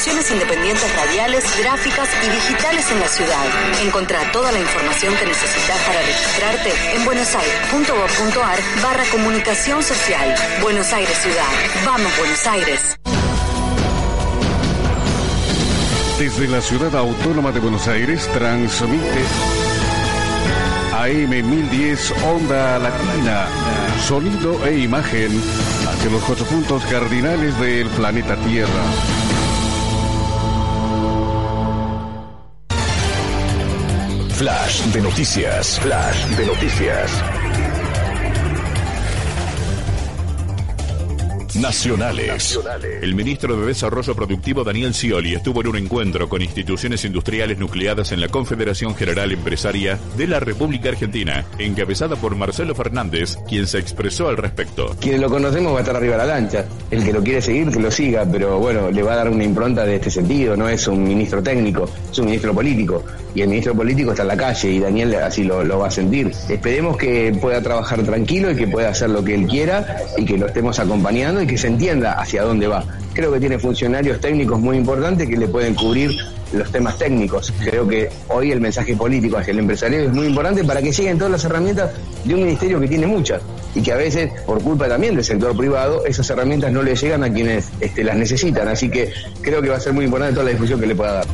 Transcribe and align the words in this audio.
producciones 0.00 0.30
independientes 0.30 0.96
radiales, 0.96 1.44
gráficas 1.62 2.08
y 2.24 2.30
digitales 2.30 2.90
en 2.90 3.00
la 3.00 3.08
ciudad, 3.08 3.44
encontrá 3.84 4.32
toda 4.32 4.50
la 4.50 4.58
información 4.58 5.14
que 5.16 5.26
necesitas 5.26 5.78
para 5.86 6.00
registrarte 6.00 6.70
en 6.96 7.04
buenosaires.gov.ar 7.04 8.58
barra 8.82 9.04
comunicación 9.12 9.82
social. 9.82 10.34
Buenos 10.62 10.90
Aires 10.94 11.18
Ciudad. 11.18 11.44
Vamos 11.84 12.16
Buenos 12.16 12.46
Aires. 12.46 12.96
Desde 16.18 16.48
la 16.48 16.62
ciudad 16.62 16.96
autónoma 16.96 17.52
de 17.52 17.60
Buenos 17.60 17.86
Aires 17.86 18.26
transmite 18.32 19.24
AM 20.94 21.30
1010 21.30 22.14
Onda 22.24 22.78
Latina, 22.78 23.46
sonido 24.08 24.66
e 24.66 24.78
imagen 24.78 25.30
hacia 25.86 26.10
los 26.10 26.22
cuatro 26.22 26.46
puntos 26.46 26.82
cardinales 26.86 27.60
del 27.60 27.88
planeta 27.88 28.34
Tierra. 28.36 29.19
Flash 34.40 34.86
de 34.86 35.02
noticias. 35.02 35.78
Flash 35.80 36.24
de 36.34 36.46
noticias. 36.46 37.49
Nacionales. 41.56 42.58
El 43.02 43.14
ministro 43.14 43.56
de 43.56 43.66
Desarrollo 43.66 44.14
Productivo 44.14 44.62
Daniel 44.62 44.94
Scioli 44.94 45.34
estuvo 45.34 45.60
en 45.60 45.68
un 45.68 45.76
encuentro 45.76 46.28
con 46.28 46.42
instituciones 46.42 47.04
industriales 47.04 47.58
nucleadas 47.58 48.12
en 48.12 48.20
la 48.20 48.28
Confederación 48.28 48.94
General 48.94 49.32
Empresaria 49.32 49.98
de 50.16 50.26
la 50.26 50.38
República 50.38 50.90
Argentina, 50.90 51.44
encabezada 51.58 52.16
por 52.16 52.36
Marcelo 52.36 52.74
Fernández, 52.74 53.36
quien 53.48 53.66
se 53.66 53.78
expresó 53.78 54.28
al 54.28 54.36
respecto. 54.36 54.94
Quienes 55.00 55.20
lo 55.20 55.28
conocemos 55.28 55.74
va 55.74 55.78
a 55.78 55.80
estar 55.80 55.96
arriba 55.96 56.12
de 56.12 56.18
la 56.18 56.26
lancha. 56.26 56.64
El 56.90 57.04
que 57.04 57.12
lo 57.12 57.22
quiere 57.22 57.42
seguir, 57.42 57.70
que 57.70 57.80
lo 57.80 57.90
siga, 57.90 58.24
pero 58.30 58.58
bueno, 58.58 58.90
le 58.90 59.02
va 59.02 59.14
a 59.14 59.16
dar 59.16 59.28
una 59.28 59.44
impronta 59.44 59.84
de 59.84 59.96
este 59.96 60.10
sentido. 60.10 60.56
No 60.56 60.68
es 60.68 60.86
un 60.86 61.02
ministro 61.02 61.42
técnico, 61.42 61.88
es 62.10 62.18
un 62.18 62.26
ministro 62.26 62.54
político. 62.54 63.02
Y 63.34 63.42
el 63.42 63.48
ministro 63.48 63.74
político 63.74 64.10
está 64.10 64.22
en 64.22 64.28
la 64.28 64.36
calle 64.36 64.70
y 64.70 64.78
Daniel 64.80 65.14
así 65.16 65.44
lo, 65.44 65.64
lo 65.64 65.78
va 65.78 65.88
a 65.88 65.90
sentir. 65.90 66.32
Esperemos 66.48 66.96
que 66.96 67.36
pueda 67.40 67.62
trabajar 67.62 68.02
tranquilo 68.02 68.50
y 68.50 68.56
que 68.56 68.66
pueda 68.66 68.90
hacer 68.90 69.10
lo 69.10 69.22
que 69.22 69.34
él 69.34 69.46
quiera 69.46 69.98
y 70.16 70.24
que 70.24 70.36
lo 70.36 70.46
estemos 70.46 70.78
acompañando 70.78 71.39
y 71.42 71.46
que 71.46 71.58
se 71.58 71.68
entienda 71.68 72.12
hacia 72.12 72.42
dónde 72.42 72.66
va. 72.66 72.84
Creo 73.12 73.32
que 73.32 73.40
tiene 73.40 73.58
funcionarios 73.58 74.20
técnicos 74.20 74.60
muy 74.60 74.76
importantes 74.76 75.28
que 75.28 75.36
le 75.36 75.48
pueden 75.48 75.74
cubrir 75.74 76.10
los 76.52 76.70
temas 76.70 76.98
técnicos. 76.98 77.52
Creo 77.60 77.86
que 77.86 78.08
hoy 78.28 78.50
el 78.52 78.60
mensaje 78.60 78.96
político 78.96 79.36
hacia 79.36 79.52
el 79.52 79.60
empresariado 79.60 80.06
es 80.06 80.12
muy 80.12 80.26
importante 80.26 80.64
para 80.64 80.82
que 80.82 80.92
lleguen 80.92 81.18
todas 81.18 81.32
las 81.32 81.44
herramientas 81.44 81.90
de 82.24 82.34
un 82.34 82.40
ministerio 82.40 82.80
que 82.80 82.88
tiene 82.88 83.06
muchas 83.06 83.42
y 83.74 83.82
que 83.82 83.92
a 83.92 83.96
veces, 83.96 84.32
por 84.46 84.62
culpa 84.62 84.88
también 84.88 85.14
del 85.14 85.24
sector 85.24 85.56
privado, 85.56 86.04
esas 86.06 86.28
herramientas 86.30 86.72
no 86.72 86.82
le 86.82 86.96
llegan 86.96 87.22
a 87.22 87.32
quienes 87.32 87.68
este, 87.80 88.04
las 88.04 88.16
necesitan. 88.16 88.68
Así 88.68 88.88
que 88.88 89.12
creo 89.42 89.62
que 89.62 89.68
va 89.68 89.76
a 89.76 89.80
ser 89.80 89.92
muy 89.92 90.04
importante 90.04 90.34
toda 90.34 90.44
la 90.44 90.50
difusión 90.50 90.80
que 90.80 90.86
le 90.86 90.94
pueda 90.94 91.12
dar. 91.12 91.26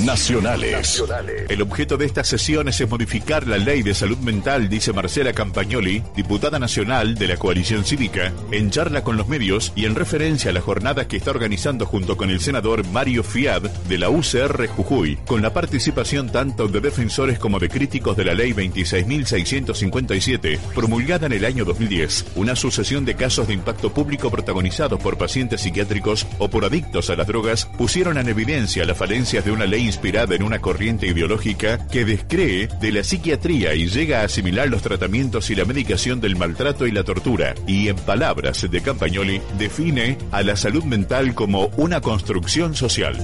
Nacionales. 0.00 1.02
El 1.48 1.62
objeto 1.62 1.96
de 1.96 2.04
estas 2.04 2.28
sesiones 2.28 2.78
es 2.80 2.88
modificar 2.88 3.44
la 3.46 3.56
ley 3.56 3.82
de 3.82 3.94
salud 3.94 4.18
mental, 4.18 4.68
dice 4.68 4.92
Marcela 4.92 5.32
Campagnoli, 5.32 6.02
diputada 6.14 6.58
nacional 6.58 7.14
de 7.14 7.28
la 7.28 7.38
coalición 7.38 7.82
cívica, 7.84 8.34
en 8.50 8.68
charla 8.70 9.02
con 9.02 9.16
los 9.16 9.26
medios 9.26 9.72
y 9.74 9.86
en 9.86 9.94
referencia 9.94 10.50
a 10.50 10.54
la 10.54 10.60
jornada 10.60 11.08
que 11.08 11.16
está 11.16 11.30
organizando 11.30 11.86
junto 11.86 12.18
con 12.18 12.28
el 12.28 12.40
senador 12.40 12.86
Mario 12.88 13.24
Fiad 13.24 13.62
de 13.62 13.98
la 13.98 14.10
UCR 14.10 14.66
Jujuy, 14.66 15.16
con 15.26 15.40
la 15.40 15.54
participación 15.54 16.30
tanto 16.30 16.68
de 16.68 16.80
defensores 16.80 17.38
como 17.38 17.58
de 17.58 17.70
críticos 17.70 18.18
de 18.18 18.26
la 18.26 18.34
ley 18.34 18.52
26.657, 18.52 20.58
promulgada 20.74 21.24
en 21.26 21.32
el 21.32 21.46
año 21.46 21.64
2010, 21.64 22.32
una 22.36 22.54
sucesión 22.54 23.06
de 23.06 23.14
casos 23.14 23.48
de 23.48 23.54
impacto 23.54 23.94
público 23.94 24.30
protagonizados 24.30 25.00
por 25.00 25.16
pacientes 25.16 25.62
psiquiátricos 25.62 26.26
o 26.38 26.50
por 26.50 26.66
adictos 26.66 27.08
a 27.08 27.16
las 27.16 27.26
drogas, 27.26 27.64
pusieron 27.78 28.18
en 28.18 28.28
evidencia 28.28 28.84
las 28.84 28.98
falencias 28.98 29.42
de 29.44 29.52
una 29.52 29.64
ley 29.64 29.85
inspirada 29.86 30.34
en 30.34 30.42
una 30.42 30.60
corriente 30.60 31.06
ideológica 31.06 31.86
que 31.88 32.04
descree 32.04 32.68
de 32.80 32.92
la 32.92 33.04
psiquiatría 33.04 33.74
y 33.74 33.88
llega 33.88 34.20
a 34.20 34.24
asimilar 34.24 34.68
los 34.68 34.82
tratamientos 34.82 35.50
y 35.50 35.54
la 35.54 35.64
medicación 35.64 36.20
del 36.20 36.36
maltrato 36.36 36.86
y 36.86 36.92
la 36.92 37.04
tortura, 37.04 37.54
y 37.66 37.88
en 37.88 37.96
palabras 37.96 38.68
de 38.70 38.80
Campagnoli, 38.80 39.40
define 39.58 40.18
a 40.32 40.42
la 40.42 40.56
salud 40.56 40.84
mental 40.84 41.34
como 41.34 41.70
una 41.76 42.00
construcción 42.00 42.74
social. 42.74 43.16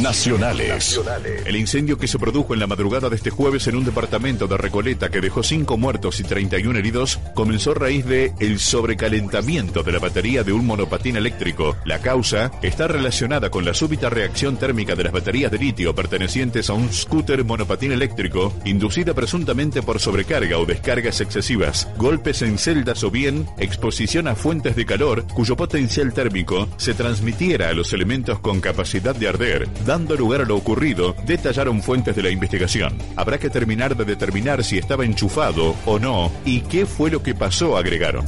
Nacionales. 0.00 1.00
El 1.46 1.56
incendio 1.56 1.96
que 1.96 2.06
se 2.06 2.18
produjo 2.18 2.52
en 2.54 2.60
la 2.60 2.66
madrugada 2.66 3.08
de 3.08 3.16
este 3.16 3.30
jueves 3.30 3.66
en 3.66 3.76
un 3.76 3.84
departamento 3.84 4.46
de 4.46 4.56
Recoleta 4.56 5.08
que 5.08 5.20
dejó 5.20 5.42
5 5.42 5.76
muertos 5.78 6.20
y 6.20 6.24
31 6.24 6.78
heridos 6.78 7.18
comenzó 7.34 7.70
a 7.70 7.74
raíz 7.74 8.04
de 8.04 8.32
el 8.38 8.58
sobrecalentamiento 8.58 9.82
de 9.82 9.92
la 9.92 9.98
batería 9.98 10.44
de 10.44 10.52
un 10.52 10.66
monopatín 10.66 11.16
eléctrico. 11.16 11.76
La 11.84 12.00
causa 12.00 12.50
está 12.62 12.88
relacionada 12.88 13.50
con 13.50 13.64
la 13.64 13.74
súbita 13.74 14.10
reacción 14.10 14.56
térmica 14.56 14.94
de 14.94 15.04
las 15.04 15.12
baterías 15.12 15.50
de 15.50 15.58
litio 15.58 15.94
pertenecientes 15.94 16.68
a 16.68 16.74
un 16.74 16.92
scooter 16.92 17.44
monopatín 17.44 17.92
eléctrico, 17.92 18.52
inducida 18.64 19.14
presuntamente 19.14 19.82
por 19.82 20.00
sobrecarga 20.00 20.58
o 20.58 20.66
descargas 20.66 21.20
excesivas, 21.20 21.88
golpes 21.96 22.42
en 22.42 22.58
celdas 22.58 23.02
o 23.04 23.10
bien 23.10 23.46
exposición 23.58 24.28
a 24.28 24.34
fuentes 24.34 24.76
de 24.76 24.84
calor 24.84 25.26
cuyo 25.34 25.56
potencial 25.56 26.12
térmico 26.12 26.68
se 26.76 26.94
transmitiera 26.94 27.70
a 27.70 27.72
los 27.72 27.92
elementos 27.92 28.40
con 28.40 28.60
capacidad 28.60 29.14
de 29.14 29.28
arder, 29.28 29.68
dando 29.86 30.16
lugar 30.16 30.42
a 30.42 30.44
lo 30.44 30.56
ocurrido, 30.56 31.14
detallaron 31.24 31.82
fuentes 31.82 32.14
de 32.14 32.22
la 32.22 32.30
investigación. 32.30 32.98
Habrá 33.14 33.38
que 33.38 33.48
terminar 33.48 33.96
de 33.96 34.04
determinar 34.04 34.64
si 34.64 34.78
estaba 34.78 35.04
enchufado 35.04 35.74
o 35.86 35.98
no 35.98 36.30
y 36.44 36.60
qué 36.62 36.84
fue 36.84 37.10
lo 37.10 37.22
que 37.22 37.34
pasó, 37.34 37.76
agregaron. 37.76 38.26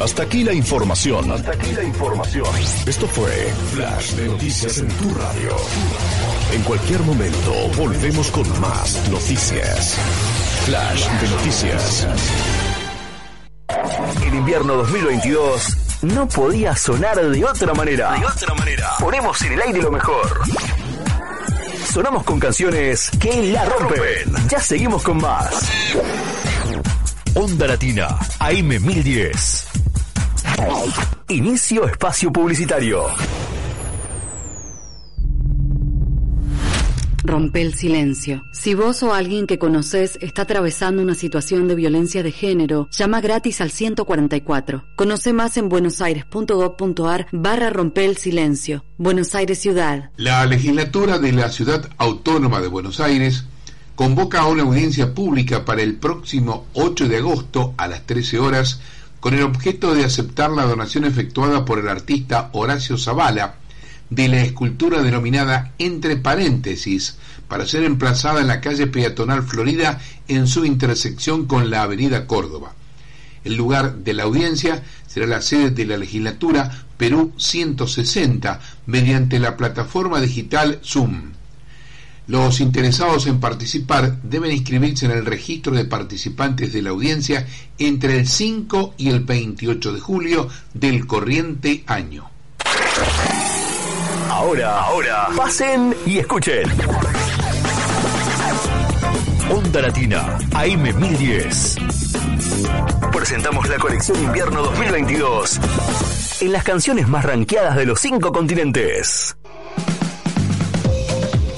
Hasta 0.00 0.22
aquí 0.22 0.44
la 0.44 0.54
información. 0.54 1.30
Hasta 1.30 1.52
aquí 1.52 1.72
la 1.72 1.84
información. 1.84 2.46
Esto 2.86 3.06
fue 3.06 3.30
Flash 3.74 4.12
de 4.14 4.28
Noticias 4.28 4.78
en 4.78 4.88
tu 4.88 5.14
radio. 5.14 5.56
En 6.54 6.62
cualquier 6.62 7.00
momento 7.00 7.52
volvemos 7.76 8.30
con 8.30 8.48
más 8.60 9.08
noticias. 9.10 9.96
Flash 10.64 11.06
de 11.06 11.28
Noticias. 11.28 12.06
El 14.26 14.34
invierno 14.34 14.74
2022 14.76 15.89
no 16.02 16.26
podía 16.28 16.74
sonar 16.76 17.20
de 17.20 17.44
otra 17.44 17.74
manera. 17.74 18.12
De 18.12 18.24
otra 18.24 18.54
manera. 18.54 18.90
Ponemos 18.98 19.40
en 19.42 19.52
el 19.52 19.62
aire 19.62 19.82
lo 19.82 19.90
mejor. 19.90 20.40
Sonamos 21.92 22.24
con 22.24 22.38
canciones 22.38 23.10
que 23.20 23.52
la 23.52 23.64
rompen. 23.64 24.48
Ya 24.48 24.60
seguimos 24.60 25.02
con 25.02 25.18
más. 25.18 25.70
Onda 27.34 27.66
Latina, 27.66 28.18
AM 28.38 28.68
1010. 28.68 29.66
Inicio 31.28 31.86
espacio 31.86 32.32
publicitario. 32.32 33.06
Rompe 37.30 37.62
el 37.62 37.74
silencio. 37.74 38.42
Si 38.50 38.74
vos 38.74 39.04
o 39.04 39.14
alguien 39.14 39.46
que 39.46 39.60
conoces 39.60 40.18
está 40.20 40.42
atravesando 40.42 41.00
una 41.00 41.14
situación 41.14 41.68
de 41.68 41.76
violencia 41.76 42.24
de 42.24 42.32
género, 42.32 42.88
llama 42.90 43.20
gratis 43.20 43.60
al 43.60 43.70
144. 43.70 44.82
Conoce 44.96 45.32
más 45.32 45.56
en 45.56 45.68
buenosaires.gov.ar 45.68 47.28
barra 47.30 47.70
rompe 47.70 48.04
el 48.04 48.16
silencio. 48.16 48.84
Buenos 48.98 49.36
Aires 49.36 49.60
Ciudad. 49.60 50.10
La 50.16 50.44
legislatura 50.44 51.20
de 51.20 51.30
la 51.30 51.50
Ciudad 51.50 51.88
Autónoma 51.98 52.60
de 52.60 52.66
Buenos 52.66 52.98
Aires 52.98 53.44
convoca 53.94 54.40
a 54.40 54.48
una 54.48 54.64
audiencia 54.64 55.14
pública 55.14 55.64
para 55.64 55.82
el 55.82 55.94
próximo 55.94 56.66
8 56.72 57.06
de 57.06 57.18
agosto 57.18 57.74
a 57.76 57.86
las 57.86 58.06
13 58.06 58.40
horas 58.40 58.80
con 59.20 59.34
el 59.34 59.44
objeto 59.44 59.94
de 59.94 60.04
aceptar 60.04 60.50
la 60.50 60.64
donación 60.64 61.04
efectuada 61.04 61.64
por 61.64 61.78
el 61.78 61.88
artista 61.88 62.50
Horacio 62.54 62.98
Zavala 62.98 63.59
de 64.10 64.28
la 64.28 64.42
escultura 64.42 65.02
denominada 65.02 65.72
Entre 65.78 66.16
paréntesis, 66.16 67.16
para 67.48 67.66
ser 67.66 67.84
emplazada 67.84 68.40
en 68.40 68.48
la 68.48 68.60
calle 68.60 68.86
peatonal 68.86 69.42
Florida 69.42 70.00
en 70.28 70.46
su 70.46 70.64
intersección 70.64 71.46
con 71.46 71.70
la 71.70 71.82
avenida 71.82 72.26
Córdoba. 72.26 72.74
El 73.42 73.56
lugar 73.56 73.96
de 73.96 74.12
la 74.12 74.24
audiencia 74.24 74.82
será 75.06 75.26
la 75.26 75.40
sede 75.40 75.70
de 75.70 75.86
la 75.86 75.96
legislatura 75.96 76.84
Perú 76.96 77.32
160 77.38 78.60
mediante 78.86 79.38
la 79.38 79.56
plataforma 79.56 80.20
digital 80.20 80.80
Zoom. 80.84 81.32
Los 82.26 82.60
interesados 82.60 83.26
en 83.26 83.40
participar 83.40 84.20
deben 84.22 84.52
inscribirse 84.52 85.06
en 85.06 85.12
el 85.12 85.26
registro 85.26 85.74
de 85.74 85.86
participantes 85.86 86.72
de 86.72 86.82
la 86.82 86.90
audiencia 86.90 87.46
entre 87.78 88.18
el 88.18 88.28
5 88.28 88.94
y 88.98 89.08
el 89.08 89.20
28 89.20 89.92
de 89.94 90.00
julio 90.00 90.48
del 90.74 91.06
corriente 91.06 91.82
año. 91.86 92.30
Ahora, 94.30 94.78
ahora, 94.84 95.28
pasen 95.36 95.94
y 96.06 96.18
escuchen. 96.18 96.62
Onda 99.50 99.82
Latina, 99.82 100.38
AM 100.54 100.82
1010. 100.82 101.76
Presentamos 103.12 103.68
la 103.68 103.76
colección 103.78 104.22
invierno 104.22 104.62
2022 104.62 105.60
en 106.42 106.52
las 106.52 106.62
canciones 106.62 107.08
más 107.08 107.24
ranqueadas 107.24 107.76
de 107.76 107.86
los 107.86 108.00
cinco 108.00 108.30
continentes. 108.32 109.36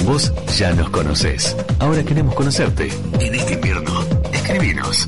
Vos 0.04 0.32
ya 0.56 0.72
nos 0.72 0.88
conocés. 0.88 1.54
Ahora 1.78 2.02
queremos 2.02 2.34
conocerte. 2.34 2.88
En 3.20 3.34
este 3.34 3.52
invierno, 3.52 4.02
escribinos. 4.32 5.06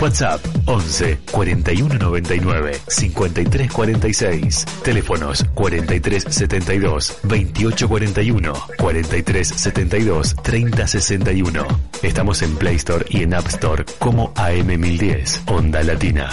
WhatsApp 0.00 0.40
11 0.66 1.18
41 1.30 1.98
99 1.98 2.80
53 2.86 3.72
46. 3.72 4.64
Teléfonos 4.82 5.44
43 5.54 6.24
72 6.28 7.18
28 7.24 7.88
41 7.88 8.52
43 8.78 9.48
72 9.48 10.36
30 10.42 10.86
61. 10.86 11.66
Estamos 12.02 12.42
en 12.42 12.56
Play 12.56 12.76
Store 12.76 13.04
y 13.08 13.22
en 13.22 13.34
App 13.34 13.46
Store 13.48 13.84
como 13.98 14.32
AM1010 14.34 15.50
Onda 15.50 15.82
Latina. 15.82 16.30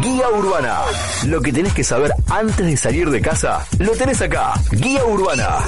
Guía 0.00 0.28
Urbana. 0.30 0.78
Lo 1.26 1.40
que 1.40 1.52
tenés 1.52 1.74
que 1.74 1.84
saber 1.84 2.12
antes 2.28 2.64
de 2.64 2.76
salir 2.76 3.10
de 3.10 3.20
casa, 3.20 3.66
lo 3.78 3.92
tenés 3.92 4.20
acá. 4.22 4.54
Guía 4.70 5.04
Urbana. 5.04 5.58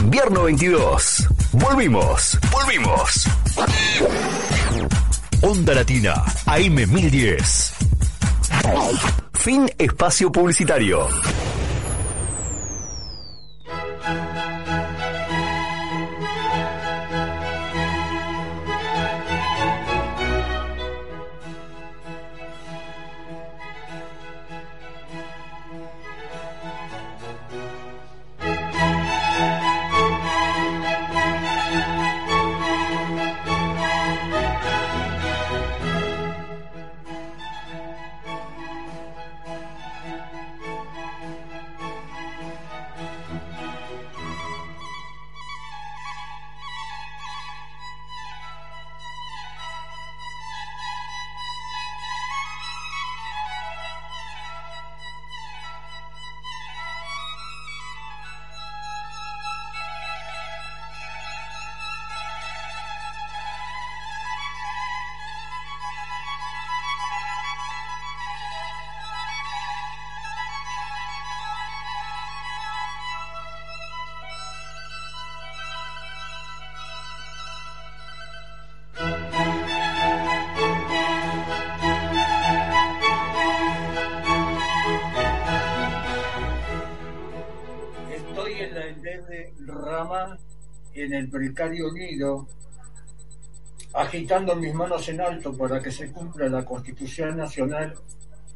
Invierno 0.00 0.44
22. 0.44 1.37
Volvimos. 1.52 2.38
Volvimos. 2.50 3.26
Onda 5.42 5.74
Latina, 5.74 6.14
AM 6.46 6.74
1010. 6.86 7.74
Fin 9.32 9.70
espacio 9.78 10.30
publicitario. 10.30 11.08
Precario 91.28 91.92
nido, 91.92 92.46
agitando 93.94 94.54
mis 94.56 94.74
manos 94.74 95.08
en 95.08 95.20
alto 95.20 95.56
para 95.56 95.80
que 95.82 95.90
se 95.90 96.10
cumpla 96.12 96.48
la 96.48 96.64
Constitución 96.64 97.36
Nacional 97.36 97.94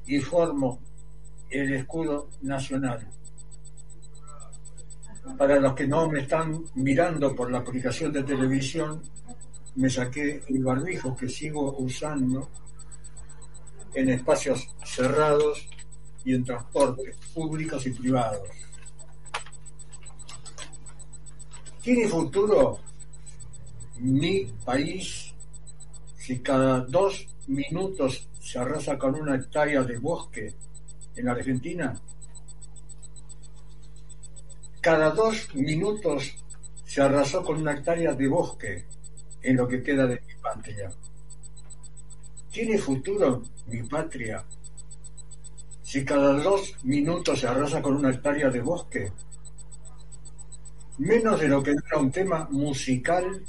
y 0.06 0.18
formo 0.18 0.80
el 1.50 1.74
escudo 1.74 2.28
nacional. 2.42 3.06
Para 5.38 5.60
los 5.60 5.74
que 5.74 5.86
no 5.86 6.08
me 6.08 6.20
están 6.20 6.64
mirando 6.74 7.34
por 7.34 7.50
la 7.50 7.58
aplicación 7.58 8.12
de 8.12 8.24
televisión, 8.24 9.02
me 9.76 9.88
saqué 9.88 10.42
el 10.48 10.62
barbijo 10.62 11.16
que 11.16 11.28
sigo 11.28 11.76
usando 11.78 12.48
en 13.94 14.08
espacios 14.10 14.68
cerrados 14.84 15.68
y 16.24 16.34
en 16.34 16.44
transportes 16.44 17.16
públicos 17.34 17.86
y 17.86 17.90
privados. 17.90 18.48
¿Tiene 21.82 22.06
futuro 22.06 22.78
mi 23.98 24.44
país 24.64 25.34
si 26.16 26.38
cada 26.38 26.78
dos 26.78 27.26
minutos 27.48 28.28
se 28.38 28.60
arrasa 28.60 28.96
con 28.96 29.16
una 29.16 29.34
hectárea 29.34 29.82
de 29.82 29.98
bosque 29.98 30.54
en 31.16 31.24
la 31.24 31.32
Argentina? 31.32 32.00
Cada 34.80 35.10
dos 35.10 35.52
minutos 35.56 36.32
se 36.84 37.02
arrasó 37.02 37.42
con 37.42 37.60
una 37.60 37.72
hectárea 37.72 38.14
de 38.14 38.28
bosque 38.28 38.86
en 39.42 39.56
lo 39.56 39.66
que 39.66 39.82
queda 39.82 40.06
de 40.06 40.20
mi 40.24 40.34
patria. 40.40 40.88
¿Tiene 42.52 42.78
futuro 42.78 43.42
mi 43.66 43.82
patria 43.82 44.44
si 45.82 46.04
cada 46.04 46.34
dos 46.34 46.76
minutos 46.84 47.40
se 47.40 47.48
arrasa 47.48 47.82
con 47.82 47.96
una 47.96 48.10
hectárea 48.10 48.50
de 48.50 48.60
bosque 48.60 49.12
menos 50.98 51.40
de 51.40 51.48
lo 51.48 51.62
que 51.62 51.70
era 51.70 51.98
un 51.98 52.10
tema 52.10 52.48
musical 52.50 53.42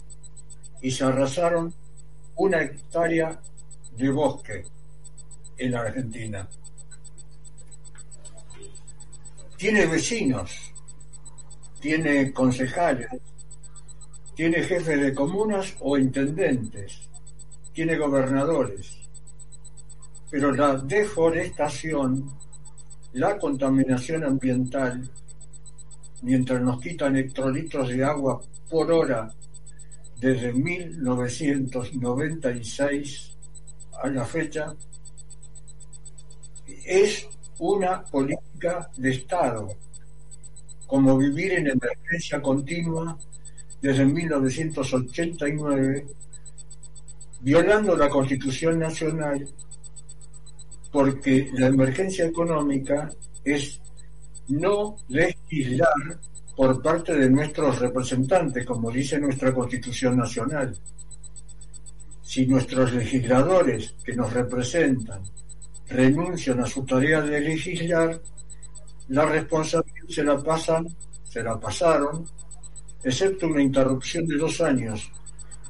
y 0.81 0.92
se 0.92 1.04
arrasaron 1.04 1.74
una 2.36 2.62
hectárea 2.62 3.40
de 3.95 4.10
bosque 4.10 4.63
en 5.57 5.75
Argentina. 5.75 6.48
Tiene 9.58 9.86
vecinos, 9.86 10.74
tiene 11.79 12.34
concejales, 12.34 13.08
tiene 14.36 14.63
jefes 14.63 15.00
de 15.00 15.13
comunas 15.13 15.75
o 15.79 15.98
intendentes, 15.98 17.10
tiene 17.72 17.98
gobernadores, 17.98 18.98
pero 20.29 20.51
la 20.51 20.75
deforestación, 20.75 22.36
la 23.13 23.38
contaminación 23.38 24.24
ambiental 24.24 25.10
mientras 26.24 26.60
nos 26.62 26.82
quitan 26.82 27.15
hectolitros 27.18 27.89
de 27.89 28.03
agua 28.03 28.42
por 28.70 28.92
hora 28.92 29.30
desde 30.20 30.51
1996 30.53 33.38
a 34.01 34.08
la 34.08 34.25
fecha, 34.25 34.74
es 36.86 37.27
una 37.60 38.01
política 38.03 38.89
de 38.98 39.12
Estado, 39.12 39.68
como 40.88 41.15
vivir 41.18 41.51
en 41.53 41.68
emergencia 41.68 42.42
continua 42.42 43.15
desde 43.82 44.06
1989, 44.06 46.06
violando 47.42 47.96
la 47.98 48.10
Constitución 48.10 48.80
Nacional, 48.80 49.46
porque 50.89 51.50
la 51.53 51.68
emergencia 51.68 52.25
económica 52.25 53.12
es 53.44 53.83
no 54.50 54.97
legislar 55.07 56.19
por 56.55 56.81
parte 56.81 57.15
de 57.15 57.29
nuestros 57.29 57.79
representantes, 57.79 58.65
como 58.65 58.91
dice 58.91 59.19
nuestra 59.19 59.53
Constitución 59.53 60.17
Nacional. 60.17 60.75
Si 62.21 62.45
nuestros 62.45 62.91
legisladores 62.93 63.95
que 64.03 64.15
nos 64.15 64.33
representan 64.33 65.21
renuncian 65.88 66.59
a 66.62 66.65
su 66.65 66.83
tarea 66.85 67.21
de 67.21 67.39
legislar, 67.39 68.19
la 69.09 69.25
responsabilidad 69.25 70.07
se 70.09 70.23
la 70.23 70.41
pasan, 70.41 70.88
se 71.23 71.43
la 71.43 71.59
pasaron, 71.59 72.25
excepto 73.03 73.47
una 73.47 73.62
interrupción 73.62 74.25
de 74.25 74.38
dos 74.38 74.62
años, 74.62 75.12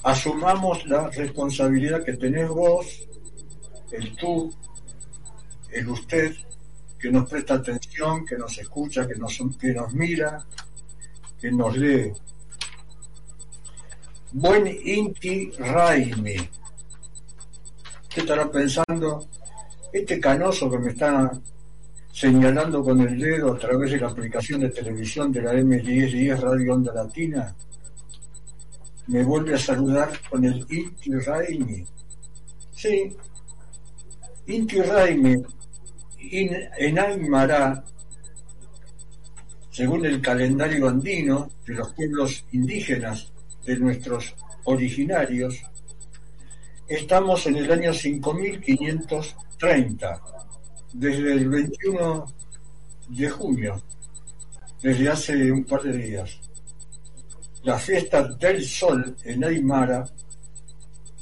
Asumamos 0.03 0.85
la 0.85 1.09
responsabilidad 1.09 2.03
que 2.03 2.13
tenés 2.13 2.49
vos, 2.49 3.07
el 3.91 4.15
tú, 4.15 4.53
el 5.71 5.89
usted, 5.89 6.35
que 6.97 7.11
nos 7.11 7.29
presta 7.29 7.55
atención, 7.55 8.25
que 8.25 8.37
nos 8.37 8.57
escucha, 8.57 9.07
que 9.07 9.15
nos, 9.15 9.37
que 9.59 9.73
nos 9.73 9.93
mira, 9.93 10.45
que 11.39 11.51
nos 11.51 11.75
lee. 11.77 12.11
Buen 14.31 14.67
Inti 14.67 15.51
Raimi. 15.57 16.37
¿Qué 18.09 18.21
estará 18.21 18.49
pensando? 18.51 19.27
Este 19.91 20.19
canoso 20.19 20.69
que 20.69 20.79
me 20.79 20.91
está 20.91 21.31
señalando 22.11 22.83
con 22.83 22.99
el 23.01 23.17
dedo 23.17 23.53
a 23.53 23.57
través 23.57 23.91
de 23.91 23.99
la 23.99 24.07
aplicación 24.07 24.61
de 24.61 24.69
televisión 24.69 25.31
de 25.31 25.41
la 25.41 25.53
M1010 25.53 26.39
Radio 26.39 26.73
Onda 26.73 26.93
Latina, 26.93 27.55
me 29.07 29.23
vuelve 29.23 29.55
a 29.55 29.57
saludar 29.57 30.11
con 30.29 30.43
el 30.45 30.65
Inti 30.69 31.11
Raimi. 31.11 31.85
Sí, 32.71 33.15
Inti 34.47 34.81
Raimi 34.81 35.35
en 36.31 36.99
Aymara, 36.99 37.83
según 39.79 40.05
el 40.05 40.19
calendario 40.19 40.89
andino 40.89 41.49
de 41.65 41.75
los 41.75 41.93
pueblos 41.93 42.43
indígenas 42.51 43.31
de 43.65 43.77
nuestros 43.77 44.35
originarios, 44.65 45.63
estamos 46.85 47.47
en 47.47 47.55
el 47.55 47.71
año 47.71 47.93
5530, 47.93 50.21
desde 50.91 51.31
el 51.31 51.47
21 51.47 52.25
de 53.07 53.29
junio, 53.29 53.81
desde 54.81 55.07
hace 55.07 55.49
un 55.49 55.63
par 55.63 55.83
de 55.83 55.93
días. 55.93 56.41
La 57.63 57.79
fiesta 57.79 58.23
del 58.23 58.61
sol 58.65 59.15
en 59.23 59.45
Aymara, 59.45 60.03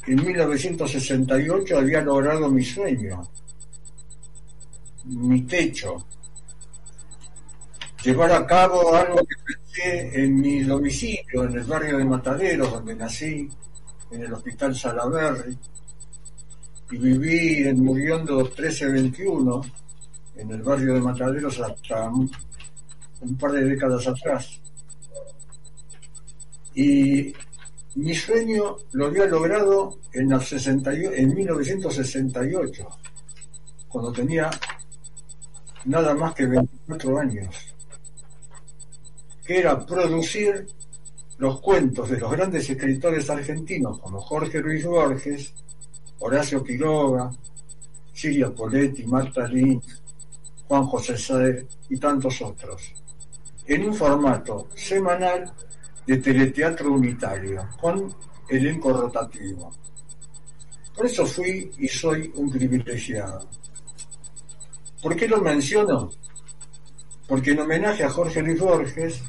en 0.08 0.24
1968 0.24 1.78
había 1.78 2.00
logrado 2.00 2.48
mi 2.50 2.64
sueño, 2.64 3.30
mi 5.04 5.42
techo, 5.42 6.06
llevar 8.02 8.32
a 8.32 8.46
cabo 8.46 8.94
algo 8.94 9.18
que 9.18 9.36
pensé 9.44 10.24
en 10.24 10.40
mi 10.40 10.62
domicilio, 10.62 11.44
en 11.44 11.58
el 11.58 11.64
barrio 11.64 11.98
de 11.98 12.06
Mataderos, 12.06 12.72
donde 12.72 12.96
nací, 12.96 13.48
en 14.10 14.22
el 14.22 14.32
Hospital 14.32 14.74
Salaberry, 14.74 15.58
y 16.90 16.96
viví 16.96 17.68
en 17.68 17.84
Muriondo 17.84 18.38
1321, 18.38 19.60
en 20.36 20.50
el 20.50 20.62
barrio 20.62 20.94
de 20.94 21.00
Mataderos, 21.02 21.60
hasta 21.60 22.08
un 22.08 23.36
par 23.38 23.52
de 23.52 23.64
décadas 23.64 24.06
atrás. 24.06 24.58
Y 26.74 27.34
mi 27.98 28.14
sueño 28.14 28.76
lo 28.92 29.06
había 29.06 29.26
logrado 29.26 29.98
en, 30.12 30.30
en 30.30 31.34
1968, 31.34 32.88
cuando 33.88 34.12
tenía 34.12 34.48
nada 35.84 36.14
más 36.14 36.32
que 36.32 36.46
24 36.46 37.18
años, 37.18 37.74
que 39.44 39.58
era 39.58 39.84
producir 39.84 40.64
los 41.38 41.60
cuentos 41.60 42.08
de 42.10 42.18
los 42.18 42.30
grandes 42.30 42.70
escritores 42.70 43.28
argentinos 43.30 43.98
como 43.98 44.20
Jorge 44.20 44.60
Luis 44.60 44.86
Borges, 44.86 45.52
Horacio 46.20 46.62
Quiroga, 46.62 47.32
Silvia 48.12 48.54
Poletti, 48.54 49.04
Marta 49.06 49.48
Lynch, 49.48 50.00
Juan 50.68 50.86
José 50.86 51.18
Saer 51.18 51.66
y 51.88 51.96
tantos 51.96 52.40
otros, 52.42 52.92
en 53.66 53.88
un 53.88 53.94
formato 53.94 54.68
semanal 54.76 55.52
de 56.08 56.16
teleteatro 56.16 56.90
unitario, 56.90 57.68
con 57.78 58.10
elenco 58.48 58.94
rotativo. 58.94 59.70
Por 60.96 61.04
eso 61.04 61.26
fui 61.26 61.70
y 61.76 61.86
soy 61.86 62.32
un 62.34 62.50
privilegiado. 62.50 63.46
¿Por 65.02 65.14
qué 65.14 65.28
lo 65.28 65.42
menciono? 65.42 66.08
Porque 67.26 67.50
en 67.50 67.60
homenaje 67.60 68.04
a 68.04 68.08
Jorge 68.08 68.40
Luis 68.40 68.58
Borges, 68.58 69.22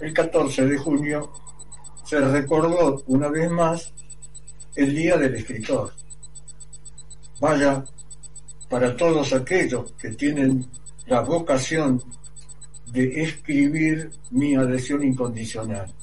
el 0.00 0.12
14 0.12 0.66
de 0.66 0.76
junio 0.76 1.32
se 2.04 2.18
recordó 2.18 3.00
una 3.06 3.28
vez 3.28 3.48
más 3.52 3.94
el 4.74 4.96
Día 4.96 5.16
del 5.16 5.36
Escritor. 5.36 5.92
Vaya, 7.38 7.84
para 8.68 8.96
todos 8.96 9.32
aquellos 9.32 9.92
que 9.92 10.10
tienen 10.10 10.68
la 11.06 11.20
vocación 11.20 12.02
de 12.86 13.22
escribir 13.22 14.10
mi 14.32 14.56
adhesión 14.56 15.04
incondicional. 15.04 15.94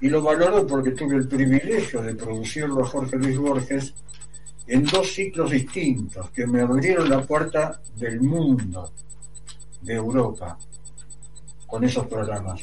Y 0.00 0.08
lo 0.08 0.22
valoro 0.22 0.66
porque 0.66 0.90
tuve 0.90 1.16
el 1.16 1.28
privilegio 1.28 2.02
de 2.02 2.14
producirlo 2.14 2.84
a 2.84 2.86
Jorge 2.86 3.16
Luis 3.16 3.38
Borges 3.38 3.94
en 4.66 4.84
dos 4.84 5.12
ciclos 5.12 5.50
distintos 5.50 6.30
que 6.30 6.46
me 6.46 6.60
abrieron 6.60 7.08
la 7.08 7.22
puerta 7.22 7.80
del 7.96 8.20
mundo, 8.20 8.92
de 9.80 9.94
Europa, 9.94 10.58
con 11.66 11.84
esos 11.84 12.06
programas, 12.06 12.60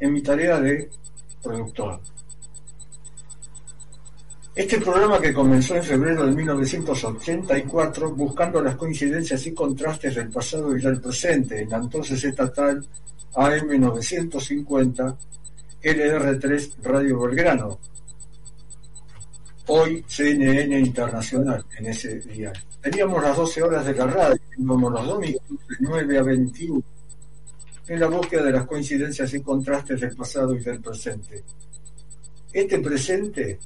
en 0.00 0.12
mi 0.12 0.20
tarea 0.20 0.60
de 0.60 0.90
productor. 1.42 2.00
Este 4.54 4.78
programa 4.82 5.18
que 5.18 5.32
comenzó 5.32 5.76
en 5.76 5.82
febrero 5.82 6.26
de 6.26 6.32
1984 6.32 8.14
buscando 8.14 8.60
las 8.60 8.76
coincidencias 8.76 9.46
y 9.46 9.54
contrastes 9.54 10.14
del 10.14 10.28
pasado 10.28 10.76
y 10.76 10.80
del 10.82 11.00
presente 11.00 11.62
en 11.62 11.70
la 11.70 11.78
entonces 11.78 12.22
estatal 12.22 12.84
AM 13.34 13.80
950 13.80 15.16
LR3 15.82 16.76
Radio 16.84 17.18
Belgrano, 17.22 17.80
hoy 19.66 20.04
CNN 20.06 20.78
Internacional 20.78 21.64
en 21.76 21.86
ese 21.86 22.20
día. 22.20 22.52
Teníamos 22.80 23.20
las 23.20 23.36
12 23.36 23.62
horas 23.64 23.84
de 23.86 23.94
la 23.94 24.06
radio, 24.06 24.40
como 24.64 24.88
los 24.88 25.04
domingos 25.04 25.42
de 25.48 25.76
9 25.80 26.18
a 26.18 26.22
21, 26.22 26.82
en 27.88 28.00
la 28.00 28.06
búsqueda 28.06 28.44
de 28.44 28.52
las 28.52 28.66
coincidencias 28.66 29.34
y 29.34 29.40
contrastes 29.40 30.00
del 30.00 30.14
pasado 30.14 30.54
y 30.54 30.60
del 30.60 30.80
presente. 30.80 31.42
Este 32.52 32.78
presente 32.78 33.58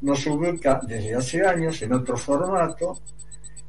nos 0.00 0.26
ubica 0.26 0.80
desde 0.86 1.14
hace 1.14 1.46
años 1.46 1.82
en 1.82 1.92
otro 1.92 2.16
formato 2.16 2.98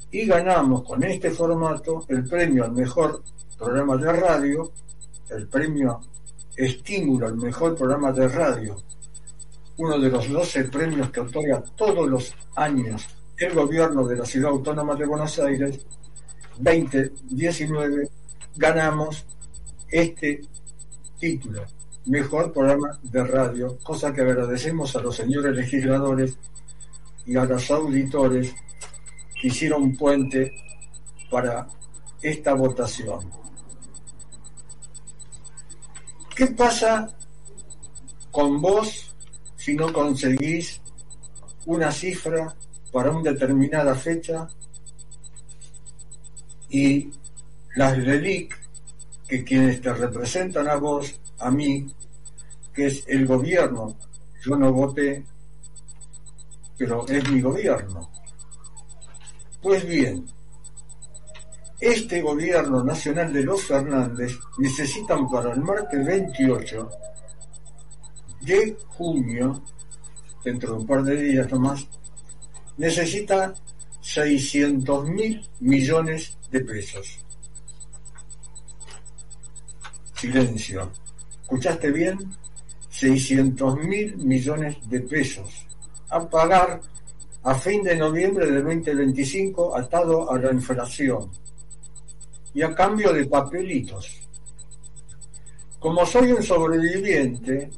y 0.10 0.26
ganamos 0.26 0.84
con 0.84 1.04
este 1.04 1.32
formato 1.32 2.06
el 2.08 2.24
premio 2.24 2.64
al 2.64 2.72
mejor 2.72 3.22
programa 3.58 3.98
de 3.98 4.14
radio, 4.14 4.72
el 5.32 5.50
premio 5.50 6.00
estímulo 6.56 7.28
al 7.28 7.36
mejor 7.36 7.76
programa 7.76 8.12
de 8.12 8.28
radio 8.28 8.78
uno 9.78 10.00
de 10.00 10.10
los 10.10 10.30
12 10.30 10.66
premios 10.66 11.10
que 11.10 11.20
otorga 11.20 11.64
todos 11.76 12.08
los 12.08 12.36
años 12.56 13.08
el 13.38 13.54
gobierno 13.54 14.08
de 14.08 14.18
la 14.18 14.26
Ciudad 14.26 14.52
Autónoma 14.52 14.96
de 14.96 15.06
Buenos 15.06 15.40
Aires, 15.40 15.86
2019, 16.60 18.08
ganamos 18.56 19.26
este 19.90 20.42
título, 21.20 21.64
Mejor 22.06 22.54
Programa 22.54 23.00
de 23.02 23.24
Radio, 23.24 23.78
cosa 23.82 24.14
que 24.14 24.22
agradecemos 24.22 24.96
a 24.96 25.02
los 25.02 25.16
señores 25.16 25.56
legisladores 25.56 26.38
y 27.26 27.36
a 27.36 27.46
los 27.46 27.72
auditores 27.72 28.54
que 29.42 29.48
hicieron 29.48 29.96
puente 29.96 30.54
para 31.30 31.68
esta 32.22 32.54
votación. 32.54 33.30
¿Qué 36.36 36.48
pasa 36.48 37.16
con 38.32 38.60
vos 38.60 39.16
si 39.56 39.76
no 39.76 39.94
conseguís 39.94 40.82
una 41.68 41.92
cifra 41.92 42.56
para 42.92 43.12
una 43.12 43.32
determinada 43.32 43.94
fecha 43.94 44.48
y 46.70 47.12
las 47.76 47.98
LELIC, 47.98 48.58
que 49.28 49.44
quienes 49.44 49.80
te 49.80 49.94
representan 49.94 50.68
a 50.68 50.76
vos, 50.76 51.14
a 51.38 51.52
mí, 51.52 51.86
que 52.74 52.88
es 52.88 53.04
el 53.08 53.28
gobierno, 53.28 53.96
yo 54.44 54.56
no 54.56 54.74
voté, 54.74 55.24
pero 56.78 57.08
es 57.08 57.30
mi 57.30 57.42
gobierno. 57.42 58.10
Pues 59.62 59.88
bien, 59.88 60.26
este 61.84 62.22
gobierno 62.22 62.82
nacional 62.82 63.34
de 63.34 63.44
los 63.44 63.62
Fernández 63.64 64.40
necesitan 64.58 65.30
para 65.30 65.52
el 65.52 65.60
martes 65.60 66.06
28 66.06 66.90
de 68.40 68.78
junio, 68.88 69.62
dentro 70.46 70.74
de 70.74 70.80
un 70.80 70.88
par 70.88 71.04
de 71.04 71.16
días 71.18 71.52
nomás, 71.52 71.86
necesita 72.78 73.54
600 74.00 75.10
mil 75.10 75.46
millones 75.60 76.38
de 76.50 76.62
pesos. 76.62 77.20
Silencio. 80.16 80.90
¿Escuchaste 81.42 81.92
bien? 81.92 82.18
600 82.92 83.76
mil 83.80 84.16
millones 84.18 84.78
de 84.90 85.02
pesos 85.02 85.66
a 86.10 86.30
pagar 86.30 86.80
a 87.44 87.56
fin 87.56 87.84
de 87.84 87.98
noviembre 87.98 88.50
del 88.50 88.64
2025 88.64 89.76
atado 89.76 90.32
a 90.32 90.40
la 90.40 90.54
inflación 90.54 91.30
y 92.54 92.62
a 92.62 92.74
cambio 92.74 93.14
de 93.14 93.26
papelitos. 93.26 94.22
Como 95.80 96.06
soy 96.06 96.32
un 96.32 96.44
sobreviviente, 96.44 97.70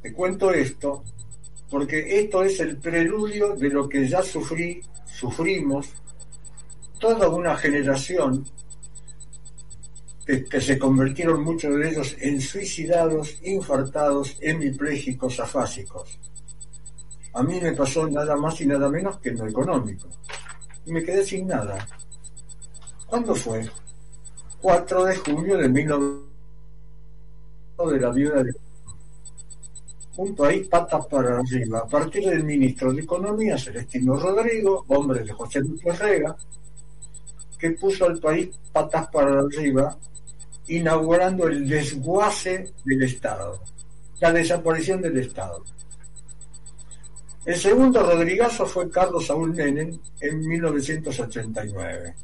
te 0.00 0.12
cuento 0.12 0.52
esto 0.52 1.02
porque 1.72 2.20
esto 2.20 2.44
es 2.44 2.60
el 2.60 2.76
preludio 2.76 3.56
de 3.56 3.70
lo 3.70 3.88
que 3.88 4.06
ya 4.06 4.22
sufrí, 4.22 4.82
sufrimos 5.06 5.88
toda 7.00 7.30
una 7.30 7.56
generación 7.56 8.44
que, 10.26 10.60
se 10.60 10.78
convirtieron 10.78 11.42
muchos 11.42 11.74
de 11.76 11.88
ellos 11.88 12.16
en 12.20 12.40
suicidados, 12.40 13.38
infartados, 13.42 14.36
hemipléjicos, 14.40 15.40
afásicos. 15.40 16.18
A 17.32 17.42
mí 17.42 17.58
me 17.60 17.72
pasó 17.72 18.06
nada 18.06 18.36
más 18.36 18.60
y 18.60 18.66
nada 18.66 18.88
menos 18.88 19.18
que 19.18 19.30
lo 19.30 19.48
económico. 19.48 20.08
Y 20.84 20.92
me 20.92 21.02
quedé 21.02 21.24
sin 21.24 21.46
nada. 21.46 21.88
¿Cuándo 23.06 23.34
fue? 23.34 23.68
4 24.62 25.04
de 25.06 25.16
junio 25.16 25.58
de 25.58 25.68
19... 25.68 26.22
de 27.90 28.00
la 28.00 28.10
viuda 28.10 28.44
de 28.44 28.54
un 30.18 30.36
país 30.36 30.68
patas 30.68 31.04
para 31.06 31.38
arriba, 31.38 31.80
a 31.80 31.86
partir 31.86 32.28
del 32.28 32.44
ministro 32.44 32.92
de 32.92 33.02
Economía, 33.02 33.58
Celestino 33.58 34.14
Rodrigo, 34.14 34.84
hombre 34.88 35.24
de 35.24 35.32
José 35.32 35.60
Luis 35.60 35.82
Rega, 35.98 36.36
que 37.58 37.70
puso 37.72 38.04
al 38.04 38.20
país 38.20 38.50
patas 38.70 39.08
para 39.08 39.40
arriba, 39.40 39.98
inaugurando 40.68 41.48
el 41.48 41.68
desguace 41.68 42.72
del 42.84 43.02
Estado, 43.02 43.60
la 44.20 44.32
desaparición 44.32 45.02
del 45.02 45.18
Estado. 45.18 45.64
El 47.44 47.56
segundo 47.56 48.00
Rodrigazo 48.00 48.64
fue 48.64 48.88
Carlos 48.88 49.26
Saúl 49.26 49.54
Menem 49.54 49.98
en 50.20 50.46
1989. 50.46 52.14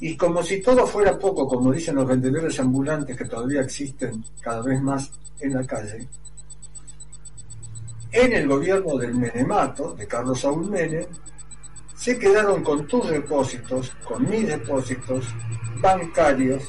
Y 0.00 0.16
como 0.16 0.42
si 0.42 0.60
todo 0.60 0.86
fuera 0.86 1.18
poco, 1.18 1.48
como 1.48 1.72
dicen 1.72 1.96
los 1.96 2.06
vendedores 2.06 2.58
ambulantes 2.60 3.16
que 3.16 3.24
todavía 3.24 3.62
existen 3.62 4.24
cada 4.40 4.62
vez 4.62 4.80
más 4.80 5.10
en 5.40 5.54
la 5.54 5.66
calle, 5.66 6.08
en 8.12 8.32
el 8.32 8.48
gobierno 8.48 8.96
del 8.96 9.14
Menemato, 9.14 9.94
de 9.94 10.06
Carlos 10.06 10.40
Saúl 10.40 10.70
Menem, 10.70 11.06
se 11.94 12.18
quedaron 12.18 12.62
con 12.62 12.86
tus 12.86 13.10
depósitos, 13.10 13.90
con 14.04 14.28
mis 14.30 14.46
depósitos 14.46 15.26
bancarios 15.80 16.62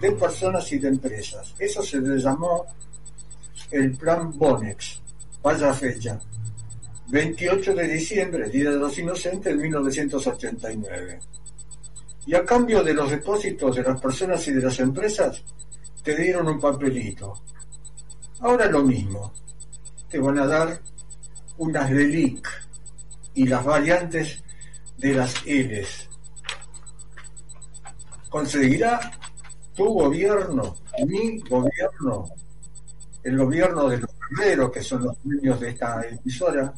de 0.00 0.12
personas 0.12 0.70
y 0.72 0.78
de 0.78 0.88
empresas. 0.88 1.54
Eso 1.58 1.82
se 1.82 2.00
le 2.00 2.18
llamó 2.18 2.66
el 3.70 3.96
plan 3.96 4.36
Bonex. 4.38 5.00
Vaya 5.42 5.72
fecha. 5.72 6.20
28 7.08 7.74
de 7.74 7.88
diciembre, 7.88 8.50
Día 8.50 8.70
de 8.70 8.78
los 8.78 8.98
Inocentes 8.98 9.56
de 9.56 9.62
1989. 9.62 11.20
Y 12.26 12.34
a 12.34 12.44
cambio 12.44 12.82
de 12.82 12.92
los 12.92 13.10
depósitos 13.10 13.76
de 13.76 13.82
las 13.82 14.00
personas 14.00 14.46
y 14.48 14.52
de 14.52 14.62
las 14.62 14.78
empresas, 14.80 15.42
te 16.02 16.16
dieron 16.16 16.48
un 16.48 16.60
papelito. 16.60 17.42
Ahora 18.40 18.66
lo 18.66 18.82
mismo 18.82 19.32
te 20.08 20.18
van 20.18 20.38
a 20.38 20.46
dar 20.46 20.80
unas 21.58 21.90
LELIC 21.90 22.48
y 23.34 23.46
las 23.46 23.64
variantes 23.64 24.42
de 24.98 25.14
las 25.14 25.44
L's. 25.46 26.08
¿Conseguirá 28.28 29.00
tu 29.74 29.84
gobierno, 29.84 30.74
mi 31.06 31.38
gobierno, 31.40 32.28
el 33.22 33.36
gobierno 33.36 33.88
de 33.88 33.98
los 33.98 34.10
guerreros, 34.30 34.72
que 34.72 34.82
son 34.82 35.04
los 35.04 35.16
dueños 35.22 35.60
de 35.60 35.70
esta 35.70 36.02
emisora, 36.02 36.72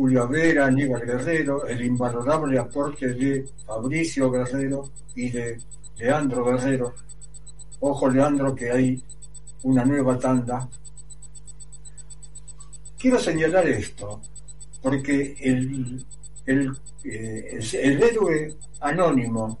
Julio 0.00 0.26
Vera, 0.26 0.64
Aníbal 0.64 1.04
Guerrero, 1.04 1.66
el 1.66 1.84
invalorable 1.84 2.58
aporte 2.58 3.12
de 3.12 3.44
Fabricio 3.66 4.30
Guerrero 4.30 4.90
y 5.14 5.28
de 5.28 5.58
Leandro 5.98 6.42
Guerrero. 6.42 6.94
Ojo, 7.80 8.08
Leandro, 8.08 8.54
que 8.54 8.70
hay 8.70 9.04
una 9.64 9.84
nueva 9.84 10.18
tanda. 10.18 10.66
Quiero 12.98 13.18
señalar 13.18 13.68
esto, 13.68 14.22
porque 14.80 15.36
el, 15.38 16.02
el, 16.46 16.72
eh, 17.04 17.60
el 17.74 18.02
héroe 18.02 18.56
anónimo 18.80 19.58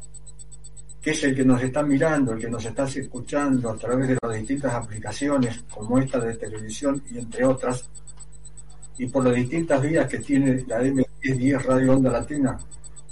que 1.02 1.10
es 1.10 1.22
el 1.24 1.36
que 1.36 1.44
nos 1.44 1.62
está 1.62 1.82
mirando, 1.82 2.32
el 2.32 2.40
que 2.40 2.48
nos 2.48 2.64
está 2.64 2.84
escuchando 2.84 3.68
a 3.68 3.76
través 3.76 4.08
de 4.08 4.18
las 4.22 4.38
distintas 4.38 4.72
aplicaciones 4.72 5.64
como 5.70 5.98
esta 5.98 6.18
de 6.18 6.34
televisión 6.34 7.02
y 7.10 7.18
entre 7.18 7.44
otras, 7.44 7.90
y 9.00 9.06
por 9.06 9.24
las 9.24 9.34
distintas 9.34 9.80
vías 9.80 10.06
que 10.06 10.18
tiene 10.18 10.62
la 10.66 10.82
M10 10.82 11.62
Radio 11.62 11.94
Onda 11.94 12.10
Latina, 12.10 12.58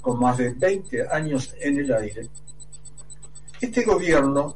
con 0.02 0.20
más 0.20 0.36
de 0.36 0.50
20 0.50 1.08
años 1.08 1.54
en 1.58 1.78
el 1.78 1.90
aire, 1.94 2.28
este 3.58 3.84
gobierno, 3.84 4.54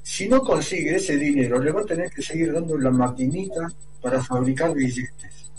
si 0.00 0.28
no 0.28 0.40
consigue 0.42 0.94
ese 0.94 1.16
dinero, 1.16 1.58
le 1.58 1.72
va 1.72 1.80
a 1.80 1.84
tener 1.84 2.08
que 2.08 2.22
seguir 2.22 2.52
dando 2.52 2.78
la 2.78 2.92
maquinita 2.92 3.68
para 4.00 4.22
fabricar 4.22 4.72
billetes. 4.72 5.50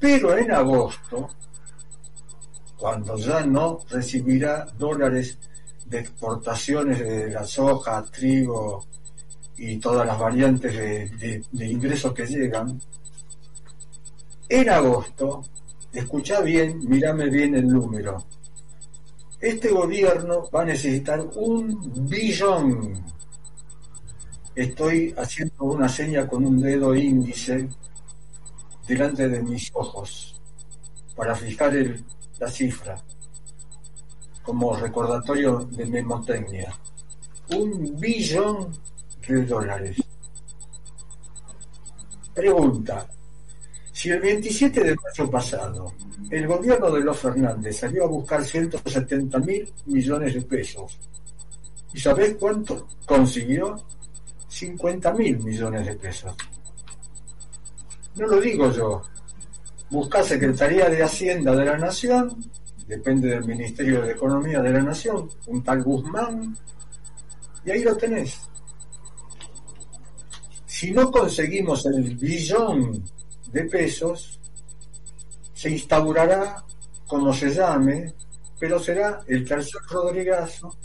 Pero 0.00 0.36
en 0.36 0.50
agosto, 0.50 1.30
cuando 2.76 3.16
ya 3.18 3.46
no 3.46 3.78
recibirá 3.88 4.66
dólares 4.76 5.38
de 5.86 6.00
exportaciones 6.00 6.98
de 6.98 7.30
la 7.30 7.44
soja, 7.44 8.04
trigo 8.10 8.84
y 9.56 9.76
todas 9.76 10.04
las 10.04 10.18
variantes 10.18 10.74
de, 10.76 11.44
ingresos 11.64 12.12
que 12.12 12.26
llegan, 12.26 12.80
en 14.52 14.68
agosto, 14.68 15.42
escucha 15.94 16.42
bien, 16.42 16.78
mírame 16.86 17.30
bien 17.30 17.54
el 17.54 17.66
número, 17.66 18.22
este 19.40 19.70
gobierno 19.70 20.48
va 20.54 20.60
a 20.60 20.66
necesitar 20.66 21.20
un 21.36 22.06
billón. 22.06 23.02
Estoy 24.54 25.14
haciendo 25.16 25.64
una 25.64 25.88
seña 25.88 26.28
con 26.28 26.44
un 26.44 26.60
dedo 26.60 26.94
índice 26.94 27.66
delante 28.86 29.26
de 29.26 29.42
mis 29.42 29.70
ojos 29.72 30.38
para 31.16 31.34
fijar 31.34 31.72
la 32.38 32.48
cifra 32.48 33.02
como 34.42 34.76
recordatorio 34.76 35.60
de 35.70 35.86
memotecnia. 35.86 36.74
Un 37.56 37.98
billón 37.98 38.70
de 39.26 39.44
dólares. 39.46 39.96
Pregunta. 42.34 43.08
Si 43.92 44.10
el 44.10 44.20
27 44.20 44.82
de 44.82 44.96
marzo 44.96 45.30
pasado 45.30 45.92
el 46.30 46.46
gobierno 46.46 46.90
de 46.90 47.00
los 47.00 47.18
Fernández 47.18 47.78
salió 47.78 48.04
a 48.04 48.08
buscar 48.08 48.44
170 48.44 49.38
mil 49.40 49.72
millones 49.86 50.34
de 50.34 50.42
pesos, 50.42 50.98
¿y 51.92 52.00
sabés 52.00 52.36
cuánto 52.38 52.88
consiguió? 53.06 53.84
50 54.48 55.12
mil 55.14 55.38
millones 55.38 55.86
de 55.86 55.94
pesos. 55.94 56.34
No 58.16 58.26
lo 58.26 58.40
digo 58.40 58.70
yo. 58.72 59.02
Busca 59.90 60.22
Secretaría 60.22 60.88
de 60.88 61.02
Hacienda 61.02 61.54
de 61.54 61.64
la 61.64 61.78
Nación 61.78 62.36
depende 62.86 63.28
del 63.28 63.44
Ministerio 63.44 64.02
de 64.02 64.12
Economía 64.12 64.60
de 64.60 64.70
la 64.70 64.82
Nación, 64.82 65.28
un 65.46 65.62
tal 65.62 65.82
Guzmán, 65.82 66.56
y 67.64 67.70
ahí 67.70 67.82
lo 67.82 67.96
tenés. 67.96 68.38
Si 70.66 70.90
no 70.90 71.10
conseguimos 71.10 71.86
el 71.86 72.16
billón 72.16 73.02
de 73.52 73.64
pesos, 73.64 74.40
se 75.52 75.70
instaurará 75.70 76.64
como 77.06 77.32
se 77.32 77.50
llame, 77.50 78.14
pero 78.58 78.78
será 78.78 79.20
el 79.26 79.44
tercer 79.44 79.82
Rodrigazo 79.90 80.76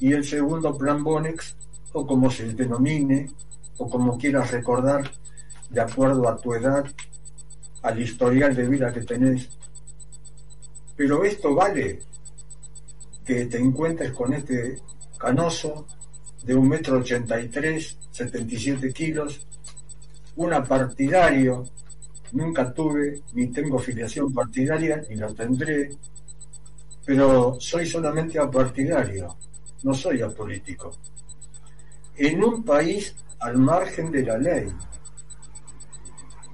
y 0.00 0.12
el 0.12 0.24
segundo 0.24 0.76
Plan 0.76 1.02
Bonex, 1.04 1.56
o 1.92 2.06
como 2.06 2.30
se 2.30 2.52
denomine, 2.52 3.30
o 3.78 3.88
como 3.88 4.16
quieras 4.16 4.50
recordar, 4.50 5.10
de 5.70 5.80
acuerdo 5.80 6.28
a 6.28 6.36
tu 6.36 6.54
edad, 6.54 6.84
al 7.82 8.00
historial 8.00 8.54
de 8.54 8.68
vida 8.68 8.92
que 8.92 9.02
tenés. 9.02 9.48
Pero 10.96 11.24
esto 11.24 11.54
vale 11.54 12.00
que 13.24 13.46
te 13.46 13.58
encuentres 13.58 14.12
con 14.12 14.32
este 14.32 14.80
canoso 15.18 15.86
de 16.42 16.54
un 16.54 16.68
metro 16.68 16.98
ochenta 16.98 17.40
y 17.40 17.48
tres, 17.48 17.98
setenta 18.10 18.54
y 18.54 18.58
siete 18.58 18.92
kilos, 18.92 19.46
un 20.38 20.50
partidario, 20.64 21.64
nunca 22.32 22.72
tuve 22.72 23.22
ni 23.34 23.48
tengo 23.48 23.78
filiación 23.78 24.32
partidaria 24.32 25.02
ni 25.08 25.16
la 25.16 25.28
tendré, 25.28 25.90
pero 27.04 27.56
soy 27.58 27.86
solamente 27.86 28.38
apartidario, 28.38 29.36
no 29.82 29.92
soy 29.94 30.22
apolítico. 30.22 30.92
En 32.16 32.42
un 32.42 32.64
país 32.64 33.16
al 33.40 33.58
margen 33.58 34.12
de 34.12 34.22
la 34.22 34.38
ley, 34.38 34.68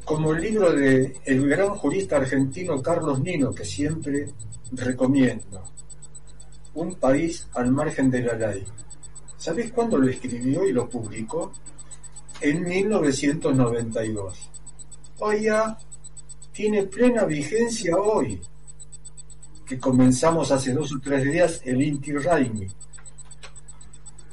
como 0.05 0.33
el 0.33 0.41
libro 0.41 0.73
de 0.73 1.21
el 1.25 1.47
gran 1.47 1.71
jurista 1.71 2.17
argentino 2.17 2.81
Carlos 2.81 3.21
Nino, 3.21 3.53
que 3.53 3.65
siempre 3.65 4.29
recomiendo. 4.73 5.63
Un 6.75 6.95
país 6.97 7.49
al 7.55 7.71
margen 7.71 8.11
de 8.11 8.23
la 8.23 8.35
ley. 8.35 8.65
¿Sabés 9.37 9.73
cuándo 9.73 9.99
lo 9.99 10.09
escribió 10.09 10.67
y 10.67 10.73
lo 10.73 10.89
publicó? 10.89 11.53
En 12.45 12.63
1992. 12.63 14.51
ya 15.41 15.79
tiene 16.53 16.83
plena 16.85 17.25
vigencia 17.25 17.97
hoy, 17.97 18.39
que 19.67 19.79
comenzamos 19.79 20.51
hace 20.53 20.75
dos 20.75 20.93
o 20.93 21.01
tres 21.01 21.25
días 21.25 21.63
el 21.65 21.81
Inti 21.81 22.13
Raimi, 22.13 22.67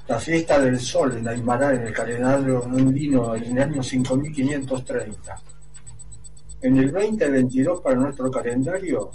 la 0.09 0.19
fiesta 0.19 0.59
del 0.59 0.77
sol 0.77 1.17
en 1.17 1.27
Aymara, 1.27 1.73
en 1.73 1.87
el 1.87 1.93
calendario 1.93 2.65
andino, 2.65 3.33
en 3.33 3.57
el 3.57 3.63
año 3.63 3.81
5530 3.81 5.41
en 6.61 6.77
el 6.77 6.91
2022 6.91 7.81
para 7.81 7.95
nuestro 7.95 8.29
calendario, 8.29 9.11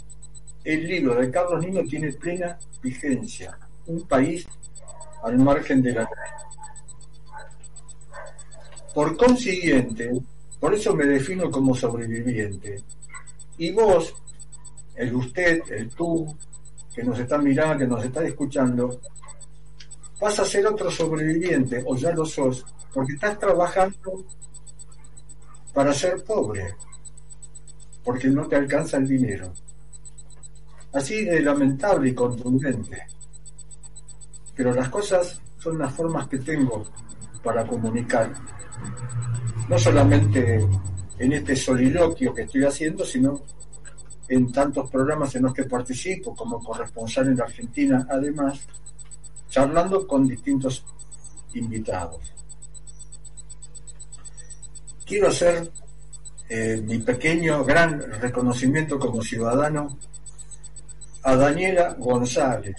el 0.65 0.87
libro 0.87 1.15
de 1.15 1.31
Carlos 1.31 1.65
Nino 1.65 1.83
tiene 1.85 2.13
plena 2.13 2.59
vigencia. 2.83 3.57
Un 3.87 4.03
país 4.09 4.47
al 5.23 5.39
margen 5.39 5.83
de 5.83 5.93
la. 5.93 6.09
Por 8.97 9.15
consiguiente, 9.15 10.11
por 10.59 10.73
eso 10.73 10.95
me 10.95 11.05
defino 11.05 11.51
como 11.51 11.75
sobreviviente. 11.75 12.83
Y 13.59 13.71
vos, 13.71 14.15
el 14.95 15.15
usted, 15.15 15.61
el 15.71 15.91
tú, 15.91 16.35
que 16.95 17.05
nos 17.05 17.19
está 17.19 17.37
mirando, 17.37 17.77
que 17.77 17.87
nos 17.87 18.03
está 18.03 18.25
escuchando, 18.25 18.99
vas 20.19 20.41
a 20.41 20.47
ser 20.47 20.67
otro 20.67 20.91
sobreviviente, 20.91 21.85
o 21.87 21.95
ya 21.95 22.11
lo 22.13 22.25
sos, 22.25 22.65
porque 22.91 23.13
estás 23.13 23.39
trabajando 23.39 24.25
para 25.75 25.93
ser 25.93 26.25
pobre 26.25 26.75
porque 28.03 28.29
no 28.29 28.47
te 28.47 28.57
alcanza 28.57 28.97
el 28.97 29.07
dinero. 29.07 29.53
Así 30.95 31.23
de 31.23 31.43
lamentable 31.43 32.09
y 32.09 32.15
contundente. 32.15 33.03
Pero 34.55 34.73
las 34.73 34.89
cosas 34.89 35.39
son 35.59 35.77
las 35.77 35.93
formas 35.93 36.29
que 36.29 36.39
tengo 36.39 36.83
para 37.43 37.67
comunicar. 37.67 38.56
No 39.69 39.79
solamente 39.79 40.67
en 41.19 41.33
este 41.33 41.57
soliloquio 41.57 42.35
que 42.35 42.43
estoy 42.43 42.65
haciendo, 42.65 43.05
sino 43.05 43.41
en 44.29 44.53
tantos 44.53 44.91
programas 44.91 45.35
en 45.35 45.45
los 45.45 45.55
que 45.55 45.65
participo 45.65 46.35
como 46.35 46.63
corresponsal 46.63 47.29
en 47.29 47.41
Argentina, 47.41 48.07
además, 48.11 48.61
charlando 49.49 50.07
con 50.07 50.27
distintos 50.27 50.85
invitados. 51.55 52.21
Quiero 55.05 55.29
hacer 55.29 55.71
eh, 56.49 56.83
mi 56.85 56.99
pequeño 56.99 57.65
gran 57.65 58.01
reconocimiento 58.21 58.99
como 58.99 59.23
ciudadano 59.23 59.99
a 61.23 61.37
Daniela 61.37 61.95
González, 61.95 62.77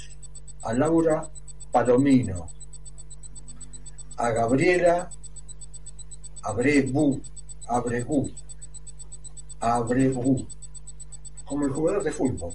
a 0.63 0.73
Laura 0.73 1.23
Palomino, 1.71 2.47
a 4.17 4.29
Gabriela 4.31 5.09
Abregu, 6.47 7.21
Abregu, 7.67 8.31
Abregu, 9.59 10.47
como 11.43 11.65
el 11.65 11.71
jugador 11.71 12.03
de 12.03 12.11
fútbol. 12.11 12.53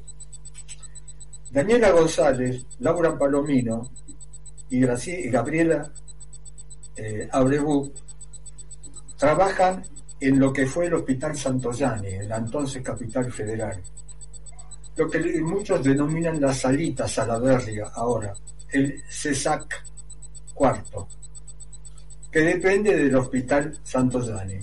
Daniela 1.51 1.91
González, 1.91 2.65
Laura 2.79 3.19
Palomino 3.19 3.91
y, 4.71 4.81
Gabriela 5.29 5.93
eh, 6.97 7.29
trabajan 9.19 9.83
en 10.19 10.41
lo 10.41 10.53
que 10.53 10.67
fue 10.67 10.87
el 10.87 10.95
Hospital 10.95 11.37
Santoyani, 11.37 12.27
la 12.27 12.39
entonces 12.39 12.83
capital 12.83 13.31
federal. 13.31 13.83
Lo 14.97 15.11
que 15.11 15.19
muchos 15.43 15.85
denominan 15.85 16.41
la 16.41 16.55
salita 16.55 17.07
Salaverria 17.07 17.91
ahora, 17.95 18.33
el 18.71 19.03
CESAC 19.11 19.85
cuarto. 20.55 21.09
Que 22.33 22.41
depende 22.41 22.97
del 22.97 23.15
Hospital 23.15 23.79
Santos 23.83 24.29
Dani. 24.29 24.59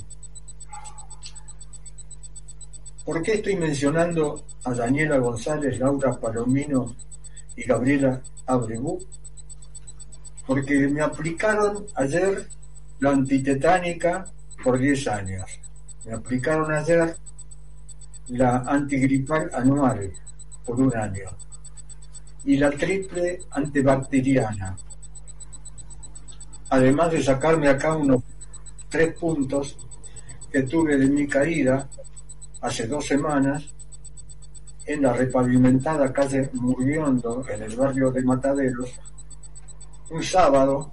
¿Por 3.05 3.21
qué 3.21 3.34
estoy 3.34 3.55
mencionando 3.58 4.43
a 4.63 4.73
Daniela 4.73 5.19
González, 5.19 5.79
Laura 5.79 6.19
Palomino 6.19 6.95
y 7.55 7.63
Gabriela 7.63 8.21
Abrebú? 8.47 8.99
Porque 10.47 10.88
me 10.88 11.01
aplicaron 11.01 11.86
ayer 11.93 12.47
la 12.99 13.12
antitetánica 13.12 14.25
por 14.63 14.79
10 14.79 15.08
años. 15.08 15.60
Me 16.05 16.13
aplicaron 16.13 16.71
ayer 16.71 17.15
la 18.29 18.58
antigripal 18.65 19.49
anual 19.53 20.12
por 20.65 20.82
un 20.82 20.95
año 20.97 21.29
y 22.45 22.58
la 22.58 22.71
triple 22.71 23.39
antibacteriana. 23.51 24.75
Además 26.69 27.12
de 27.12 27.23
sacarme 27.23 27.67
acá 27.67 27.95
unos 27.95 28.23
tres 28.89 29.17
puntos 29.17 29.77
que 30.51 30.63
tuve 30.63 30.97
de 30.97 31.08
mi 31.08 31.27
caída 31.27 31.88
hace 32.62 32.88
dos 32.88 33.05
semanas 33.05 33.63
en 34.86 35.03
la 35.03 35.13
repavimentada 35.13 36.12
calle 36.12 36.49
Muriondo, 36.53 37.45
en 37.47 37.63
el 37.63 37.75
barrio 37.75 38.12
de 38.12 38.23
Mataderos, 38.23 38.91
un 40.10 40.23
sábado, 40.23 40.91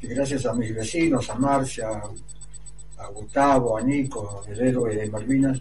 que 0.00 0.06
gracias 0.06 0.46
a 0.46 0.54
mis 0.54 0.72
vecinos, 0.74 1.28
a 1.28 1.34
Marcia, 1.34 1.88
a 2.98 3.06
Gustavo, 3.08 3.76
a 3.76 3.82
Nico, 3.82 4.44
el 4.46 4.60
héroe 4.60 4.94
de 4.94 5.10
Malvinas, 5.10 5.60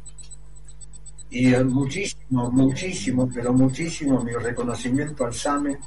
y 1.32 1.50
muchísimo, 1.56 2.52
muchísimo, 2.52 3.30
pero 3.34 3.52
muchísimo 3.52 4.24
mi 4.24 4.32
reconocimiento 4.34 5.26
al 5.26 5.34
SAME 5.34 5.78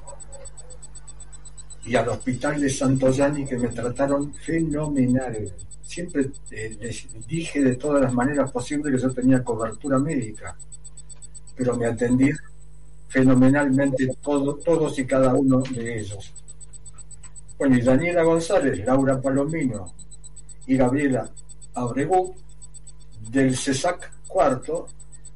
y 1.85 1.95
al 1.97 2.09
Hospital 2.09 2.61
de 2.61 2.71
Santo 2.71 3.11
Yani 3.11 3.47
que 3.47 3.57
me 3.57 3.69
trataron 3.69 4.35
fenomenal 4.35 5.53
siempre 5.89 6.31
eh, 6.51 6.77
les 6.81 7.27
dije 7.27 7.63
de 7.63 7.77
todas 7.77 8.03
las 8.03 8.13
maneras 8.13 8.53
posibles 8.53 8.95
que 8.95 9.01
yo 9.01 9.11
tenía 9.11 9.43
cobertura 9.43 9.99
médica, 9.99 10.55
pero 11.57 11.77
me 11.77 11.87
atendí 11.87 12.31
fenomenalmente 13.09 14.07
todos 14.23 14.99
y 14.99 15.07
cada 15.07 15.33
uno 15.35 15.61
de 15.61 16.01
ellos. 16.01 16.35
Bueno, 17.57 17.79
y 17.79 17.81
Daniela 17.81 18.23
González, 18.23 18.85
Laura 18.85 19.21
Palomino 19.21 19.95
y 20.67 20.77
Gabriela 20.77 21.29
Abregú, 21.75 22.35
del 23.31 23.57
CESAC 23.57 24.13
cuarto, 24.29 24.87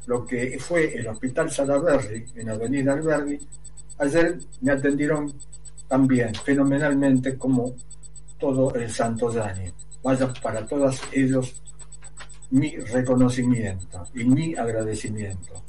lo 0.06 0.26
que 0.26 0.58
fue 0.60 0.94
el 0.98 1.08
Hospital 1.08 1.50
Salaberry, 1.50 2.26
en 2.34 2.50
Avenida 2.50 2.92
Alberdi, 2.92 3.38
ayer 3.98 4.38
me 4.60 4.72
atendieron 4.72 5.32
también 5.92 6.34
fenomenalmente 6.34 7.36
como 7.36 7.74
todo 8.38 8.74
el 8.74 8.90
Santo 8.90 9.30
Dani 9.30 9.70
vaya 10.02 10.32
para 10.40 10.66
todos 10.66 11.02
ellos 11.12 11.52
mi 12.48 12.70
reconocimiento 12.76 14.02
y 14.14 14.24
mi 14.24 14.54
agradecimiento. 14.54 15.62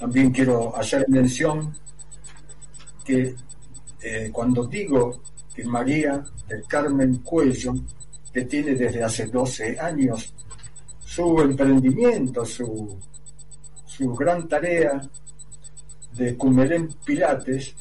También 0.00 0.32
quiero 0.32 0.76
hacer 0.76 1.08
mención 1.08 1.72
que 3.04 3.36
eh, 4.02 4.30
cuando 4.32 4.66
digo 4.66 5.22
que 5.54 5.64
María 5.64 6.20
del 6.48 6.64
Carmen 6.66 7.18
Cuello, 7.18 7.74
que 8.32 8.44
tiene 8.44 8.74
desde 8.74 9.04
hace 9.04 9.26
12 9.26 9.78
años 9.78 10.34
su 11.04 11.40
emprendimiento, 11.42 12.44
su, 12.44 12.98
su 13.86 14.14
gran 14.16 14.48
tarea 14.48 15.00
de 16.14 16.36
Cumelén 16.36 16.88
Pilates, 17.04 17.76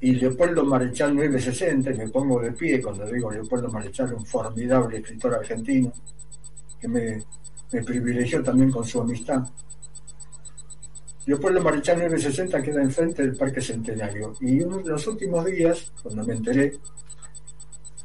y 0.00 0.12
Leopoldo 0.12 0.64
Marechal 0.64 1.14
960, 1.14 1.90
y 1.90 1.98
me 1.98 2.08
pongo 2.08 2.40
de 2.40 2.52
pie 2.52 2.80
cuando 2.80 3.04
digo 3.06 3.30
Leopoldo 3.30 3.68
Marechal, 3.68 4.14
un 4.14 4.24
formidable 4.24 4.98
escritor 4.98 5.34
argentino, 5.34 5.92
que 6.80 6.88
me, 6.88 7.24
privilegió 7.82 8.42
también 8.42 8.70
con 8.70 8.84
su 8.84 9.00
amistad. 9.00 9.42
Leopoldo 11.26 11.60
Marechal 11.60 11.98
960 11.98 12.62
queda 12.62 12.82
enfrente 12.82 13.22
del 13.22 13.36
Parque 13.36 13.60
Centenario. 13.60 14.34
Y 14.40 14.62
en 14.62 14.88
los 14.88 15.06
últimos 15.06 15.44
días, 15.44 15.92
cuando 16.02 16.24
me 16.24 16.34
enteré, 16.34 16.78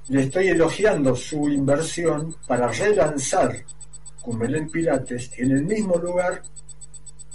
le 0.09 0.23
estoy 0.23 0.47
elogiando 0.47 1.15
su 1.15 1.47
inversión 1.47 2.35
para 2.47 2.67
relanzar 2.67 3.63
Cumelén 4.21 4.69
Pirates 4.69 5.31
en 5.37 5.51
el 5.51 5.63
mismo 5.63 5.97
lugar 5.97 6.41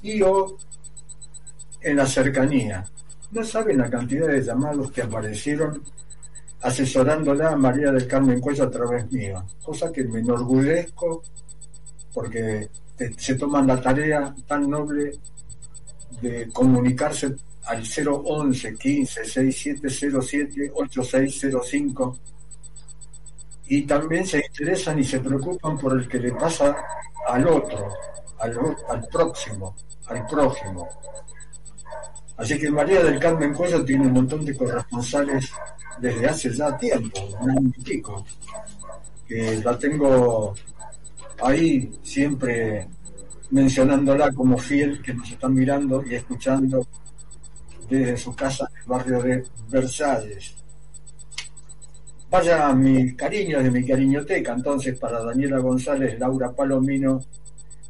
y 0.03 0.21
o 0.23 0.57
en 1.81 1.97
la 1.97 2.07
cercanía, 2.07 2.85
no 3.31 3.45
saben 3.45 3.79
la 3.79 3.91
cantidad 3.91 4.29
de 4.29 4.43
llamados 4.43 4.91
que 4.91 5.03
aparecieron 5.03 5.83
asesorándola 6.63 7.51
a 7.51 7.57
María 7.57 7.93
del 7.93 8.07
Carmen 8.07 8.41
Cuello 8.41 8.65
a 8.65 8.71
través 8.71 9.11
mío, 9.13 9.45
cosa 9.63 9.93
que 9.93 10.05
me 10.05 10.21
enorgullezco 10.21 11.23
porque 12.13 12.69
se 13.17 13.35
toman 13.37 13.67
la 13.67 13.81
tarea 13.81 14.35
tan 14.47 14.69
noble 14.69 15.13
de 16.21 16.49
comunicarse 16.53 17.37
al 17.67 17.85
011 17.85 18.75
15 18.75 19.25
6707 19.25 20.73
8605 20.75 22.19
y 23.69 23.83
también 23.83 24.27
se 24.27 24.39
interesan 24.39 24.99
y 24.99 25.05
se 25.05 25.21
preocupan 25.21 25.79
por 25.79 25.93
el 25.93 26.09
que 26.09 26.19
le 26.19 26.33
pasa 26.33 26.75
al 27.29 27.47
otro, 27.47 27.93
al, 28.39 28.59
al 28.89 29.07
próximo, 29.09 29.77
al 30.07 30.27
prójimo. 30.27 30.89
Así 32.39 32.57
que 32.57 32.71
María 32.71 33.03
del 33.03 33.19
Carmen 33.19 33.53
Cuello 33.53 33.85
tiene 33.85 34.07
un 34.07 34.13
montón 34.13 34.45
de 34.45 34.57
corresponsales 34.57 35.51
desde 36.01 36.27
hace 36.27 36.55
ya 36.55 36.77
tiempo, 36.77 37.21
un 37.41 37.51
año 37.51 37.73
y 37.77 37.83
pico, 37.83 38.25
que 39.27 39.61
la 39.65 39.77
tengo 39.77 40.55
ahí 41.43 41.91
siempre 42.03 42.89
mencionándola 43.51 44.31
como 44.33 44.57
fiel 44.57 45.03
que 45.03 45.15
nos 45.15 45.29
están 45.31 45.53
mirando 45.53 46.05
y 46.07 46.15
escuchando 46.15 46.87
desde 47.91 48.17
su 48.17 48.33
casa 48.37 48.71
en 48.71 48.83
el 48.83 48.89
barrio 48.89 49.23
de 49.23 49.45
Versalles. 49.69 50.55
Vaya 52.31 52.73
mi 52.73 53.17
cariño 53.17 53.61
de 53.61 53.71
mi 53.71 53.85
cariñoteca 53.85 54.53
entonces 54.53 54.97
para 54.97 55.25
Daniela 55.25 55.59
González, 55.59 56.17
Laura 56.21 56.53
Palomino, 56.53 57.21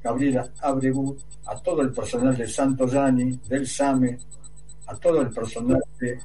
Gabriela 0.03 0.49
Abregu, 0.63 1.17
a 1.45 1.57
todo 1.57 1.83
el 1.83 1.93
personal 1.93 2.35
del 2.35 2.49
Santo 2.49 2.87
Yani, 2.87 3.41
del 3.49 3.67
SAME, 3.67 4.17
a 4.89 4.97
todo 4.97 5.21
el 5.21 5.31
personal 5.31 5.83
de 6.01 6.19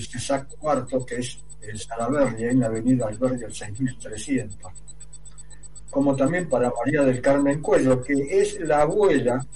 CESAC 0.00 0.56
Cuarto, 0.58 1.06
que 1.06 1.16
es 1.16 1.38
el 1.60 1.78
Salaberry, 1.78 2.44
en 2.44 2.60
la 2.60 2.66
avenida 2.66 3.06
Alberdi, 3.06 3.44
el 3.44 3.52
6300. 3.52 4.72
Como 5.90 6.16
también 6.16 6.48
para 6.48 6.70
María 6.70 7.02
del 7.02 7.20
Carmen 7.20 7.62
Cuello, 7.62 8.02
que 8.02 8.12
es 8.40 8.60
la 8.60 8.82
abuela 8.82 9.46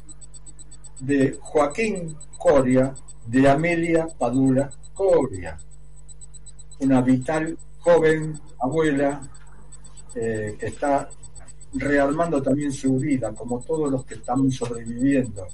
de 1.00 1.36
Joaquín 1.40 2.16
Coria, 2.38 2.94
de 3.26 3.48
Amelia 3.48 4.06
Padula 4.06 4.70
Coria. 4.94 5.56
Una 6.80 7.00
vital, 7.00 7.56
joven 7.78 8.40
abuela 8.60 9.20
eh, 10.14 10.56
que 10.58 10.66
está 10.66 11.08
rearmando 11.74 12.40
también 12.40 12.72
su 12.72 12.96
vida, 12.96 13.32
como 13.32 13.60
todos 13.60 13.90
los 13.90 14.04
que 14.04 14.14
estamos 14.14 14.54
sobreviviendo 14.54 15.46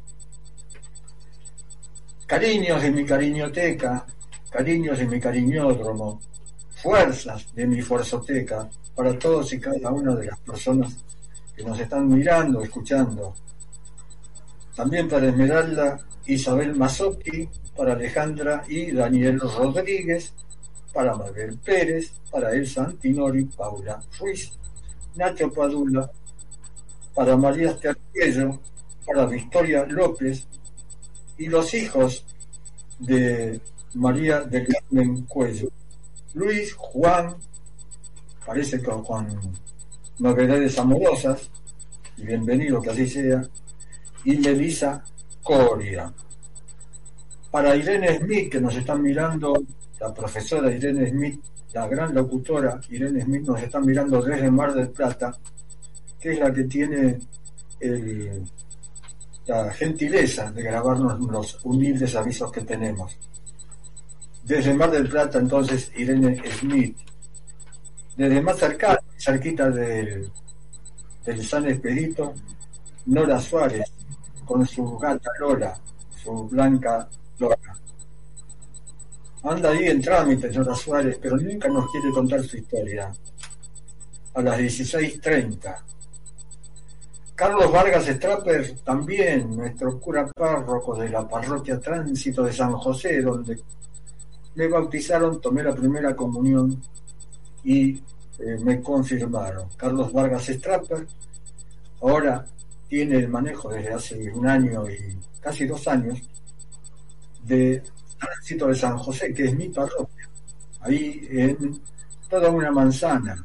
Cariños 2.29 2.83
de 2.83 2.91
mi 2.91 3.07
cariñoteca, 3.07 4.05
cariños 4.51 4.99
de 4.99 5.07
mi 5.07 5.19
cariñódromo, 5.19 6.21
fuerzas 6.77 7.47
de 7.55 7.67
mi 7.67 7.81
fuerzoteca 7.81 8.69
para 8.95 9.19
todos 9.19 9.51
y 9.55 9.59
cada 9.59 9.91
una 9.91 10.15
de 10.15 10.27
las 10.27 10.39
personas 10.41 10.95
que 11.57 11.65
nos 11.65 11.81
están 11.81 12.07
mirando, 12.07 12.63
escuchando. 12.63 13.33
También 14.77 15.09
para 15.09 15.29
Esmeralda 15.29 15.99
Isabel 16.27 16.75
Mazotti, 16.77 17.49
para 17.75 17.95
Alejandra 17.95 18.63
y 18.69 18.91
Daniel 18.91 19.41
Rodríguez, 19.41 20.35
para 20.93 21.17
Mabel 21.17 21.59
Pérez, 21.65 22.13
para 22.31 22.53
Elsa 22.53 22.85
Antinori, 22.85 23.45
Paula 23.45 24.03
Ruiz, 24.21 24.53
Nacho 25.15 25.51
Padula, 25.51 26.11
para 27.15 27.39
María 27.39 27.71
Esterquello, 27.71 28.61
para 29.07 29.25
Victoria 29.25 29.87
López, 29.87 30.47
y 31.39 31.47
los 31.47 31.73
hijos 31.75 32.25
de 32.99 33.61
María 33.95 34.41
del 34.41 34.67
Carmen 34.67 35.23
Cuello. 35.23 35.69
Luis, 36.35 36.75
Juan, 36.75 37.35
parece 38.45 38.79
que 38.79 38.87
con 38.87 39.53
novedades 40.19 40.79
amorosas, 40.79 41.51
y 42.17 42.23
bienvenido 42.23 42.83
que 42.83 42.91
así 42.91 43.09
sea, 43.09 43.49
y 44.25 44.37
Melissa 44.37 45.03
Coria. 45.43 46.13
Para 47.51 47.77
Irene 47.77 48.19
Smith, 48.19 48.51
que 48.51 48.61
nos 48.61 48.77
están 48.77 49.01
mirando, 49.01 49.65
la 50.01 50.13
profesora 50.13 50.71
Irene 50.71 51.09
Smith, 51.09 51.41
la 51.73 51.89
gran 51.89 52.15
locutora 52.15 52.81
Irene 52.91 53.23
Smith, 53.23 53.43
nos 53.43 53.63
está 53.63 53.81
mirando 53.81 54.21
desde 54.21 54.51
Mar 54.51 54.75
del 54.75 54.91
Plata, 54.91 55.35
que 56.21 56.33
es 56.33 56.41
la 56.41 56.53
que 56.53 56.65
tiene 56.65 57.19
el 57.81 58.43
la 59.49 59.73
gentileza 59.73 60.53
de 60.53 60.63
grabarnos 60.63 61.19
los 61.21 61.59
humildes 61.65 62.15
avisos 62.15 62.53
que 62.53 62.61
tenemos. 62.61 63.17
Desde 64.45 64.75
Mar 64.75 64.91
del 64.91 65.09
Plata, 65.09 65.39
entonces, 65.39 65.91
Irene 65.97 66.41
Smith. 66.59 66.97
desde 68.17 68.41
más 68.43 68.59
cerca, 68.59 68.99
cerquita 69.17 69.71
del, 69.71 70.31
del 71.25 71.45
San 71.45 71.67
Expedito, 71.67 72.35
Nora 73.07 73.41
Suárez, 73.41 73.91
con 74.45 74.67
su 74.67 74.99
gata 74.99 75.31
Lola, 75.41 75.79
su 76.23 76.49
blanca 76.49 77.09
Lola. 77.39 77.57
Anda 79.45 79.71
ahí 79.71 79.87
en 79.87 80.03
trámite 80.03 80.51
Nora 80.51 80.75
Suárez, 80.75 81.19
pero 81.23 81.37
nunca 81.37 81.69
nos 81.69 81.91
quiere 81.91 82.11
contar 82.11 82.43
su 82.43 82.59
historia. 82.59 83.11
A 84.35 84.43
las 84.43 84.59
16.30. 84.59 85.77
Carlos 87.39 87.71
Vargas 87.71 88.05
Strapper, 88.05 88.81
también 88.81 89.57
nuestro 89.57 90.01
cura 90.01 90.27
párroco 90.27 90.97
de 90.97 91.09
la 91.09 91.29
parroquia 91.29 91.79
Tránsito 91.79 92.43
de 92.43 92.53
San 92.53 92.73
José, 92.73 93.23
donde 93.23 93.57
me 94.57 94.67
bautizaron, 94.67 95.41
tomé 95.41 95.63
la 95.63 95.73
primera 95.73 96.17
comunión 96.17 96.83
y 97.63 97.91
eh, 98.41 98.59
me 98.65 98.83
confirmaron. 98.83 99.69
Carlos 99.77 100.13
Vargas 100.13 100.47
Strapper, 100.47 101.07
ahora 102.03 102.45
tiene 102.89 103.19
el 103.19 103.29
manejo 103.29 103.69
desde 103.69 103.95
hace 103.95 104.33
un 104.33 104.49
año 104.49 104.91
y 104.91 105.17
casi 105.41 105.65
dos 105.65 105.87
años 105.87 106.21
de 107.45 107.81
Tránsito 108.19 108.67
de 108.67 108.75
San 108.75 108.99
José, 108.99 109.33
que 109.33 109.45
es 109.45 109.55
mi 109.55 109.69
parroquia, 109.69 110.29
ahí 110.81 111.25
en 111.31 111.81
toda 112.29 112.51
una 112.51 112.73
manzana, 112.73 113.41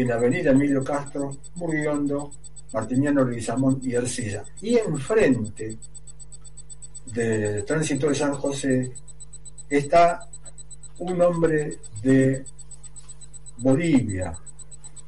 en 0.00 0.06
la 0.08 0.14
avenida 0.14 0.52
Emilio 0.52 0.84
Castro, 0.84 1.36
Muriondo, 1.56 2.30
Martiniano 2.72 3.24
Luisamón 3.24 3.80
y 3.82 3.94
Ercilla. 3.94 4.44
Y 4.62 4.76
enfrente 4.76 5.76
del 7.06 7.64
Tránsito 7.64 8.08
de 8.08 8.14
San 8.14 8.34
José 8.34 8.92
está 9.68 10.20
un 10.98 11.20
hombre 11.20 11.78
de 12.00 12.44
Bolivia, 13.56 14.32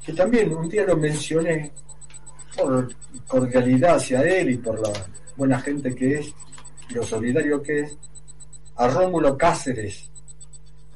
que 0.04 0.12
también 0.12 0.52
un 0.52 0.68
día 0.68 0.84
lo 0.84 0.96
mencioné 0.96 1.70
por 2.56 2.92
cordialidad 3.28 3.94
hacia 3.94 4.22
él 4.22 4.50
y 4.50 4.56
por 4.56 4.80
la 4.80 4.92
buena 5.36 5.60
gente 5.60 5.94
que 5.94 6.18
es, 6.18 6.34
lo 6.90 7.04
solidario 7.04 7.62
que 7.62 7.80
es, 7.80 7.96
a 8.74 8.88
Rómulo 8.88 9.38
Cáceres, 9.38 10.10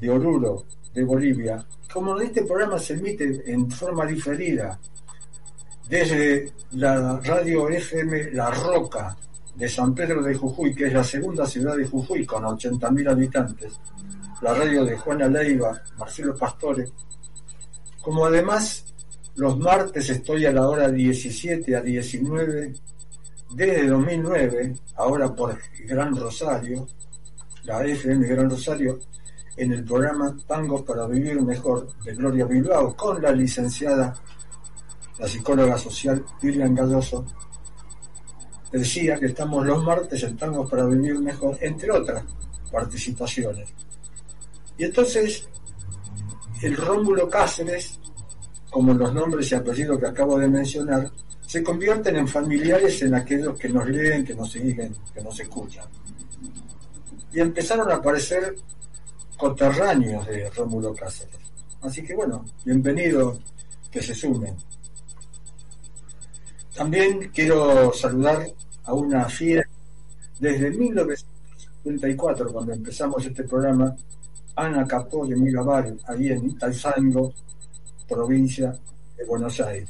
de 0.00 0.11
Oruro, 0.11 0.64
de 0.92 1.04
Bolivia. 1.04 1.64
Como 1.94 2.18
este 2.18 2.42
programa 2.42 2.76
se 2.76 2.94
emite 2.94 3.44
en 3.46 3.70
forma 3.70 4.04
diferida 4.04 4.76
desde 5.88 6.52
la 6.72 7.20
radio 7.20 7.68
FM 7.68 8.33
La 8.33 8.50
Roca 8.50 9.16
de 9.54 9.68
San 9.68 9.94
Pedro 9.94 10.20
de 10.20 10.35
Jujuy, 10.35 10.74
que 10.74 10.87
es 10.88 10.92
la 10.92 11.04
segunda 11.04 11.46
ciudad 11.46 11.76
de 11.76 11.87
Jujuy 11.87 12.26
con 12.26 12.42
80.000 12.42 13.11
habitantes, 13.12 13.74
la 14.42 14.54
radio 14.54 14.85
de 14.85 14.96
Juana 14.96 15.28
Leiva, 15.28 15.80
Marcelo 15.96 16.37
Pastore, 16.37 16.90
como 18.02 18.26
además 18.26 18.85
los 19.37 19.57
martes 19.57 20.11
estoy 20.11 20.46
a 20.46 20.52
la 20.52 20.68
hora 20.68 20.90
17 20.90 21.76
a 21.76 21.80
19, 21.80 22.74
desde 23.50 23.87
2009, 23.87 24.74
ahora 24.96 25.33
por 25.33 25.57
Gran 25.87 26.16
Rosario, 26.16 26.88
la 27.62 27.85
FM 27.87 28.26
Gran 28.26 28.50
Rosario, 28.50 28.98
en 29.56 29.72
el 29.72 29.84
programa 29.84 30.36
Tangos 30.46 30.82
para 30.82 31.06
Vivir 31.06 31.40
Mejor 31.40 31.88
de 32.02 32.14
Gloria 32.14 32.44
Bilbao, 32.44 32.96
con 32.96 33.22
la 33.22 33.30
licenciada, 33.30 34.14
la 35.18 35.28
psicóloga 35.28 35.78
social 35.78 36.24
Lilian 36.42 36.74
Galloso, 36.74 37.24
decía 38.72 39.16
que 39.16 39.26
estamos 39.26 39.64
los 39.64 39.82
martes 39.84 40.22
en 40.24 40.36
Tangos 40.36 40.68
para 40.68 40.86
Vivir 40.86 41.18
Mejor, 41.20 41.56
entre 41.60 41.90
otras 41.90 42.24
participaciones. 42.70 43.68
Y 44.76 44.84
entonces, 44.84 45.48
el 46.62 46.76
Rómulo 46.76 47.28
Cáceres, 47.30 48.00
como 48.70 48.92
los 48.92 49.14
nombres 49.14 49.52
y 49.52 49.54
apellidos 49.54 50.00
que 50.00 50.06
acabo 50.06 50.36
de 50.38 50.48
mencionar, 50.48 51.10
se 51.46 51.62
convierten 51.62 52.16
en 52.16 52.26
familiares 52.26 53.00
en 53.02 53.14
aquellos 53.14 53.56
que 53.56 53.68
nos 53.68 53.88
leen, 53.88 54.24
que 54.24 54.34
nos 54.34 54.50
siguen, 54.50 54.92
que 55.14 55.22
nos 55.22 55.38
escuchan. 55.38 55.84
Y 57.32 57.38
empezaron 57.38 57.88
a 57.92 57.96
aparecer 57.96 58.56
coterráneos 59.36 60.26
de 60.26 60.50
Rómulo 60.50 60.94
Cáceres. 60.94 61.36
Así 61.82 62.02
que 62.02 62.14
bueno, 62.14 62.44
bienvenido 62.64 63.38
que 63.90 64.02
se 64.02 64.14
sumen. 64.14 64.56
También 66.74 67.30
quiero 67.32 67.92
saludar 67.92 68.46
a 68.84 68.94
una 68.94 69.28
fiel 69.28 69.64
desde 70.40 70.70
1954, 70.70 72.52
cuando 72.52 72.72
empezamos 72.72 73.24
este 73.24 73.44
programa, 73.44 73.94
Ana 74.56 74.86
Capó 74.86 75.26
de 75.26 75.36
Mirabal, 75.36 75.98
ahí 76.08 76.28
en 76.28 76.50
Italzango, 76.50 77.32
provincia 78.08 78.74
de 79.16 79.24
Buenos 79.24 79.60
Aires. 79.60 79.88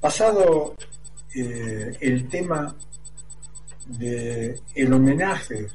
Pasado 0.00 0.74
eh, 1.34 1.96
el 2.00 2.28
tema 2.28 2.76
del 3.86 4.60
el 4.74 4.92
homenaje 4.92 5.66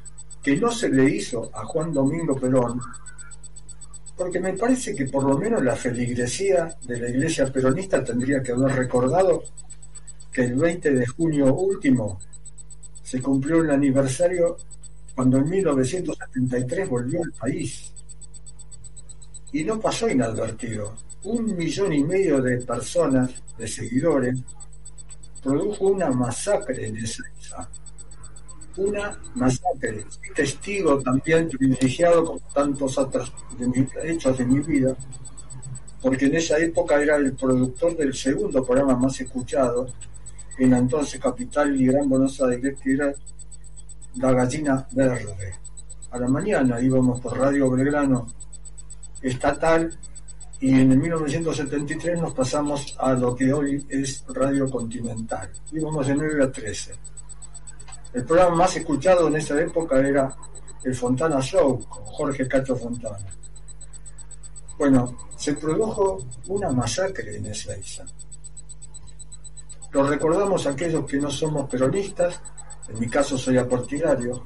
que 0.41 0.55
no 0.57 0.71
se 0.71 0.89
le 0.89 1.09
hizo 1.09 1.49
a 1.53 1.65
Juan 1.65 1.91
Domingo 1.91 2.35
Perón, 2.39 2.79
porque 4.15 4.39
me 4.39 4.53
parece 4.53 4.93
que 4.95 5.05
por 5.05 5.23
lo 5.23 5.37
menos 5.37 5.63
la 5.63 5.75
feligresía 5.75 6.77
de 6.85 6.99
la 6.99 7.09
iglesia 7.09 7.51
peronista 7.51 8.03
tendría 8.03 8.41
que 8.41 8.51
haber 8.51 8.75
recordado 8.75 9.43
que 10.31 10.43
el 10.43 10.55
20 10.55 10.91
de 10.91 11.07
junio 11.07 11.53
último 11.53 12.19
se 13.01 13.21
cumplió 13.21 13.61
el 13.63 13.71
aniversario 13.71 14.57
cuando 15.15 15.37
en 15.37 15.49
1973 15.49 16.89
volvió 16.89 17.23
al 17.23 17.31
país. 17.31 17.91
Y 19.51 19.63
no 19.63 19.79
pasó 19.79 20.07
inadvertido. 20.07 20.95
Un 21.23 21.57
millón 21.57 21.91
y 21.93 22.03
medio 22.03 22.41
de 22.41 22.57
personas, 22.57 23.31
de 23.57 23.67
seguidores, 23.67 24.37
produjo 25.41 25.87
una 25.87 26.11
masacre 26.11 26.87
en 26.87 26.97
esa 26.97 27.23
Una 28.77 29.19
masacre. 29.35 30.05
testigo 30.35 30.99
también 31.01 31.49
privilegiado 31.49 32.23
con 32.23 32.39
tantos 32.53 32.97
otros 32.97 33.33
hechos 34.03 34.37
de 34.37 34.45
mi 34.45 34.59
vida, 34.59 34.95
porque 36.01 36.25
en 36.25 36.35
esa 36.35 36.57
época 36.57 37.01
era 37.01 37.17
el 37.17 37.33
productor 37.33 37.97
del 37.97 38.13
segundo 38.13 38.63
programa 38.63 38.95
más 38.95 39.19
escuchado 39.19 39.87
en 40.57 40.71
la 40.71 40.77
entonces 40.77 41.19
capital 41.19 41.75
y 41.79 41.87
Gran 41.87 42.07
Buenos 42.07 42.41
Aires, 42.41 42.77
que 42.81 42.93
era 42.93 43.13
La 44.15 44.31
Gallina 44.31 44.87
Verde. 44.91 45.53
A 46.11 46.19
la 46.19 46.27
mañana 46.27 46.81
íbamos 46.81 47.19
por 47.19 47.37
Radio 47.37 47.69
Belgrano 47.69 48.27
estatal 49.21 49.97
y 50.61 50.71
en 50.71 50.91
el 50.91 50.97
1973 50.97 52.21
nos 52.21 52.33
pasamos 52.33 52.95
a 52.99 53.13
lo 53.13 53.35
que 53.35 53.53
hoy 53.53 53.85
es 53.89 54.25
Radio 54.27 54.69
Continental. 54.69 55.49
Íbamos 55.71 56.07
de 56.07 56.15
9 56.15 56.43
a 56.43 56.51
13. 56.51 56.93
El 58.13 58.25
programa 58.25 58.55
más 58.55 58.75
escuchado 58.75 59.27
en 59.27 59.35
esa 59.35 59.59
época 59.61 59.99
era 59.99 60.35
el 60.83 60.95
Fontana 60.95 61.39
Show 61.41 61.85
con 61.87 62.03
Jorge 62.05 62.47
Cacho 62.47 62.75
Fontana. 62.75 63.27
Bueno, 64.77 65.17
se 65.35 65.53
produjo 65.53 66.25
una 66.47 66.71
masacre 66.71 67.35
en 67.35 67.45
isla. 67.45 67.75
Lo 69.91 70.07
recordamos 70.07 70.65
aquellos 70.65 71.05
que 71.05 71.17
no 71.17 71.29
somos 71.29 71.69
peronistas, 71.69 72.39
en 72.87 72.99
mi 72.99 73.09
caso 73.09 73.37
soy 73.37 73.57
aportidario, 73.57 74.41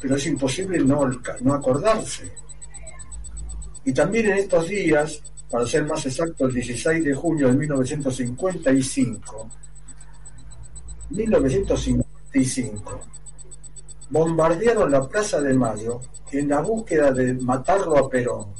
pero 0.00 0.16
es 0.16 0.26
imposible 0.26 0.78
no, 0.80 1.08
no 1.40 1.54
acordarse. 1.54 2.32
Y 3.84 3.92
también 3.92 4.26
en 4.26 4.38
estos 4.38 4.68
días, 4.68 5.20
para 5.50 5.66
ser 5.66 5.86
más 5.86 6.04
exacto, 6.06 6.46
el 6.46 6.54
16 6.54 7.04
de 7.04 7.14
junio 7.14 7.48
de 7.48 7.54
1955, 7.54 9.48
1955, 11.10 12.11
bombardearon 14.10 14.90
la 14.90 15.08
Plaza 15.08 15.40
de 15.40 15.54
Mayo 15.54 16.00
en 16.30 16.48
la 16.48 16.60
búsqueda 16.60 17.10
de 17.12 17.34
matarlo 17.34 17.96
a 17.96 18.08
Perón 18.08 18.52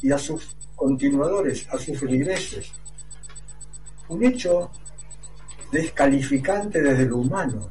y 0.00 0.12
a 0.12 0.18
sus 0.18 0.56
continuadores, 0.74 1.66
a 1.70 1.78
sus 1.78 1.98
feligreses. 1.98 2.72
Un 4.08 4.24
hecho 4.24 4.70
descalificante 5.72 6.80
desde 6.80 7.06
lo 7.06 7.18
humano. 7.18 7.70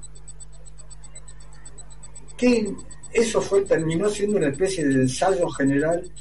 Que 2.36 2.74
eso 3.12 3.42
fue, 3.42 3.62
terminó 3.62 4.10
siendo 4.10 4.38
una 4.38 4.48
especie 4.48 4.86
de 4.86 5.02
ensayo 5.02 5.48
general 5.50 6.12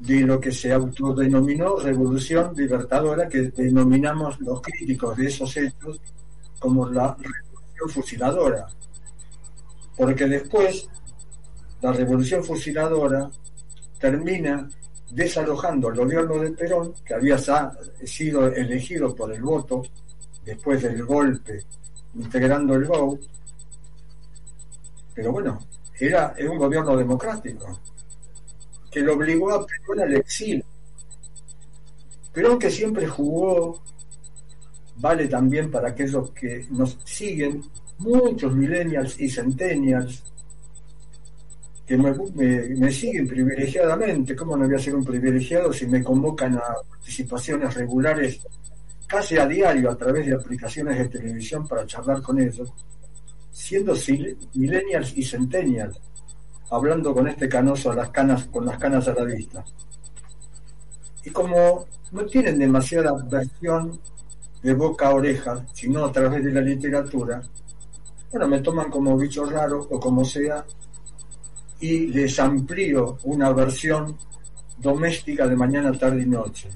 de 0.00 0.20
lo 0.20 0.38
que 0.38 0.52
se 0.52 0.72
autodenominó 0.72 1.76
revolución 1.76 2.52
libertadora, 2.54 3.28
que 3.28 3.42
denominamos 3.42 4.38
los 4.40 4.60
críticos 4.60 5.16
de 5.16 5.26
esos 5.26 5.56
hechos 5.56 6.00
como 6.58 6.88
la 6.90 7.16
fusiladora. 7.88 8.66
Porque 9.96 10.26
después 10.26 10.88
la 11.80 11.92
revolución 11.92 12.44
fusiladora 12.44 13.30
termina 13.98 14.68
desalojando 15.10 15.88
el 15.88 15.96
gobierno 15.96 16.38
de 16.38 16.50
Perón, 16.50 16.94
que 17.04 17.14
había 17.14 17.38
sido 18.04 18.46
elegido 18.48 19.14
por 19.14 19.32
el 19.32 19.42
voto 19.42 19.82
después 20.44 20.82
del 20.82 21.04
golpe, 21.04 21.64
integrando 22.14 22.74
el 22.74 22.86
GO, 22.86 23.18
pero 25.14 25.32
bueno, 25.32 25.58
era, 25.98 26.34
un 26.50 26.58
gobierno 26.58 26.96
democrático, 26.96 27.80
que 28.90 29.00
lo 29.00 29.14
obligó 29.14 29.52
a 29.52 29.66
Perón 29.66 30.00
al 30.00 30.14
exilio. 30.14 30.64
Perón 32.32 32.58
que 32.58 32.70
siempre 32.70 33.06
jugó, 33.06 33.82
vale 34.98 35.28
también 35.28 35.70
para 35.70 35.88
aquellos 35.88 36.30
que 36.30 36.66
nos 36.70 36.98
siguen, 37.04 37.62
muchos 37.98 38.54
millennials 38.54 39.20
y 39.20 39.28
centennials, 39.28 40.22
que 41.86 41.96
me, 41.96 42.90
siguen 42.90 43.28
privilegiadamente. 43.28 44.34
¿Cómo 44.34 44.56
no 44.56 44.66
voy 44.66 44.74
a 44.74 44.78
ser 44.78 44.96
un 44.96 45.04
privilegiado 45.04 45.72
si 45.72 45.86
me 45.86 46.02
convocan 46.02 46.56
a 46.56 46.74
participaciones 46.88 47.74
regulares 47.74 48.40
casi 49.06 49.38
a 49.38 49.46
diario 49.46 49.90
a 49.90 49.96
través 49.96 50.26
de 50.26 50.34
aplicaciones 50.34 50.98
de 50.98 51.08
televisión 51.08 51.66
para 51.66 51.86
charlar 51.86 52.20
con 52.22 52.40
ellos? 52.40 52.72
Siendo 53.52 53.94
millennials 54.54 55.16
y 55.16 55.22
centennials, 55.22 55.98
hablando 56.70 57.14
con 57.14 57.28
este 57.28 57.48
canoso 57.48 57.92
a 57.92 57.94
las 57.94 58.10
canas, 58.10 58.44
con 58.46 58.66
las 58.66 58.78
canas 58.78 59.06
a 59.06 59.14
la 59.14 59.24
vista. 59.24 59.64
Y 61.24 61.30
como 61.30 61.86
no 62.10 62.26
tienen 62.26 62.58
demasiada 62.58 63.12
versión 63.30 63.98
de 64.66 64.74
boca 64.74 65.06
a 65.06 65.14
oreja, 65.14 65.64
sino 65.72 66.04
a 66.04 66.10
través 66.10 66.42
de 66.44 66.50
la 66.50 66.60
literatura, 66.60 67.40
bueno, 68.32 68.48
me 68.48 68.58
toman 68.58 68.90
como 68.90 69.16
bicho 69.16 69.44
raro 69.44 69.86
o 69.88 70.00
como 70.00 70.24
sea, 70.24 70.66
y 71.78 72.08
les 72.08 72.36
amplío 72.40 73.16
una 73.22 73.52
versión 73.52 74.18
doméstica 74.76 75.46
de 75.46 75.54
mañana, 75.54 75.92
tarde 75.92 76.22
y 76.22 76.26
noche. 76.26 76.68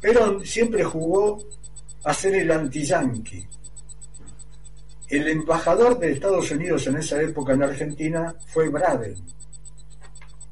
Pero 0.00 0.38
siempre 0.44 0.84
jugó 0.84 1.42
a 2.04 2.14
ser 2.14 2.36
el 2.36 2.52
anti-yankee. 2.52 3.48
El 5.08 5.26
embajador 5.26 5.98
de 5.98 6.12
Estados 6.12 6.48
Unidos 6.52 6.86
en 6.86 6.98
esa 6.98 7.20
época 7.20 7.54
en 7.54 7.64
Argentina 7.64 8.32
fue 8.46 8.68
Braden. 8.68 9.16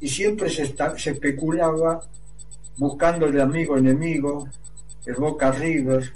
Y 0.00 0.08
siempre 0.08 0.50
se, 0.50 0.74
se 0.96 1.10
especulaba 1.10 2.00
buscando 2.78 3.26
el 3.26 3.40
amigo 3.40 3.76
enemigo, 3.76 4.48
el 5.06 5.14
Boca 5.14 5.50
River, 5.50 6.12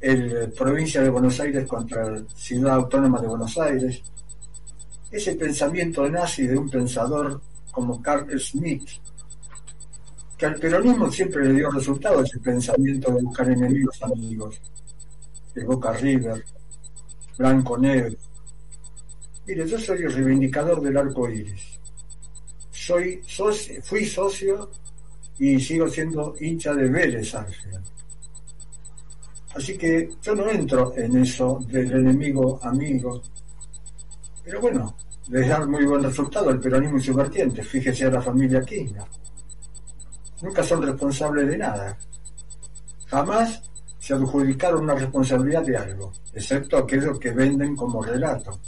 el 0.00 0.52
provincia 0.52 1.02
de 1.02 1.10
Buenos 1.10 1.38
Aires 1.40 1.66
contra 1.66 2.10
la 2.10 2.22
ciudad 2.34 2.74
autónoma 2.74 3.20
de 3.20 3.28
Buenos 3.28 3.56
Aires, 3.58 4.02
ese 5.10 5.34
pensamiento 5.36 6.08
nazi 6.08 6.46
de 6.46 6.56
un 6.56 6.68
pensador 6.68 7.40
como 7.70 8.02
Carl 8.02 8.38
Smith, 8.38 8.88
que 10.36 10.46
al 10.46 10.56
peronismo 10.56 11.10
siempre 11.10 11.46
le 11.46 11.54
dio 11.54 11.70
resultado 11.70 12.22
ese 12.22 12.38
pensamiento 12.38 13.12
de 13.12 13.22
buscar 13.22 13.50
enemigos 13.50 14.02
amigos, 14.02 14.60
el 15.54 15.64
Boca 15.64 15.92
River, 15.92 16.44
Blanco 17.36 17.78
Negro. 17.78 18.16
Mire, 19.46 19.66
yo 19.66 19.78
soy 19.78 20.02
el 20.02 20.12
reivindicador 20.12 20.80
del 20.82 20.96
arco 20.96 21.28
iris. 21.28 21.80
Soy 22.70 23.22
fui 23.82 24.04
socio 24.04 24.70
y 25.38 25.60
sigo 25.60 25.88
siendo 25.88 26.34
hincha 26.40 26.74
de 26.74 26.88
Vélez 26.88 27.34
Ángel. 27.34 27.80
Así 29.54 29.76
que 29.76 30.10
yo 30.22 30.34
no 30.34 30.48
entro 30.50 30.92
en 30.96 31.16
eso 31.18 31.58
del 31.66 31.90
enemigo 31.92 32.60
amigo, 32.62 33.22
pero 34.44 34.60
bueno, 34.60 34.96
les 35.28 35.48
da 35.48 35.64
muy 35.66 35.84
buen 35.84 36.02
resultado 36.02 36.50
el 36.50 36.60
peronismo 36.60 36.98
y 36.98 37.02
su 37.02 37.14
vertiente. 37.14 37.62
Fíjese 37.62 38.06
a 38.06 38.10
la 38.10 38.22
familia 38.22 38.62
Kirchner. 38.62 39.04
Nunca 40.42 40.62
son 40.62 40.82
responsables 40.82 41.48
de 41.48 41.58
nada. 41.58 41.98
Jamás 43.06 43.62
se 43.98 44.14
adjudicaron 44.14 44.84
una 44.84 44.94
responsabilidad 44.94 45.62
de 45.64 45.76
algo, 45.76 46.12
excepto 46.32 46.78
aquellos 46.78 47.18
que 47.18 47.32
venden 47.32 47.74
como 47.74 48.02
relato. 48.02 48.58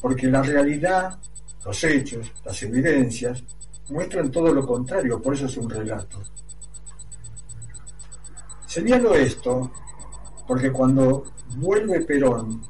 Porque 0.00 0.26
la 0.26 0.42
realidad, 0.42 1.18
los 1.64 1.84
hechos, 1.84 2.30
las 2.44 2.62
evidencias, 2.62 3.42
muestran 3.90 4.30
todo 4.30 4.52
lo 4.52 4.66
contrario, 4.66 5.20
por 5.20 5.34
eso 5.34 5.46
es 5.46 5.56
un 5.56 5.68
relato. 5.68 6.22
Señalo 8.66 9.14
esto 9.14 9.70
porque 10.46 10.72
cuando 10.72 11.24
vuelve 11.56 12.00
Perón 12.02 12.62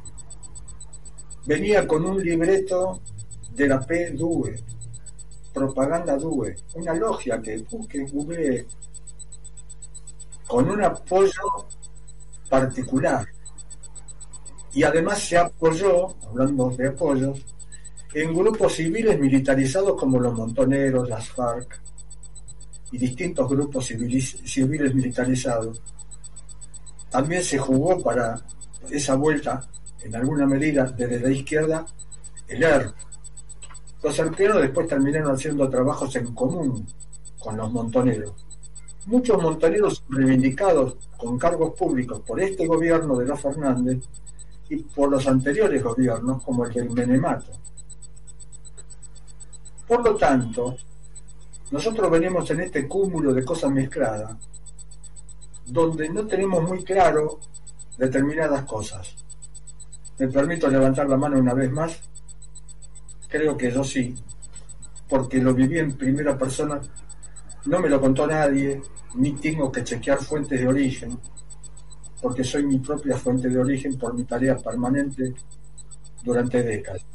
venía 1.47 1.87
con 1.87 2.05
un 2.05 2.23
libreto 2.23 3.01
de 3.51 3.69
la 3.69 3.81
P-DUE, 3.81 4.65
Propaganda 5.53 6.17
DUE, 6.17 6.57
una 6.75 6.95
logia 6.95 7.41
que 7.41 7.59
busque, 7.59 8.05
google, 8.07 8.67
con 10.49 10.69
un 10.69 10.83
apoyo 10.83 11.69
particular. 12.49 13.25
Y 14.73 14.83
además 14.83 15.21
se 15.21 15.39
apoyó, 15.39 16.17
hablando 16.27 16.71
de 16.71 16.89
apoyos, 16.89 17.41
en 18.15 18.33
grupos 18.33 18.75
civiles 18.75 19.19
militarizados 19.19 19.99
como 19.99 20.21
los 20.21 20.33
montoneros, 20.33 21.09
las 21.09 21.29
FARC 21.31 21.81
y 22.93 22.99
distintos 22.99 23.49
grupos 23.49 23.87
civiles, 23.87 24.95
militarizados. 24.95 25.83
También 27.11 27.43
se 27.43 27.59
jugó 27.59 28.01
para 28.01 28.41
esa 28.89 29.17
vuelta 29.17 29.69
en 30.03 30.15
alguna 30.15 30.47
medida 30.47 30.85
desde 30.85 31.19
la 31.19 31.31
izquierda 31.31 31.85
el 32.47 32.63
ERP. 32.63 32.95
Los 34.03 34.21
arqueros 34.21 34.63
después 34.63 34.87
terminaron 34.87 35.35
haciendo 35.35 35.69
trabajos 35.69 36.15
en 36.15 36.33
común 36.35 36.87
con 37.39 37.57
los 37.57 37.73
montoneros. 37.73 38.33
Muchos 39.07 39.43
montoneros 39.43 40.05
reivindicados 40.09 40.97
con 41.17 41.37
cargos 41.37 41.75
públicos 41.75 42.21
por 42.21 42.41
este 42.41 42.67
gobierno 42.67 43.17
de 43.17 43.27
los 43.27 43.41
Fernández 43.41 44.05
y 44.69 44.77
por 44.77 45.11
los 45.11 45.27
anteriores 45.27 45.83
gobiernos, 45.83 46.43
como 46.45 46.65
el 46.65 46.73
del 46.73 46.91
Menemato. 46.91 47.65
Por 49.87 50.03
lo 50.03 50.17
tanto, 50.17 50.77
nosotros 51.71 52.11
venimos 52.11 52.51
en 52.51 52.61
este 52.61 52.89
cúmulo 52.89 53.35
de 53.35 53.45
cosas 53.45 53.71
mezcladas, 53.71 54.37
donde 55.67 56.09
no 56.09 56.27
tenemos 56.27 56.63
muy 56.63 56.83
claro 56.83 57.41
determinadas 57.99 58.65
cosas. 58.65 59.15
¿Me 60.19 60.29
permito 60.29 60.69
levantar 60.69 61.09
la 61.09 61.17
mano 61.17 61.39
una 61.39 61.55
vez 61.55 61.71
más? 61.71 62.01
Creo 63.29 63.57
que 63.57 63.71
yo 63.71 63.83
sí, 63.83 64.15
porque 65.09 65.39
lo 65.39 65.53
viví 65.53 65.79
en 65.79 65.97
primera 65.97 66.39
persona, 66.39 66.81
no 67.67 67.81
me 67.81 67.89
lo 67.89 68.01
contó 68.01 68.27
nadie, 68.27 68.81
ni 69.17 69.33
tengo 69.33 69.71
que 69.71 69.85
chequear 69.85 70.19
fuentes 70.19 70.61
de 70.61 70.69
origen, 70.69 71.19
porque 72.23 72.45
soy 72.45 72.65
mi 72.65 72.79
propia 72.79 73.17
fuente 73.19 73.49
de 73.49 73.59
origen 73.59 73.99
por 73.99 74.15
mi 74.15 74.25
tarea 74.25 74.57
permanente 74.57 75.35
durante 76.23 76.63
décadas. 76.63 77.14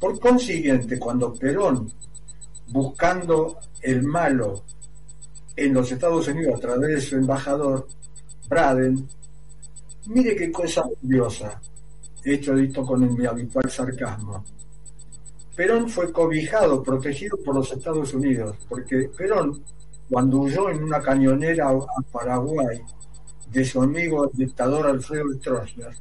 Por 0.00 0.18
consiguiente, 0.18 0.98
cuando 0.98 1.32
Perón, 1.34 1.92
buscando 2.68 3.58
el 3.82 4.02
malo 4.02 4.64
en 5.54 5.74
los 5.74 5.92
Estados 5.92 6.26
Unidos 6.28 6.54
a 6.56 6.60
través 6.60 6.88
de 6.88 7.00
su 7.00 7.16
embajador, 7.16 7.86
Braden, 8.48 9.06
Mire 10.06 10.34
qué 10.34 10.50
cosa 10.50 10.82
curiosa, 10.82 11.60
hecho 12.24 12.56
esto 12.56 12.84
con 12.84 13.14
mi 13.14 13.26
habitual 13.26 13.70
sarcasmo. 13.70 14.42
Perón 15.54 15.88
fue 15.90 16.10
cobijado, 16.10 16.82
protegido 16.82 17.36
por 17.44 17.54
los 17.54 17.70
Estados 17.70 18.14
Unidos, 18.14 18.56
porque 18.68 19.10
Perón, 19.16 19.62
cuando 20.08 20.38
huyó 20.38 20.70
en 20.70 20.82
una 20.82 21.02
cañonera 21.02 21.68
a 21.68 22.02
Paraguay 22.10 22.80
de 23.52 23.64
su 23.64 23.82
amigo 23.82 24.24
el 24.24 24.30
dictador 24.32 24.86
Alfredo 24.86 25.32
Stroessner, 25.34 25.94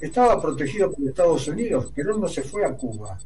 estaba 0.00 0.40
protegido 0.40 0.90
por 0.90 1.06
Estados 1.06 1.48
Unidos. 1.48 1.92
Perón 1.94 2.20
no 2.20 2.28
se 2.28 2.42
fue 2.42 2.64
a 2.64 2.74
Cuba. 2.74 3.18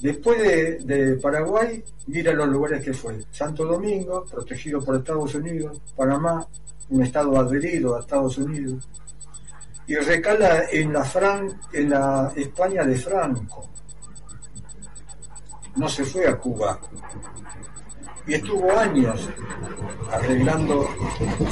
Después 0.00 0.40
de, 0.40 0.78
de, 0.78 1.16
Paraguay, 1.16 1.84
mira 2.06 2.32
los 2.32 2.48
lugares 2.48 2.82
que 2.82 2.94
fue. 2.94 3.20
Santo 3.30 3.66
Domingo, 3.66 4.24
protegido 4.24 4.82
por 4.82 4.96
Estados 4.96 5.34
Unidos, 5.34 5.78
Panamá, 5.94 6.46
un 6.88 7.02
estado 7.02 7.38
adherido 7.38 7.96
a 7.96 8.00
Estados 8.00 8.38
Unidos, 8.38 8.88
y 9.86 9.96
recala 9.96 10.64
en 10.70 10.92
la, 10.92 11.04
Fran 11.04 11.60
en 11.72 11.90
la 11.90 12.32
España 12.34 12.84
de 12.84 12.96
Franco. 12.96 13.68
No 15.76 15.88
se 15.88 16.04
fue 16.04 16.28
a 16.28 16.38
Cuba 16.38 16.80
y 18.26 18.34
estuvo 18.34 18.70
años 18.76 19.28
arreglando 20.12 20.88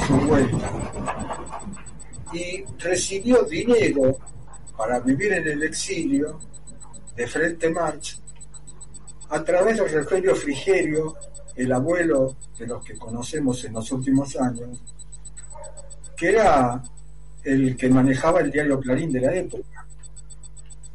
su 0.07 0.13
vuelta 0.27 0.71
y 2.33 2.63
recibió 2.77 3.43
dinero 3.43 4.17
para 4.77 4.99
vivir 4.99 5.33
en 5.33 5.47
el 5.47 5.63
exilio 5.63 6.39
de 7.15 7.27
Frente 7.27 7.69
March 7.69 8.19
a 9.29 9.43
través 9.43 9.77
del 9.77 9.89
Refugio 9.89 10.35
Frigerio, 10.35 11.15
el 11.55 11.71
abuelo 11.71 12.35
de 12.57 12.65
los 12.65 12.83
que 12.83 12.97
conocemos 12.97 13.63
en 13.65 13.73
los 13.73 13.91
últimos 13.91 14.35
años, 14.37 14.81
que 16.15 16.29
era 16.29 16.81
el 17.43 17.75
que 17.75 17.89
manejaba 17.89 18.39
el 18.41 18.51
diario 18.51 18.79
Clarín 18.79 19.11
de 19.11 19.21
la 19.21 19.35
época, 19.35 19.85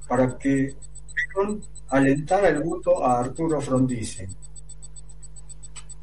para 0.08 0.36
que 0.38 0.74
Perón 1.14 1.62
alentara 1.88 2.48
el 2.48 2.60
voto 2.62 3.04
a 3.04 3.20
Arturo 3.20 3.60
Frondizi. 3.60 4.26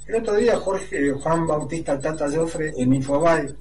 El 0.08 0.16
otro 0.16 0.36
día 0.36 0.58
Jorge 0.58 1.12
Juan 1.12 1.48
Bautista 1.48 2.00
Tata 2.00 2.30
Joffre 2.30 2.74
en 2.78 2.94
Infobae 2.94 3.56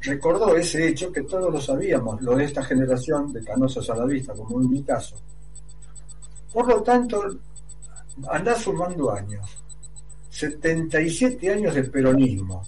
recordó 0.00 0.56
ese 0.56 0.88
hecho 0.88 1.12
que 1.12 1.22
todos 1.22 1.52
lo 1.52 1.60
sabíamos, 1.60 2.20
lo 2.22 2.36
de 2.36 2.44
esta 2.44 2.62
generación 2.62 3.32
de 3.32 3.42
canosos 3.42 3.88
a 3.90 3.96
la 3.96 4.04
vista, 4.04 4.32
como 4.32 4.60
en 4.60 4.70
mi 4.70 4.82
caso, 4.82 5.16
Por 6.52 6.66
lo 6.66 6.82
tanto, 6.82 7.22
anda 8.30 8.54
sumando 8.54 9.12
años. 9.12 9.64
77 10.30 11.50
años 11.50 11.74
de 11.74 11.84
peronismo. 11.84 12.62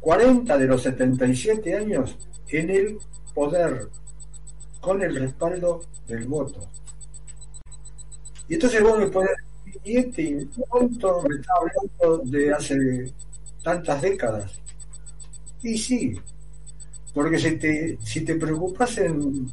40 0.00 0.58
de 0.58 0.66
los 0.66 0.82
77 0.82 1.74
años 1.74 2.16
en 2.48 2.70
el 2.70 2.98
poder, 3.32 3.88
con 4.80 5.02
el 5.02 5.16
respaldo 5.16 5.80
del 6.06 6.26
voto. 6.26 6.68
Y 8.48 8.54
entonces 8.54 8.82
vos 8.82 8.98
me 8.98 9.06
pones, 9.06 9.30
y 9.82 9.96
este 9.96 10.46
punto 10.68 11.22
me 11.26 11.36
está 11.36 11.52
hablando 11.58 12.30
de 12.30 12.52
hace 12.52 13.14
tantas 13.62 14.02
décadas. 14.02 14.63
Y 15.64 15.78
sí, 15.78 16.14
porque 17.14 17.38
si 17.38 17.56
te, 17.56 17.98
si 18.04 18.20
te 18.20 18.34
preocupas 18.34 18.98
en, 18.98 19.50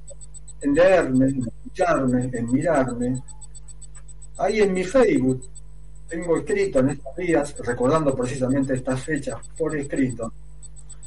en 0.60 0.74
leerme, 0.74 1.28
en 1.30 1.48
escucharme, 1.48 2.30
en 2.34 2.52
mirarme, 2.52 3.24
ahí 4.38 4.60
en 4.60 4.74
mi 4.74 4.84
Facebook 4.84 5.50
tengo 6.10 6.36
escrito 6.36 6.80
en 6.80 6.90
estos 6.90 7.16
días, 7.16 7.56
recordando 7.60 8.14
precisamente 8.14 8.74
estas 8.74 9.02
fechas 9.02 9.38
por 9.58 9.74
escrito, 9.78 10.34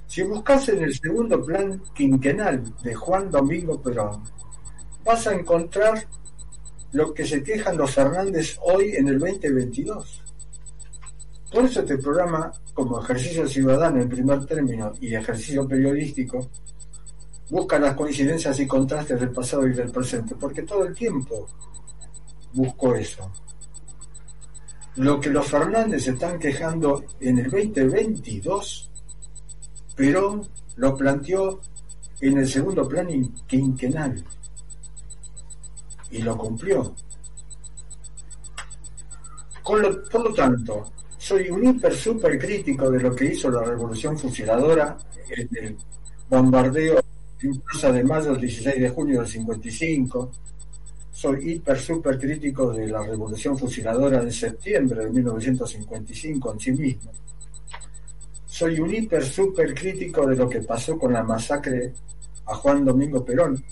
si 0.06 0.22
buscas 0.22 0.70
en 0.70 0.84
el 0.84 0.94
segundo 0.98 1.44
plan 1.44 1.82
quinquenal 1.94 2.62
de 2.82 2.94
Juan 2.94 3.30
Domingo 3.30 3.82
Perón, 3.82 4.22
vas 5.04 5.26
a 5.26 5.34
encontrar 5.34 6.08
lo 6.92 7.12
que 7.12 7.26
se 7.26 7.42
quejan 7.42 7.76
los 7.76 7.90
Fernández 7.90 8.56
hoy 8.62 8.94
en 8.96 9.08
el 9.08 9.18
2022. 9.18 10.23
Por 11.54 11.66
eso 11.66 11.82
este 11.82 11.98
programa, 11.98 12.50
como 12.72 13.00
ejercicio 13.00 13.46
ciudadano 13.46 14.02
en 14.02 14.08
primer 14.08 14.44
término 14.44 14.92
y 15.00 15.14
ejercicio 15.14 15.68
periodístico, 15.68 16.50
busca 17.48 17.78
las 17.78 17.94
coincidencias 17.94 18.58
y 18.58 18.66
contrastes 18.66 19.20
del 19.20 19.30
pasado 19.30 19.68
y 19.68 19.72
del 19.72 19.92
presente, 19.92 20.34
porque 20.34 20.62
todo 20.62 20.84
el 20.84 20.92
tiempo 20.92 21.46
busco 22.54 22.96
eso. 22.96 23.30
Lo 24.96 25.20
que 25.20 25.30
los 25.30 25.46
Fernández 25.46 26.08
están 26.08 26.40
quejando 26.40 27.04
en 27.20 27.38
el 27.38 27.48
2022, 27.48 28.90
Perón 29.94 30.48
lo 30.74 30.96
planteó 30.96 31.60
en 32.20 32.38
el 32.38 32.48
segundo 32.48 32.88
plan 32.88 33.06
quinquenal 33.46 34.24
y 36.10 36.18
lo 36.20 36.36
cumplió. 36.36 36.92
por 39.62 39.80
lo 39.80 40.34
tanto, 40.34 40.92
soy 41.24 41.48
un 41.48 41.66
hiper 41.66 41.94
super 41.94 42.38
crítico 42.38 42.90
de 42.90 43.00
lo 43.00 43.16
que 43.16 43.24
hizo 43.24 43.50
la 43.50 43.62
revolución 43.62 44.18
fusiladora 44.18 44.94
en 45.30 45.48
el 45.56 45.76
bombardeo 46.28 47.00
en 47.40 47.60
Plaza 47.60 47.90
de 47.92 48.04
Mayo 48.04 48.32
el 48.32 48.40
16 48.42 48.78
de 48.78 48.90
junio 48.90 49.20
del 49.20 49.28
55. 49.28 50.30
Soy 51.10 51.52
hiper 51.52 51.80
super 51.80 52.18
crítico 52.18 52.74
de 52.74 52.88
la 52.88 53.02
revolución 53.02 53.56
fusiladora 53.56 54.20
en 54.20 54.30
septiembre 54.30 55.06
de 55.06 55.10
1955 55.12 56.52
en 56.52 56.60
sí 56.60 56.72
mismo. 56.72 57.10
Soy 58.44 58.78
un 58.80 58.94
hiper 58.94 59.24
super 59.24 59.72
crítico 59.72 60.26
de 60.26 60.36
lo 60.36 60.46
que 60.46 60.60
pasó 60.60 60.98
con 60.98 61.14
la 61.14 61.22
masacre 61.22 61.94
a 62.44 62.54
Juan 62.54 62.84
Domingo 62.84 63.24
Perón, 63.24 63.64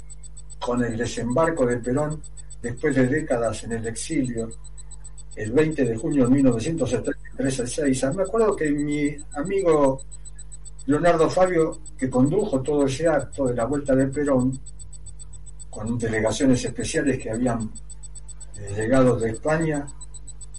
con 0.58 0.82
el 0.82 0.96
desembarco 0.96 1.66
de 1.66 1.76
Perón 1.76 2.18
después 2.62 2.96
de 2.96 3.08
décadas 3.08 3.64
en 3.64 3.72
el 3.72 3.86
exilio, 3.88 4.48
el 5.36 5.52
20 5.52 5.84
de 5.84 5.96
junio 5.96 6.24
de 6.24 6.34
1973 6.34 7.60
a 7.60 7.66
6. 7.66 8.14
Me 8.14 8.22
acuerdo 8.22 8.54
que 8.54 8.70
mi 8.70 9.16
amigo 9.34 10.02
Leonardo 10.86 11.30
Fabio, 11.30 11.80
que 11.96 12.10
condujo 12.10 12.60
todo 12.60 12.86
ese 12.86 13.08
acto 13.08 13.46
de 13.46 13.54
la 13.54 13.64
vuelta 13.64 13.94
de 13.94 14.08
Perón, 14.08 14.58
con 15.70 15.96
delegaciones 15.96 16.64
especiales 16.64 17.18
que 17.18 17.30
habían 17.30 17.70
eh, 18.58 18.74
llegado 18.76 19.16
de 19.16 19.30
España, 19.30 19.86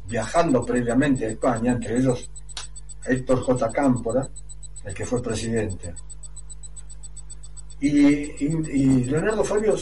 viajando 0.08 0.66
previamente 0.66 1.26
a 1.26 1.30
España, 1.30 1.74
entre 1.74 1.98
ellos 1.98 2.32
Héctor 3.06 3.42
J. 3.42 3.70
Cámpora, 3.72 4.28
el 4.84 4.94
que 4.94 5.06
fue 5.06 5.22
presidente. 5.22 5.94
Y, 7.80 9.04
Leonardo 9.04 9.44
Fabio 9.44 9.76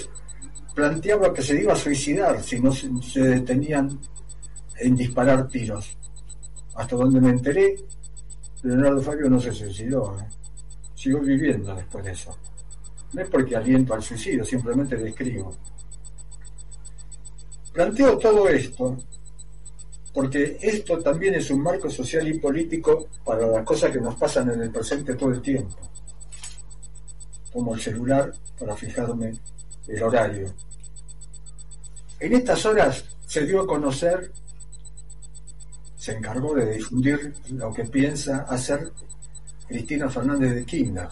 planteaba 0.73 1.31
que 1.33 1.43
se 1.43 1.61
iba 1.61 1.73
a 1.73 1.75
suicidar 1.75 2.41
si 2.41 2.59
no 2.59 2.73
se, 2.73 3.19
detenían 3.19 3.99
en 4.81 4.95
disparar 4.95 5.47
tiros. 5.47 5.97
Hasta 6.75 6.95
donde 6.95 7.21
me 7.21 7.29
enteré, 7.29 7.75
Leonardo 8.63 9.01
Fabio 9.01 9.29
no 9.29 9.39
se 9.39 9.51
suicidó. 9.51 10.17
¿eh? 10.19 10.27
Siguió 10.95 11.19
viviendo 11.19 11.75
después 11.75 12.05
de 12.05 12.11
eso. 12.11 12.37
No 13.13 13.21
es 13.21 13.29
porque 13.29 13.55
aliento 13.55 13.93
al 13.93 14.01
suicidio, 14.01 14.45
simplemente 14.45 14.95
describo. 14.95 15.53
Planteo 17.73 18.17
todo 18.17 18.47
esto 18.49 18.97
porque 20.13 20.57
esto 20.61 20.99
también 20.99 21.35
es 21.35 21.49
un 21.51 21.61
marco 21.61 21.89
social 21.89 22.27
y 22.27 22.39
político 22.39 23.07
para 23.23 23.47
las 23.47 23.63
cosas 23.63 23.91
que 23.91 24.01
nos 24.01 24.15
pasan 24.15 24.51
en 24.51 24.61
el 24.61 24.71
presente 24.71 25.15
todo 25.15 25.31
el 25.31 25.41
tiempo, 25.41 25.77
como 27.53 27.73
el 27.73 27.81
celular 27.81 28.33
para 28.59 28.75
fijarme 28.75 29.33
el 29.87 30.03
horario. 30.03 30.53
En 32.19 32.33
estas 32.33 32.65
horas 32.65 33.05
se 33.25 33.45
dio 33.45 33.61
a 33.61 33.67
conocer, 33.67 34.31
se 36.01 36.13
encargó 36.13 36.55
de 36.55 36.77
difundir 36.77 37.31
lo 37.51 37.71
que 37.71 37.83
piensa 37.83 38.39
hacer 38.49 38.91
Cristina 39.67 40.09
Fernández 40.09 40.55
de 40.55 40.65
Kirchner. 40.65 41.07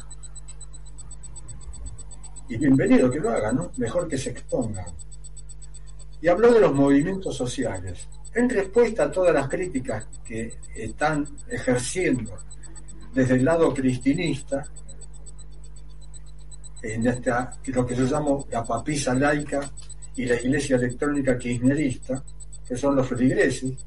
Y 2.49 2.57
bienvenido 2.57 3.11
que 3.11 3.19
lo 3.19 3.29
haga, 3.29 3.51
¿no? 3.51 3.69
Mejor 3.77 4.07
que 4.07 4.17
se 4.17 4.31
exponga. 4.31 4.83
Y 6.19 6.27
habló 6.27 6.51
de 6.51 6.61
los 6.61 6.73
movimientos 6.73 7.37
sociales 7.37 8.07
en 8.33 8.49
respuesta 8.49 9.03
a 9.03 9.11
todas 9.11 9.31
las 9.31 9.47
críticas 9.47 10.07
que 10.25 10.57
están 10.73 11.23
ejerciendo 11.47 12.35
desde 13.13 13.35
el 13.35 13.45
lado 13.45 13.71
cristinista, 13.71 14.65
en 16.81 17.05
esta, 17.05 17.59
lo 17.63 17.85
que 17.85 17.95
yo 17.95 18.05
llamo 18.05 18.47
la 18.49 18.63
papisa 18.63 19.13
laica 19.13 19.71
y 20.15 20.25
la 20.25 20.33
iglesia 20.33 20.77
electrónica 20.77 21.37
kirchnerista, 21.37 22.23
que 22.67 22.75
son 22.75 22.95
los 22.95 23.07
feligreses, 23.07 23.85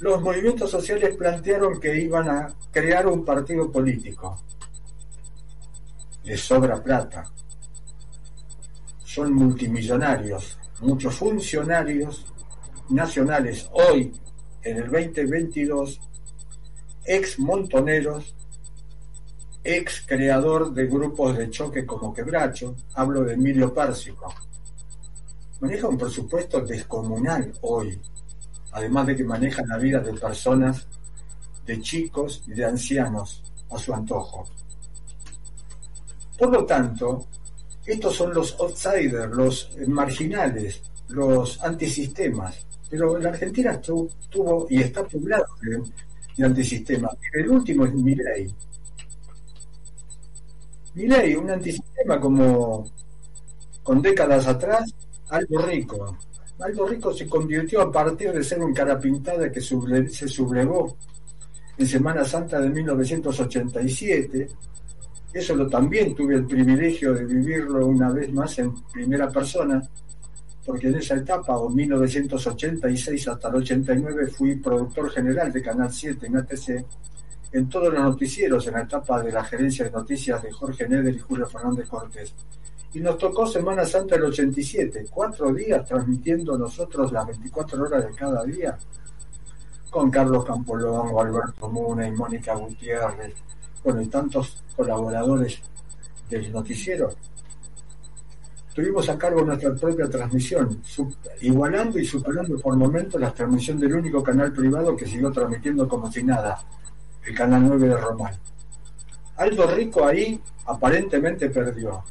los 0.00 0.20
movimientos 0.20 0.70
sociales 0.70 1.16
plantearon 1.16 1.80
que 1.80 1.96
iban 2.00 2.28
a 2.28 2.54
crear 2.70 3.06
un 3.06 3.24
partido 3.24 3.70
político. 3.70 4.38
Les 6.24 6.40
sobra 6.40 6.82
plata. 6.82 7.24
Son 9.04 9.32
multimillonarios, 9.32 10.58
muchos 10.80 11.14
funcionarios 11.14 12.26
nacionales 12.88 13.68
hoy, 13.72 14.12
en 14.62 14.76
el 14.78 14.90
2022, 14.90 16.00
ex 17.04 17.38
montoneros, 17.38 18.34
ex 19.62 20.04
creador 20.06 20.72
de 20.72 20.86
grupos 20.86 21.36
de 21.36 21.50
choque 21.50 21.86
como 21.86 22.12
Quebracho, 22.12 22.74
hablo 22.94 23.22
de 23.22 23.34
Emilio 23.34 23.72
Pársico, 23.72 24.34
maneja 25.60 25.88
un 25.88 25.96
presupuesto 25.96 26.60
descomunal 26.60 27.52
hoy, 27.62 28.00
además 28.74 29.06
de 29.06 29.16
que 29.16 29.24
maneja 29.24 29.64
la 29.66 29.78
vida 29.78 30.00
de 30.00 30.12
personas, 30.14 30.86
de 31.64 31.80
chicos 31.80 32.42
y 32.46 32.52
de 32.52 32.64
ancianos 32.64 33.42
a 33.70 33.78
su 33.78 33.94
antojo. 33.94 34.44
Por 36.36 36.50
lo 36.50 36.66
tanto, 36.66 37.26
estos 37.86 38.16
son 38.16 38.34
los 38.34 38.58
outsiders, 38.60 39.30
los 39.30 39.70
marginales, 39.86 40.82
los 41.08 41.62
antisistemas, 41.62 42.66
pero 42.90 43.16
la 43.18 43.28
Argentina 43.28 43.80
tuvo 43.80 44.66
y 44.68 44.80
está 44.80 45.04
poblado 45.04 45.46
de, 45.62 46.44
antisistema. 46.44 47.08
El 47.32 47.48
último 47.50 47.86
es 47.86 47.94
Milei. 47.94 48.52
Milei, 50.94 51.36
un 51.36 51.50
antisistema 51.50 52.20
como 52.20 52.90
con 53.84 54.02
décadas 54.02 54.48
atrás, 54.48 54.92
algo 55.28 55.58
rico. 55.58 56.16
Algo 56.60 56.86
rico 56.86 57.12
se 57.12 57.26
convirtió 57.26 57.82
a 57.82 57.90
partir 57.90 58.32
de 58.32 58.44
ser 58.44 58.62
un 58.62 58.72
cara 58.72 58.98
pintada 58.98 59.50
que 59.50 59.60
se 59.60 60.28
sublevó 60.28 60.96
en 61.76 61.86
Semana 61.86 62.24
Santa 62.24 62.60
de 62.60 62.70
1987. 62.70 64.48
Eso 65.32 65.56
lo 65.56 65.68
también 65.68 66.14
tuve 66.14 66.36
el 66.36 66.46
privilegio 66.46 67.12
de 67.12 67.24
vivirlo 67.24 67.86
una 67.86 68.10
vez 68.10 68.32
más 68.32 68.58
en 68.60 68.72
primera 68.92 69.28
persona 69.30 69.82
porque 70.64 70.88
en 70.88 70.96
esa 70.96 71.16
etapa, 71.16 71.58
o 71.58 71.68
1986 71.68 73.28
hasta 73.28 73.48
el 73.48 73.56
89, 73.56 74.26
fui 74.28 74.56
productor 74.56 75.10
general 75.10 75.52
de 75.52 75.62
Canal 75.62 75.92
7 75.92 76.26
en 76.26 76.36
ATC, 76.38 76.86
en 77.52 77.68
todos 77.68 77.92
los 77.92 78.02
noticieros, 78.02 78.66
en 78.66 78.74
la 78.74 78.82
etapa 78.82 79.22
de 79.22 79.30
la 79.30 79.44
gerencia 79.44 79.84
de 79.84 79.90
noticias 79.90 80.42
de 80.42 80.50
Jorge 80.50 80.88
Neder 80.88 81.14
y 81.14 81.18
Julio 81.18 81.46
Fernández 81.46 81.88
Cortés. 81.88 82.34
Y 82.94 83.00
nos 83.00 83.18
tocó 83.18 83.46
Semana 83.46 83.84
Santa 83.84 84.14
del 84.14 84.24
87, 84.24 85.06
cuatro 85.10 85.52
días 85.52 85.86
transmitiendo 85.86 86.56
nosotros 86.56 87.12
las 87.12 87.26
24 87.26 87.82
horas 87.82 88.06
de 88.06 88.14
cada 88.14 88.44
día, 88.44 88.78
con 89.90 90.10
Carlos 90.10 90.44
Campolón, 90.44 91.12
Alberto 91.18 91.68
Muna 91.68 92.06
y 92.06 92.12
Mónica 92.12 92.54
Gutiérrez, 92.54 93.34
bueno, 93.82 94.00
y 94.00 94.06
tantos 94.06 94.62
colaboradores 94.76 95.60
del 96.28 96.50
noticiero 96.52 97.10
tuvimos 98.74 99.08
a 99.08 99.16
cargo 99.16 99.42
nuestra 99.42 99.72
propia 99.74 100.10
transmisión, 100.10 100.82
igualando 101.40 101.98
y 101.98 102.04
superando 102.04 102.58
por 102.58 102.76
momentos 102.76 103.20
la 103.20 103.32
transmisión 103.32 103.78
del 103.78 103.94
único 103.94 104.22
canal 104.22 104.52
privado 104.52 104.96
que 104.96 105.06
siguió 105.06 105.30
transmitiendo 105.30 105.88
como 105.88 106.10
si 106.10 106.24
nada, 106.24 106.60
el 107.24 107.34
canal 107.34 107.64
9 107.68 107.88
de 107.88 107.96
Román. 107.96 108.34
Aldo 109.36 109.66
Rico 109.68 110.04
ahí 110.04 110.40
aparentemente 110.66 111.48
perdió. 111.50 112.02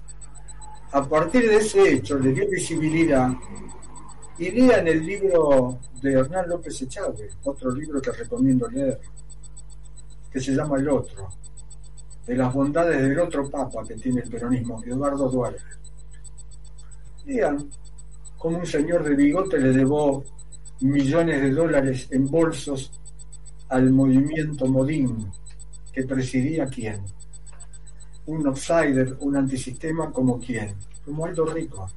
A 0.93 1.03
partir 1.09 1.49
de 1.49 1.55
ese 1.55 1.93
hecho 1.93 2.19
le 2.19 2.33
dio 2.33 2.47
visibilidad 2.47 3.31
y 4.37 4.47
en 4.47 4.87
el 4.87 5.03
libro 5.03 5.79
de 5.99 6.13
Hernán 6.13 6.47
López 6.47 6.79
Echave, 6.83 7.29
otro 7.45 7.71
libro 7.71 7.99
que 7.99 8.11
recomiendo 8.11 8.67
leer, 8.69 8.99
que 10.31 10.39
se 10.39 10.53
llama 10.53 10.77
El 10.77 10.89
Otro, 10.89 11.29
de 12.27 12.35
las 12.35 12.53
bondades 12.53 13.01
del 13.01 13.19
otro 13.19 13.49
papa 13.49 13.83
que 13.87 13.95
tiene 13.95 14.21
el 14.21 14.29
peronismo, 14.29 14.83
Eduardo 14.83 15.29
Duarte. 15.29 15.63
Digan, 17.25 17.69
como 18.37 18.59
un 18.59 18.65
señor 18.67 19.03
de 19.03 19.15
bigote 19.15 19.57
le 19.57 19.73
debo 19.73 20.23
millones 20.81 21.41
de 21.41 21.51
dólares 21.51 22.07
en 22.11 22.29
bolsos 22.29 22.91
al 23.69 23.89
movimiento 23.91 24.67
Modín, 24.67 25.31
que 25.91 26.03
presidía 26.03 26.67
quién. 26.67 27.03
Un 28.25 28.47
outsider, 28.47 29.17
un 29.19 29.35
antisistema 29.35 30.11
como 30.11 30.39
quién, 30.39 30.75
como 31.05 31.25
Aldo 31.25 31.45
Rico. 31.45 31.89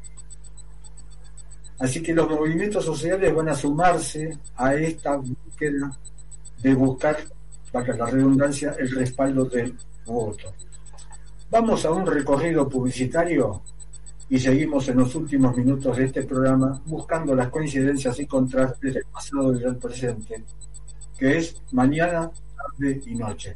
Así 1.79 2.03
que 2.03 2.15
los 2.15 2.29
movimientos 2.29 2.85
sociales 2.85 3.35
van 3.35 3.51
a 3.51 3.55
sumarse 3.55 4.39
a 4.57 4.75
esta 4.75 5.17
búsqueda 5.17 5.97
de 6.63 6.75
buscar, 6.75 7.17
para 7.71 7.95
la 7.97 8.07
redundancia, 8.07 8.75
el 8.79 8.91
respaldo 8.91 9.45
del 9.45 9.77
voto. 10.07 10.55
Vamos 11.51 11.85
a 11.85 11.91
un 11.91 12.07
recorrido 12.07 12.69
publicitario 12.69 13.63
y 14.29 14.39
seguimos 14.39 14.89
en 14.89 14.99
los 14.99 15.15
últimos 15.15 15.57
minutos 15.57 15.97
de 15.97 16.05
este 16.07 16.23
programa 16.25 16.81
buscando 16.87 17.35
las 17.35 17.49
coincidencias 17.49 18.19
y 18.19 18.27
contrastes 18.27 18.95
del 18.95 19.05
pasado 19.05 19.55
y 19.55 19.61
del 19.61 19.77
presente, 19.77 20.43
que 21.19 21.37
es 21.37 21.63
mañana, 21.73 22.31
tarde 22.57 23.01
y 23.07 23.15
noche. 23.15 23.55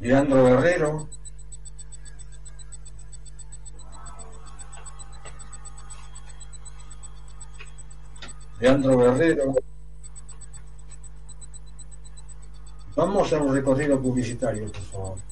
Leandro 0.00 0.44
Guerrero, 0.44 1.08
Leandro 8.60 8.96
Guerrero. 8.98 9.54
Vamos 12.94 13.32
a 13.32 13.38
un 13.42 13.54
recorrido 13.54 14.00
publicitario, 14.00 14.70
por 14.70 14.82
favor. 14.82 15.23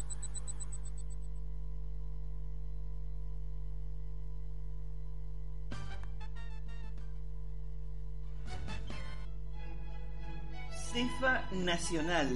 CEFA 10.93 11.43
Nacional, 11.53 12.28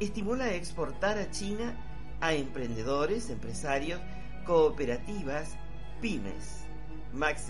estimula 0.00 0.44
a 0.44 0.54
exportar 0.54 1.18
a 1.18 1.30
China 1.30 1.76
a 2.20 2.34
emprendedores, 2.34 3.30
empresarios, 3.30 4.00
cooperativas, 4.46 5.56
pymes. 6.00 6.64
Max 7.12 7.48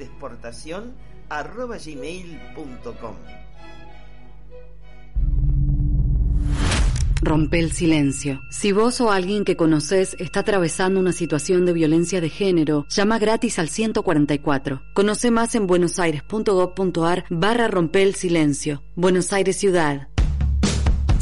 Rompe 7.22 7.58
el 7.58 7.72
silencio. 7.72 8.42
Si 8.50 8.72
vos 8.72 9.00
o 9.00 9.10
alguien 9.10 9.44
que 9.44 9.56
conoces 9.56 10.16
está 10.18 10.40
atravesando 10.40 11.00
una 11.00 11.12
situación 11.12 11.64
de 11.66 11.72
violencia 11.72 12.20
de 12.20 12.28
género, 12.28 12.86
llama 12.88 13.18
gratis 13.18 13.58
al 13.58 13.68
144. 13.68 14.82
Conoce 14.94 15.30
más 15.30 15.54
en 15.54 15.66
buenosaires.gov.ar 15.66 17.24
barra 17.30 17.68
rompe 17.68 18.02
el 18.02 18.14
silencio. 18.14 18.82
Buenos 18.94 19.32
Aires 19.32 19.56
Ciudad. 19.56 20.08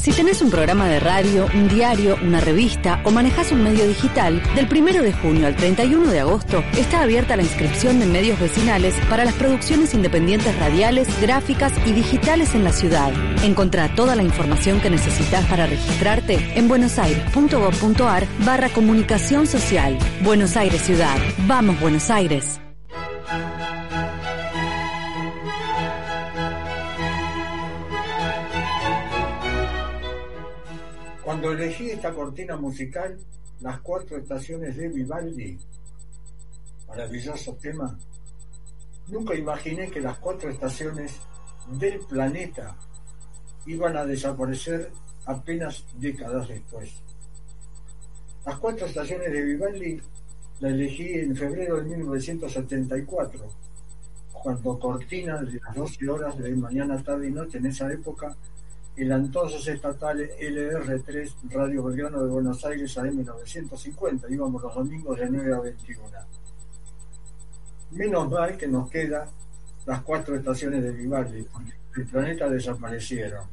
Si 0.04 0.12
tenés 0.12 0.42
un 0.42 0.50
programa 0.50 0.86
de 0.86 1.00
radio, 1.00 1.48
un 1.54 1.66
diario, 1.66 2.18
una 2.22 2.38
revista 2.38 3.00
o 3.04 3.10
manejas 3.10 3.52
un 3.52 3.64
medio 3.64 3.88
digital, 3.88 4.42
del 4.54 4.68
1 4.70 5.02
de 5.02 5.14
junio 5.14 5.46
al 5.46 5.56
31 5.56 6.10
de 6.10 6.20
agosto 6.20 6.62
está 6.76 7.00
abierta 7.00 7.36
la 7.36 7.42
inscripción 7.42 7.98
de 8.00 8.04
medios 8.04 8.38
vecinales 8.38 8.94
para 9.08 9.24
las 9.24 9.32
producciones 9.32 9.94
independientes 9.94 10.54
radiales, 10.58 11.08
gráficas 11.22 11.72
y 11.86 11.92
digitales 11.92 12.54
en 12.54 12.64
la 12.64 12.72
ciudad. 12.74 13.14
Encontrá 13.44 13.94
toda 13.94 14.14
la 14.14 14.22
información 14.22 14.78
que 14.82 14.90
necesitas 14.90 15.46
para 15.46 15.64
registrarte 15.64 16.52
en 16.54 16.68
buenosaires.gov.ar 16.68 18.26
barra 18.44 18.68
comunicación 18.68 19.46
social. 19.46 19.98
Buenos 20.22 20.58
Aires 20.58 20.82
Ciudad. 20.82 21.16
Vamos 21.46 21.80
Buenos 21.80 22.10
Aires. 22.10 22.60
Elegí 31.52 31.90
esta 31.90 32.12
cortina 32.12 32.56
musical, 32.56 33.18
las 33.60 33.80
cuatro 33.80 34.16
estaciones 34.16 34.76
de 34.76 34.88
Vivaldi, 34.88 35.58
maravilloso 36.88 37.54
tema, 37.56 37.98
nunca 39.08 39.34
imaginé 39.34 39.90
que 39.90 40.00
las 40.00 40.18
cuatro 40.18 40.48
estaciones 40.48 41.20
del 41.78 42.00
planeta 42.00 42.76
iban 43.66 43.96
a 43.96 44.04
desaparecer 44.04 44.90
apenas 45.26 45.84
décadas 45.94 46.48
después. 46.48 47.02
Las 48.46 48.58
cuatro 48.58 48.86
estaciones 48.86 49.32
de 49.32 49.42
Vivaldi 49.42 50.00
la 50.60 50.68
elegí 50.68 51.12
en 51.14 51.36
febrero 51.36 51.76
de 51.76 51.96
1974, 51.96 53.48
cuando 54.32 54.78
Cortina 54.78 55.40
de 55.42 55.60
las 55.60 55.74
12 55.74 56.08
horas 56.08 56.38
de 56.38 56.54
mañana, 56.54 57.02
tarde 57.02 57.28
y 57.28 57.30
noche 57.30 57.58
en 57.58 57.66
esa 57.66 57.90
época 57.92 58.36
el 58.96 59.10
entonces 59.10 59.66
estatal 59.66 60.18
LR3 60.18 61.34
Radio 61.50 61.82
Belgrano 61.84 62.22
de 62.22 62.30
Buenos 62.30 62.64
Aires 62.64 62.96
a 62.96 63.02
1950 63.02 64.30
íbamos 64.30 64.62
los 64.62 64.74
domingos 64.74 65.18
de 65.18 65.30
9 65.30 65.54
a 65.54 65.60
21. 65.60 66.08
Menos 67.90 68.30
mal 68.30 68.56
que 68.56 68.68
nos 68.68 68.88
quedan 68.88 69.28
las 69.86 70.02
cuatro 70.02 70.36
estaciones 70.36 70.82
de 70.82 70.92
Vivaldi, 70.92 71.42
porque 71.42 71.72
el 71.96 72.06
planeta 72.06 72.48
desaparecieron. 72.48 73.46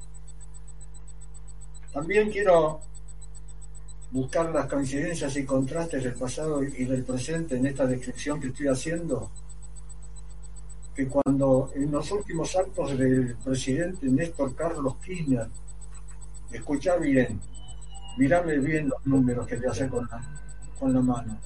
También 1.92 2.32
quiero 2.32 2.80
buscar 4.12 4.52
las 4.52 4.68
coincidencias 4.68 5.36
y 5.38 5.46
contrastes 5.46 6.04
del 6.04 6.14
pasado 6.14 6.64
y 6.64 6.86
del 6.86 7.04
presente 7.04 7.58
en 7.58 7.66
esta 7.66 7.86
descripción 7.86 8.40
que 8.40 8.48
estoy 8.48 8.68
haciendo, 8.68 9.30
que 10.96 11.08
cuando 11.08 11.72
en 11.74 11.92
los 11.92 12.12
últimos 12.12 12.56
actos 12.56 12.98
del 12.98 13.36
presidente 13.36 14.08
Néstor 14.08 14.56
Carlos 14.56 14.96
Kirchner, 15.04 15.48
escucha 16.52 16.98
bien, 16.98 17.40
mirame 18.18 18.58
bien 18.60 18.90
los 18.90 19.06
números 19.06 19.48
que 19.48 19.58
le 19.58 19.68
hace 19.68 19.88
con 19.88 20.08
la, 20.12 20.22
con 20.78 20.94
la 20.94 21.02
mano. 21.02 21.40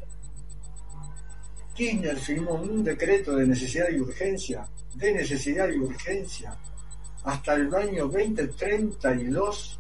Kirchner 1.75 2.17
firmó 2.17 2.53
un 2.53 2.83
decreto 2.83 3.35
de 3.35 3.45
necesidad 3.47 3.89
y 3.91 3.99
urgencia, 3.99 4.65
de 4.95 5.13
necesidad 5.13 5.69
y 5.69 5.77
urgencia, 5.77 6.55
hasta 7.23 7.53
el 7.55 7.73
año 7.73 8.07
2032 8.07 9.79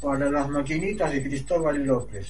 para 0.00 0.30
las 0.30 0.48
maquinitas 0.48 1.12
de 1.12 1.22
Cristóbal 1.22 1.84
López. 1.84 2.28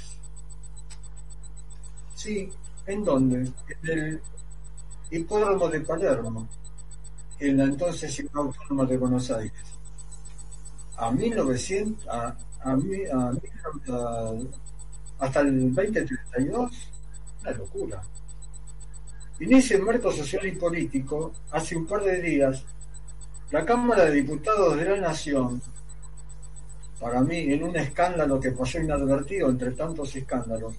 Sí, 2.15 2.51
¿en 2.87 3.05
dónde? 3.05 3.53
En 3.83 3.99
el 3.99 4.21
hipódromo 5.11 5.69
de 5.69 5.81
Palermo, 5.81 6.49
en 7.39 7.59
la 7.59 7.65
entonces 7.65 8.13
ciudad 8.13 8.37
autónoma 8.37 8.85
de 8.87 8.97
Buenos 8.97 9.31
Aires. 9.31 9.53
A 10.97 11.11
1900, 11.11 12.09
a, 12.09 12.37
a, 12.63 12.73
a, 12.73 14.33
hasta 15.19 15.41
el 15.41 15.75
2032, 15.75 16.71
una 17.43 17.51
locura. 17.53 18.03
En 19.39 19.53
ese 19.53 19.79
marco 19.79 20.11
social 20.13 20.47
y 20.47 20.53
político, 20.53 21.33
hace 21.51 21.77
un 21.77 21.87
par 21.87 22.03
de 22.03 22.23
días, 22.23 22.65
la 23.51 23.65
Cámara 23.65 24.07
de 24.07 24.13
Diputados 24.13 24.77
de 24.77 24.85
la 24.85 24.97
Nación 24.97 25.61
para 27.01 27.21
mí, 27.21 27.53
en 27.53 27.63
un 27.63 27.77
escándalo 27.77 28.41
que 28.41 28.53
pasó 28.53 28.81
inadvertido 28.81 29.51
entre 29.51 29.73
tantos 29.73 30.17
escándalos, 30.17 30.75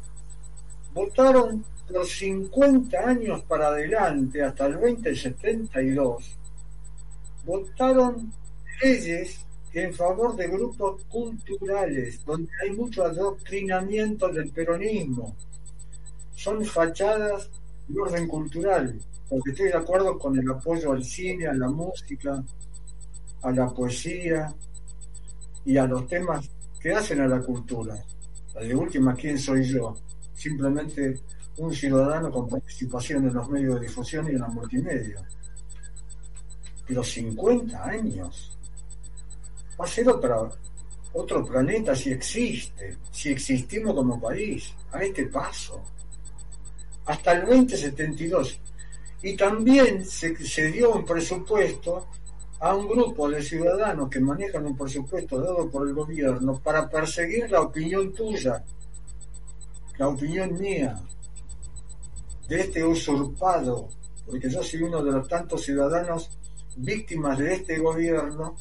votaron 0.93 1.63
los 1.89 2.09
50 2.09 2.97
años 2.97 3.43
para 3.43 3.67
adelante, 3.67 4.43
hasta 4.43 4.65
el 4.65 4.73
2072, 4.73 6.38
votaron 7.45 8.31
leyes 8.81 9.45
en 9.73 9.93
favor 9.93 10.35
de 10.35 10.47
grupos 10.47 11.03
culturales, 11.05 12.23
donde 12.25 12.49
hay 12.63 12.71
mucho 12.71 13.03
adoctrinamiento 13.03 14.27
del 14.29 14.51
peronismo. 14.51 15.35
Son 16.35 16.63
fachadas 16.65 17.49
de 17.88 17.99
orden 17.99 18.27
cultural, 18.27 18.99
porque 19.29 19.51
estoy 19.51 19.67
de 19.67 19.77
acuerdo 19.77 20.17
con 20.17 20.38
el 20.38 20.49
apoyo 20.49 20.91
al 20.91 21.03
cine, 21.03 21.47
a 21.47 21.53
la 21.53 21.69
música, 21.69 22.43
a 23.41 23.51
la 23.51 23.67
poesía, 23.69 24.53
y 25.67 25.77
a 25.77 25.85
los 25.85 26.07
temas 26.07 26.49
que 26.79 26.93
hacen 26.93 27.19
a 27.19 27.27
la 27.27 27.41
cultura. 27.41 28.01
De 28.59 28.73
última, 28.73 29.13
¿quién 29.13 29.38
soy 29.38 29.65
yo? 29.65 29.95
Simplemente 30.33 31.19
un 31.57 31.73
ciudadano 31.73 32.31
con 32.31 32.47
participación 32.47 33.27
en 33.27 33.33
los 33.33 33.49
medios 33.49 33.75
de 33.75 33.87
difusión 33.87 34.27
y 34.27 34.31
en 34.31 34.39
la 34.41 34.47
multimedia. 34.47 35.27
Pero 36.85 37.03
50 37.03 37.83
años. 37.83 38.57
Va 39.79 39.85
a 39.85 39.87
ser 39.87 40.09
otra, 40.09 40.37
otro 41.13 41.45
planeta 41.45 41.95
si 41.95 42.11
existe, 42.11 42.97
si 43.11 43.29
existimos 43.29 43.93
como 43.93 44.19
país, 44.19 44.73
a 44.91 45.03
este 45.03 45.25
paso. 45.27 45.83
Hasta 47.05 47.33
el 47.33 47.41
2072. 47.41 48.59
Y 49.23 49.35
también 49.35 50.05
se, 50.05 50.35
se 50.35 50.71
dio 50.71 50.93
un 50.93 51.05
presupuesto 51.05 52.07
a 52.59 52.75
un 52.75 52.87
grupo 52.87 53.29
de 53.29 53.41
ciudadanos 53.41 54.09
que 54.09 54.19
manejan 54.19 54.65
un 54.65 54.77
presupuesto 54.77 55.39
dado 55.39 55.69
por 55.69 55.87
el 55.87 55.93
gobierno 55.93 56.59
para 56.59 56.89
perseguir 56.89 57.49
la 57.51 57.61
opinión 57.61 58.13
tuya, 58.13 58.63
la 59.97 60.07
opinión 60.07 60.57
mía, 60.59 60.99
de 62.47 62.61
este 62.61 62.83
usurpado, 62.83 63.89
porque 64.25 64.49
yo 64.49 64.63
soy 64.63 64.83
uno 64.83 65.03
de 65.03 65.11
los 65.11 65.27
tantos 65.27 65.63
ciudadanos 65.63 66.29
víctimas 66.77 67.37
de 67.37 67.55
este 67.55 67.79
gobierno 67.79 68.55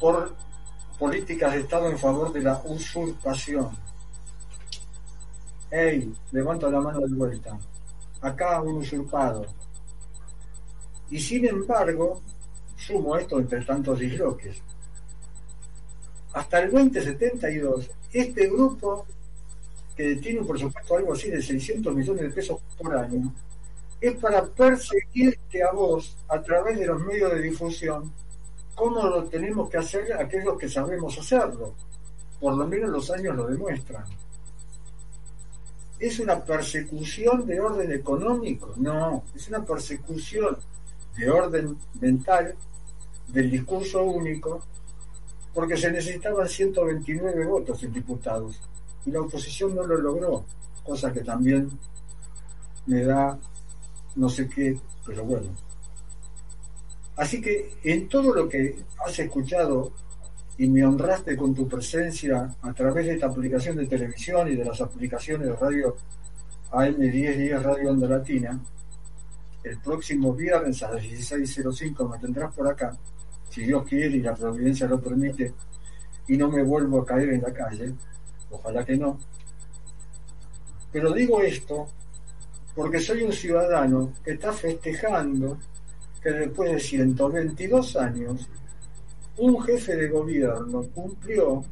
por 0.00 0.34
políticas 0.98 1.52
de 1.52 1.60
Estado 1.60 1.90
en 1.90 1.98
favor 1.98 2.32
de 2.32 2.42
la 2.42 2.60
usurpación. 2.64 3.70
¡Ey! 5.70 6.12
Levanto 6.32 6.70
la 6.70 6.80
mano 6.80 7.00
de 7.00 7.14
vuelta. 7.14 7.58
Acá 8.20 8.60
un 8.60 8.78
usurpado. 8.78 9.46
Y 11.10 11.18
sin 11.18 11.46
embargo, 11.46 12.20
sumo 12.76 13.16
esto 13.16 13.38
entre 13.38 13.64
tantos 13.64 13.98
disloques. 13.98 14.62
Hasta 16.34 16.60
el 16.60 16.70
2072, 16.70 17.90
este 18.12 18.48
grupo, 18.48 19.06
que 19.96 20.16
tiene 20.16 20.40
un 20.40 20.46
presupuesto 20.46 20.96
algo 20.96 21.12
así 21.12 21.30
de 21.30 21.42
600 21.42 21.94
millones 21.94 22.22
de 22.22 22.30
pesos 22.30 22.60
por 22.78 22.96
año, 22.96 23.32
es 24.00 24.16
para 24.16 24.44
perseguirte 24.44 25.62
a 25.62 25.72
vos 25.72 26.16
a 26.28 26.42
través 26.42 26.78
de 26.78 26.86
los 26.86 27.00
medios 27.02 27.32
de 27.32 27.40
difusión, 27.40 28.12
cómo 28.74 29.06
lo 29.06 29.24
tenemos 29.24 29.70
que 29.70 29.78
hacer 29.78 30.12
aquellos 30.14 30.58
que 30.58 30.68
sabemos 30.68 31.16
hacerlo. 31.18 31.74
Por 32.40 32.56
lo 32.56 32.66
menos 32.66 32.90
los 32.90 33.10
años 33.12 33.36
lo 33.36 33.46
demuestran. 33.46 34.04
¿Es 36.00 36.18
una 36.18 36.42
persecución 36.42 37.46
de 37.46 37.60
orden 37.60 37.92
económico? 37.92 38.74
No, 38.76 39.22
es 39.36 39.48
una 39.48 39.64
persecución 39.64 40.58
de 41.16 41.30
orden 41.30 41.76
mental 42.00 42.56
del 43.28 43.50
discurso 43.50 44.02
único, 44.02 44.60
porque 45.54 45.76
se 45.76 45.92
necesitaban 45.92 46.48
129 46.48 47.46
votos 47.46 47.82
en 47.84 47.92
diputados 47.92 48.60
y 49.04 49.10
la 49.10 49.20
oposición 49.20 49.74
no 49.74 49.86
lo 49.86 49.96
logró, 49.96 50.44
cosa 50.84 51.12
que 51.12 51.20
también 51.20 51.68
me 52.86 53.04
da 53.04 53.38
no 54.16 54.28
sé 54.28 54.48
qué, 54.48 54.78
pero 55.06 55.24
bueno. 55.24 55.48
Así 57.16 57.40
que 57.40 57.74
en 57.82 58.08
todo 58.08 58.34
lo 58.34 58.48
que 58.48 58.76
has 59.04 59.18
escuchado 59.18 59.92
y 60.58 60.68
me 60.68 60.84
honraste 60.84 61.36
con 61.36 61.54
tu 61.54 61.66
presencia 61.68 62.54
a 62.60 62.72
través 62.72 63.06
de 63.06 63.14
esta 63.14 63.26
aplicación 63.26 63.76
de 63.76 63.86
televisión 63.86 64.48
y 64.48 64.56
de 64.56 64.64
las 64.64 64.80
aplicaciones 64.80 65.48
de 65.48 65.56
radio 65.56 65.96
AM1010 66.70 67.62
Radio 67.62 67.90
Onda 67.90 68.08
Latina, 68.08 68.60
el 69.64 69.78
próximo 69.78 70.34
viernes 70.34 70.82
a 70.82 70.92
las 70.92 71.02
16.05 71.02 72.10
me 72.10 72.18
tendrás 72.18 72.52
por 72.54 72.68
acá 72.68 72.92
si 73.52 73.64
Dios 73.66 73.84
quiere 73.86 74.16
y 74.16 74.20
la 74.20 74.34
providencia 74.34 74.86
lo 74.86 74.98
permite, 74.98 75.52
y 76.26 76.36
no 76.38 76.50
me 76.50 76.62
vuelvo 76.62 77.02
a 77.02 77.04
caer 77.04 77.34
en 77.34 77.42
la 77.42 77.52
calle, 77.52 77.92
ojalá 78.52 78.84
que 78.84 78.96
no. 78.96 79.18
Pero 80.92 81.12
digo 81.12 81.40
esto 81.42 81.88
porque 82.74 83.00
soy 83.00 83.22
un 83.22 83.32
ciudadano 83.32 84.12
que 84.24 84.32
está 84.32 84.52
festejando 84.52 85.58
que 86.22 86.30
después 86.30 86.72
de 86.72 86.78
122 86.78 87.96
años, 87.96 88.48
un 89.38 89.60
jefe 89.62 89.96
de 89.96 90.08
gobierno 90.08 90.82
cumplió, 90.94 91.64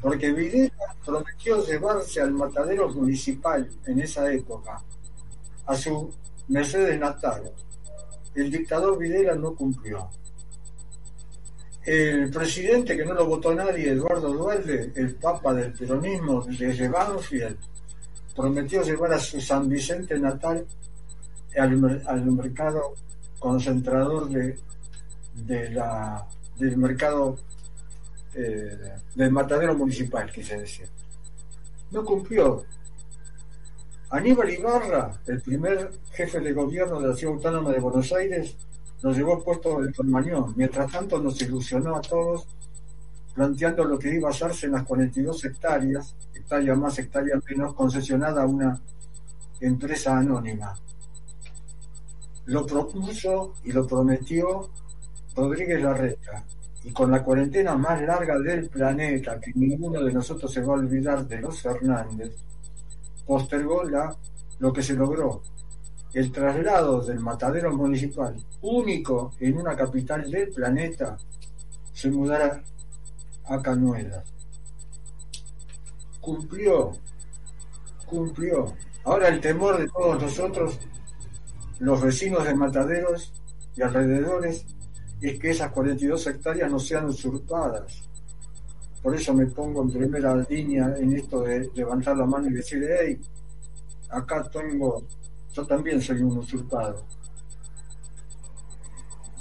porque 0.00 0.32
Videla 0.32 0.96
prometió 1.04 1.64
llevarse 1.64 2.20
al 2.20 2.32
matadero 2.32 2.88
municipal 2.88 3.68
en 3.84 4.00
esa 4.00 4.32
época, 4.32 4.82
a 5.66 5.76
su 5.76 6.10
Mercedes 6.48 6.98
Natal. 6.98 7.52
El 8.34 8.50
dictador 8.50 8.98
Videla 8.98 9.34
no 9.34 9.54
cumplió. 9.54 10.08
El 11.86 12.30
presidente 12.30 12.96
que 12.96 13.04
no 13.04 13.14
lo 13.14 13.26
votó 13.26 13.54
nadie, 13.54 13.92
Eduardo 13.92 14.32
Dualde, 14.32 14.90
el 14.96 15.14
papa 15.14 15.54
del 15.54 15.72
peronismo 15.72 16.44
desde 16.44 16.88
Banfield, 16.88 17.56
prometió 18.34 18.82
llevar 18.82 19.12
a 19.12 19.20
su 19.20 19.40
San 19.40 19.68
Vicente 19.68 20.18
natal 20.18 20.66
al, 21.56 22.26
mercado 22.26 22.94
concentrador 23.38 24.28
de, 24.28 24.58
del 25.36 26.76
mercado 26.76 27.36
eh, 28.34 28.76
del 29.14 29.30
matadero 29.30 29.76
municipal, 29.76 30.28
quise 30.32 30.58
decir. 30.58 30.88
No 31.92 32.04
cumplió. 32.04 32.64
Aníbal 34.10 34.50
Ibarra, 34.50 35.12
el 35.28 35.40
primer 35.40 35.88
jefe 36.10 36.40
de 36.40 36.52
gobierno 36.52 37.00
de 37.00 37.08
la 37.08 37.14
ciudad 37.14 37.36
autónoma 37.36 37.70
de 37.70 37.78
Buenos 37.78 38.12
Aires, 38.12 38.56
nos 39.02 39.16
llevó 39.16 39.42
puesto 39.42 39.80
el 39.80 39.92
Tormañón. 39.92 40.54
Mientras 40.56 40.90
tanto 40.90 41.18
nos 41.20 41.40
ilusionó 41.42 41.96
a 41.96 42.00
todos 42.00 42.46
planteando 43.34 43.84
lo 43.84 43.98
que 43.98 44.14
iba 44.14 44.28
a 44.28 44.30
hacerse 44.30 44.64
en 44.64 44.72
las 44.72 44.84
42 44.84 45.44
hectáreas, 45.44 46.16
hectárea 46.34 46.74
más, 46.74 46.98
hectárea 46.98 47.38
menos, 47.46 47.74
concesionada 47.74 48.42
a 48.42 48.46
una 48.46 48.80
empresa 49.60 50.16
anónima. 50.16 50.74
Lo 52.46 52.64
propuso 52.64 53.52
y 53.64 53.72
lo 53.72 53.86
prometió 53.86 54.70
Rodríguez 55.34 55.82
Larreta. 55.82 56.44
Y 56.84 56.92
con 56.92 57.10
la 57.10 57.22
cuarentena 57.22 57.76
más 57.76 58.00
larga 58.00 58.38
del 58.38 58.70
planeta, 58.70 59.38
que 59.38 59.52
ninguno 59.54 60.02
de 60.02 60.12
nosotros 60.12 60.50
se 60.50 60.62
va 60.62 60.74
a 60.74 60.78
olvidar 60.78 61.26
de 61.26 61.40
los 61.40 61.60
Fernández, 61.60 62.32
postergó 63.26 63.84
la, 63.84 64.16
lo 64.60 64.72
que 64.72 64.82
se 64.82 64.94
logró, 64.94 65.42
el 66.16 66.32
traslado 66.32 67.02
del 67.02 67.20
matadero 67.20 67.76
municipal, 67.76 68.34
único 68.62 69.32
en 69.38 69.58
una 69.58 69.76
capital 69.76 70.30
del 70.30 70.48
planeta, 70.48 71.14
se 71.92 72.10
mudará 72.10 72.64
a 73.44 73.60
Canuelas. 73.60 74.24
Cumplió, 76.18 76.92
cumplió. 78.06 78.74
Ahora 79.04 79.28
el 79.28 79.42
temor 79.42 79.76
de 79.76 79.88
todos 79.88 80.22
nosotros, 80.22 80.78
los 81.80 82.00
vecinos 82.00 82.44
de 82.44 82.54
Mataderos 82.54 83.34
y 83.76 83.82
alrededores, 83.82 84.64
es 85.20 85.38
que 85.38 85.50
esas 85.50 85.70
42 85.70 86.26
hectáreas 86.28 86.70
no 86.70 86.78
sean 86.78 87.04
usurpadas. 87.04 88.08
Por 89.02 89.14
eso 89.14 89.34
me 89.34 89.44
pongo 89.48 89.82
en 89.82 89.90
primera 89.90 90.34
línea 90.48 90.94
en 90.96 91.12
esto 91.12 91.42
de 91.42 91.70
levantar 91.74 92.16
la 92.16 92.24
mano 92.24 92.48
y 92.48 92.54
decir, 92.54 92.82
hey, 92.88 93.20
acá 94.08 94.42
tengo, 94.50 95.06
yo 95.56 95.66
también 95.66 96.02
soy 96.02 96.20
un 96.20 96.36
usurpado. 96.36 97.02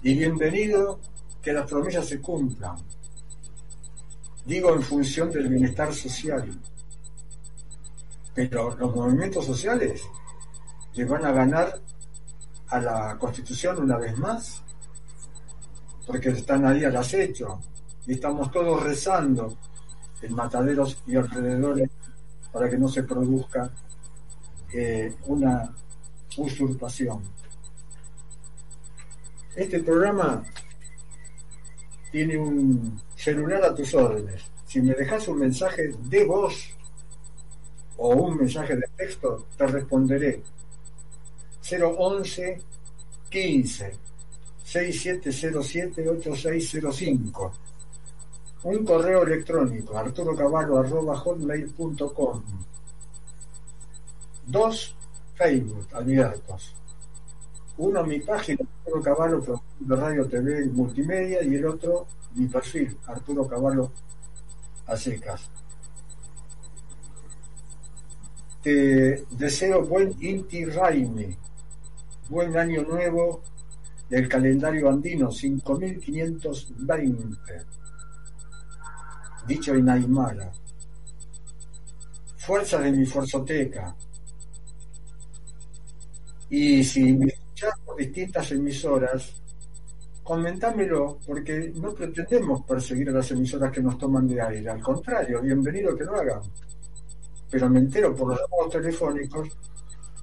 Y 0.01 0.17
bienvenido 0.17 1.01
que 1.41 1.51
las 1.51 1.69
promesas 1.69 2.07
se 2.07 2.21
cumplan. 2.21 2.77
Digo 4.45 4.73
en 4.73 4.81
función 4.81 5.29
del 5.29 5.49
bienestar 5.49 5.93
social. 5.93 6.49
Pero 8.33 8.77
los 8.77 8.95
movimientos 8.95 9.45
sociales 9.45 10.03
le 10.93 11.03
van 11.03 11.25
a 11.25 11.33
ganar 11.33 11.81
a 12.69 12.79
la 12.79 13.17
Constitución 13.19 13.83
una 13.83 13.97
vez 13.97 14.17
más, 14.17 14.63
porque 16.07 16.29
están 16.29 16.65
ahí 16.65 16.85
al 16.85 16.95
acecho 16.95 17.59
y 18.07 18.13
estamos 18.13 18.49
todos 18.51 18.81
rezando 18.83 19.57
en 20.21 20.33
mataderos 20.33 20.97
y 21.07 21.17
alrededores 21.17 21.89
para 22.53 22.69
que 22.69 22.77
no 22.77 22.87
se 22.87 23.03
produzca 23.03 23.69
eh, 24.71 25.13
una 25.25 25.73
usurpación. 26.37 27.21
Este 29.55 29.81
programa 29.81 30.43
tiene 32.11 32.37
un 32.37 33.01
celular 33.15 33.63
a 33.63 33.73
tus 33.73 33.91
órdenes. 33.93 34.43
Si 34.65 34.81
me 34.81 34.93
dejas 34.93 35.25
un 35.27 35.39
mensaje 35.39 35.91
de 35.97 36.25
voz 36.25 36.69
o 37.97 38.09
un 38.09 38.37
mensaje 38.37 38.75
de 38.75 38.87
texto, 38.97 39.47
te 39.57 39.65
responderé. 39.67 40.41
011 41.61 42.61
15 43.29 43.91
6707 44.63 46.09
8605. 46.09 47.53
Un 48.63 48.85
correo 48.85 49.23
electrónico 49.23 49.97
arturocaballo.hotmail.com. 49.97 52.43
Dos 54.47 54.95
Facebook 55.35 55.87
abiertos. 55.93 56.73
Uno 57.77 58.05
mi 58.05 58.21
página 58.21 58.59
Arturo 58.61 59.03
Caballo 59.03 59.61
de 59.79 59.95
Radio 59.95 60.27
TV 60.27 60.65
Multimedia 60.67 61.43
y 61.43 61.55
el 61.55 61.65
otro 61.65 62.07
mi 62.35 62.47
perfil 62.47 62.97
Arturo 63.05 63.45
Caballo 63.47 63.91
a 64.87 64.95
secas. 64.95 65.49
Te 68.61 69.25
deseo 69.31 69.83
buen 69.85 70.15
Inti 70.21 70.63
Raime, 70.65 71.37
buen 72.29 72.55
año 72.57 72.83
nuevo 72.83 73.41
del 74.09 74.29
calendario 74.29 74.89
andino 74.89 75.31
5520, 75.31 77.37
dicho 79.47 79.75
en 79.75 79.89
Aymara. 79.89 80.51
Fuerza 82.37 82.79
de 82.79 82.91
mi 82.91 83.05
forzoteca. 83.05 83.95
Y 86.49 86.83
si 86.83 87.13
me 87.13 87.27
escuchas 87.27 87.73
por 87.83 87.95
distintas 87.97 88.51
emisoras, 88.51 89.41
comentámelo, 90.23 91.19
porque 91.25 91.71
no 91.75 91.93
pretendemos 91.93 92.63
perseguir 92.63 93.09
a 93.09 93.13
las 93.13 93.31
emisoras 93.31 93.71
que 93.71 93.81
nos 93.81 93.97
toman 93.97 94.27
de 94.27 94.41
aire, 94.41 94.69
al 94.69 94.81
contrario, 94.81 95.41
bienvenido 95.41 95.95
que 95.95 96.03
lo 96.03 96.15
hagan. 96.15 96.41
Pero 97.49 97.69
me 97.69 97.79
entero 97.79 98.15
por 98.15 98.29
los 98.29 98.39
llamados 98.39 98.73
telefónicos 98.73 99.49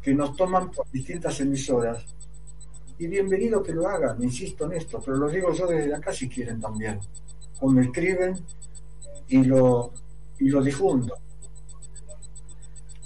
que 0.02 0.14
nos 0.14 0.34
toman 0.36 0.70
por 0.70 0.90
distintas 0.90 1.40
emisoras 1.40 2.04
y 2.98 3.06
bienvenido 3.06 3.62
que 3.62 3.72
lo 3.72 3.88
hagan, 3.88 4.22
insisto 4.22 4.66
en 4.66 4.72
esto, 4.74 5.00
pero 5.04 5.16
lo 5.16 5.28
digo 5.28 5.52
yo 5.52 5.66
desde 5.66 5.94
acá 5.94 6.12
si 6.12 6.28
quieren 6.28 6.60
también. 6.60 7.00
O 7.60 7.68
me 7.68 7.82
escriben 7.82 8.34
y 9.28 9.44
lo, 9.44 9.92
y 10.38 10.48
lo 10.48 10.62
difundo. 10.62 11.16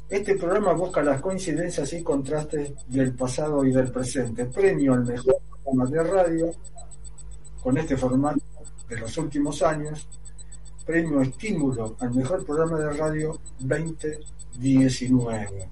Este 0.08 0.36
programa 0.36 0.72
busca 0.72 1.02
las 1.02 1.20
coincidencias 1.20 1.92
y 1.92 2.00
contrastes 2.02 2.72
del 2.86 3.12
pasado 3.14 3.64
y 3.64 3.72
del 3.72 3.90
presente. 3.90 4.46
Premio 4.46 4.94
al 4.94 5.04
mejor 5.04 5.36
programa 5.64 5.90
de 5.90 6.02
radio 6.04 6.52
con 7.60 7.76
este 7.76 7.96
formato 7.96 8.40
de 8.88 9.00
los 9.00 9.18
últimos 9.18 9.60
años. 9.62 10.06
Premio 10.84 11.22
estímulo 11.22 11.96
al 11.98 12.14
mejor 12.14 12.46
programa 12.46 12.78
de 12.78 12.92
radio 12.92 13.40
2019 13.58 15.68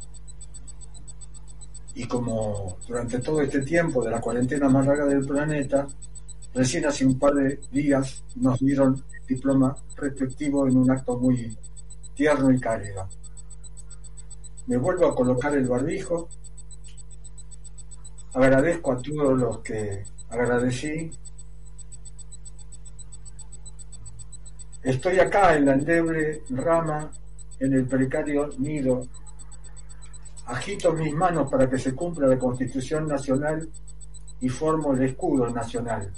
y 1.95 2.09
como 2.09 2.77
durante 2.89 3.21
todo 3.21 3.41
este 3.41 3.61
tiempo 3.61 4.03
de 4.03 4.11
la 4.11 4.21
cuarentena 4.21 4.69
más 4.69 4.85
larga 4.85 5.07
del 5.07 5.25
planeta, 5.25 5.87
recién 6.53 6.87
hace 6.87 7.07
un 7.07 7.17
par 7.19 7.35
de 7.35 7.61
días 7.71 8.25
nos 8.35 8.59
dieron 8.59 9.05
el 9.13 9.27
diploma 9.27 9.77
respectivo 9.97 10.67
en 10.67 10.77
un 10.77 10.91
acto 10.91 11.17
muy 11.17 11.57
tierno 12.15 12.51
y 12.51 12.59
cálido. 12.59 13.09
Me 14.67 14.77
vuelvo 14.77 15.07
a 15.07 15.15
colocar 15.15 15.55
el 15.55 15.67
barbijo, 15.67 16.29
agradezco 18.35 18.93
a 18.93 19.03
todos 19.03 19.39
los 19.39 19.59
que 19.59 20.03
agradecí. 20.31 21.11
Estoy 24.83 25.19
acá 25.19 25.57
en 25.57 25.67
la 25.67 25.73
endeble 25.75 26.43
rama, 26.51 27.11
en 27.59 27.73
el 27.73 27.87
precario 27.87 28.51
nido 28.59 29.03
Agito 30.47 30.93
mis 30.93 31.15
manos 31.15 31.51
para 31.51 31.69
que 31.71 31.79
se 31.79 31.95
cumpla 31.95 32.27
la 32.27 32.39
Constitución 32.39 33.09
Nacional 33.09 33.67
y 34.41 34.49
formo 34.51 34.93
el 34.93 35.03
escudo 35.05 35.49
nacional, 35.49 36.13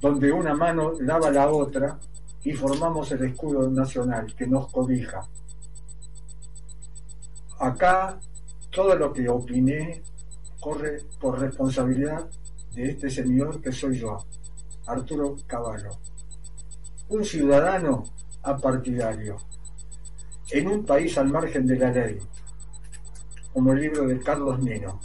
donde 0.00 0.30
una 0.30 0.54
mano 0.54 0.92
lava 1.00 1.28
la 1.30 1.50
otra 1.50 1.98
y 2.44 2.52
formamos 2.52 3.10
el 3.10 3.24
escudo 3.24 3.68
nacional 3.68 4.32
que 4.36 4.46
nos 4.46 4.70
cobija. 4.70 5.22
Acá 7.60 8.18
todo 8.70 8.96
lo 8.96 9.12
que 9.12 9.28
opiné 9.28 10.02
corre 10.58 11.02
por 11.20 11.38
responsabilidad 11.38 12.26
de 12.72 12.88
este 12.90 13.10
señor 13.10 13.60
que 13.60 13.70
soy 13.70 13.98
yo, 13.98 14.16
Arturo 14.86 15.36
Caballo, 15.46 15.90
un 17.10 17.22
ciudadano 17.22 18.02
apartidario, 18.44 19.36
en 20.50 20.68
un 20.68 20.86
país 20.86 21.18
al 21.18 21.28
margen 21.28 21.66
de 21.66 21.76
la 21.76 21.90
ley, 21.90 22.18
como 23.52 23.72
el 23.72 23.80
libro 23.80 24.06
de 24.06 24.18
Carlos 24.20 24.58
Nino. 24.60 24.98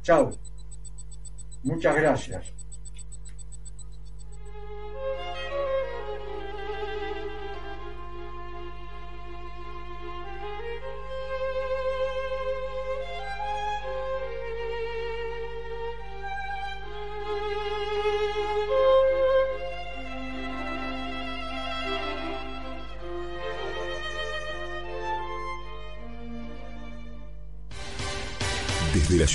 Chao. 0.00 0.30
Muchas 1.64 1.96
gracias. 1.96 2.54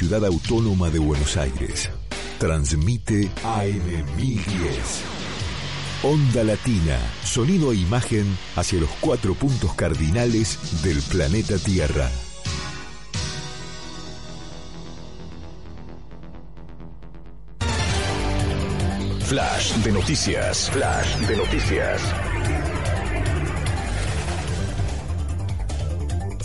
Ciudad 0.09 0.25
autónoma 0.25 0.89
de 0.89 0.97
Buenos 0.97 1.37
Aires. 1.37 1.87
Transmite 2.39 3.29
AM 3.43 4.15
1010. 4.17 5.03
Onda 6.01 6.43
Latina, 6.43 6.97
sonido 7.23 7.71
e 7.71 7.75
imagen 7.75 8.25
hacia 8.55 8.79
los 8.79 8.89
cuatro 9.01 9.35
puntos 9.35 9.71
cardinales 9.75 10.81
del 10.81 10.99
planeta 11.03 11.59
Tierra. 11.59 12.09
Flash 19.27 19.75
de 19.83 19.91
noticias. 19.91 20.71
Flash 20.71 21.17
de 21.27 21.37
noticias. 21.37 22.38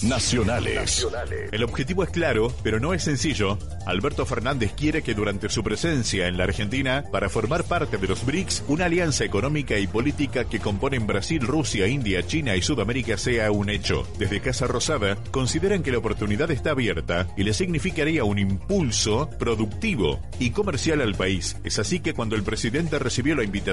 Nacionales. 0.04 1.06
El 1.50 1.64
objetivo 1.64 2.04
es 2.04 2.10
claro, 2.10 2.52
pero 2.62 2.78
no 2.78 2.92
es 2.92 3.02
sencillo. 3.02 3.58
Alberto 3.86 4.26
Fernández 4.26 4.72
quiere 4.76 5.02
que 5.02 5.14
durante 5.14 5.48
su 5.48 5.64
presencia 5.64 6.28
en 6.28 6.36
la 6.36 6.44
Argentina, 6.44 7.04
para 7.10 7.28
formar 7.28 7.64
parte 7.64 7.96
de 7.96 8.06
los 8.06 8.24
BRICS, 8.26 8.64
una 8.68 8.84
alianza 8.84 9.24
económica 9.24 9.78
y 9.78 9.86
política 9.86 10.44
que 10.44 10.60
componen 10.60 11.06
Brasil, 11.06 11.40
Rusia, 11.40 11.86
India, 11.86 12.26
China 12.26 12.54
y 12.54 12.62
Sudamérica 12.62 13.16
sea 13.16 13.50
un 13.50 13.70
hecho. 13.70 14.06
Desde 14.18 14.40
Casa 14.40 14.66
Rosada 14.66 15.16
consideran 15.30 15.82
que 15.82 15.92
la 15.92 15.98
oportunidad 15.98 16.50
está 16.50 16.72
abierta 16.72 17.26
y 17.36 17.44
le 17.44 17.54
significaría 17.54 18.24
un 18.24 18.38
impulso 18.38 19.30
productivo 19.38 20.20
y 20.38 20.50
comercial 20.50 21.00
al 21.00 21.14
país. 21.14 21.56
Es 21.64 21.78
así 21.78 22.00
que 22.00 22.14
cuando 22.14 22.36
el 22.36 22.42
presidente 22.42 22.98
recibió 22.98 23.34
la 23.34 23.44
invitación 23.44 23.64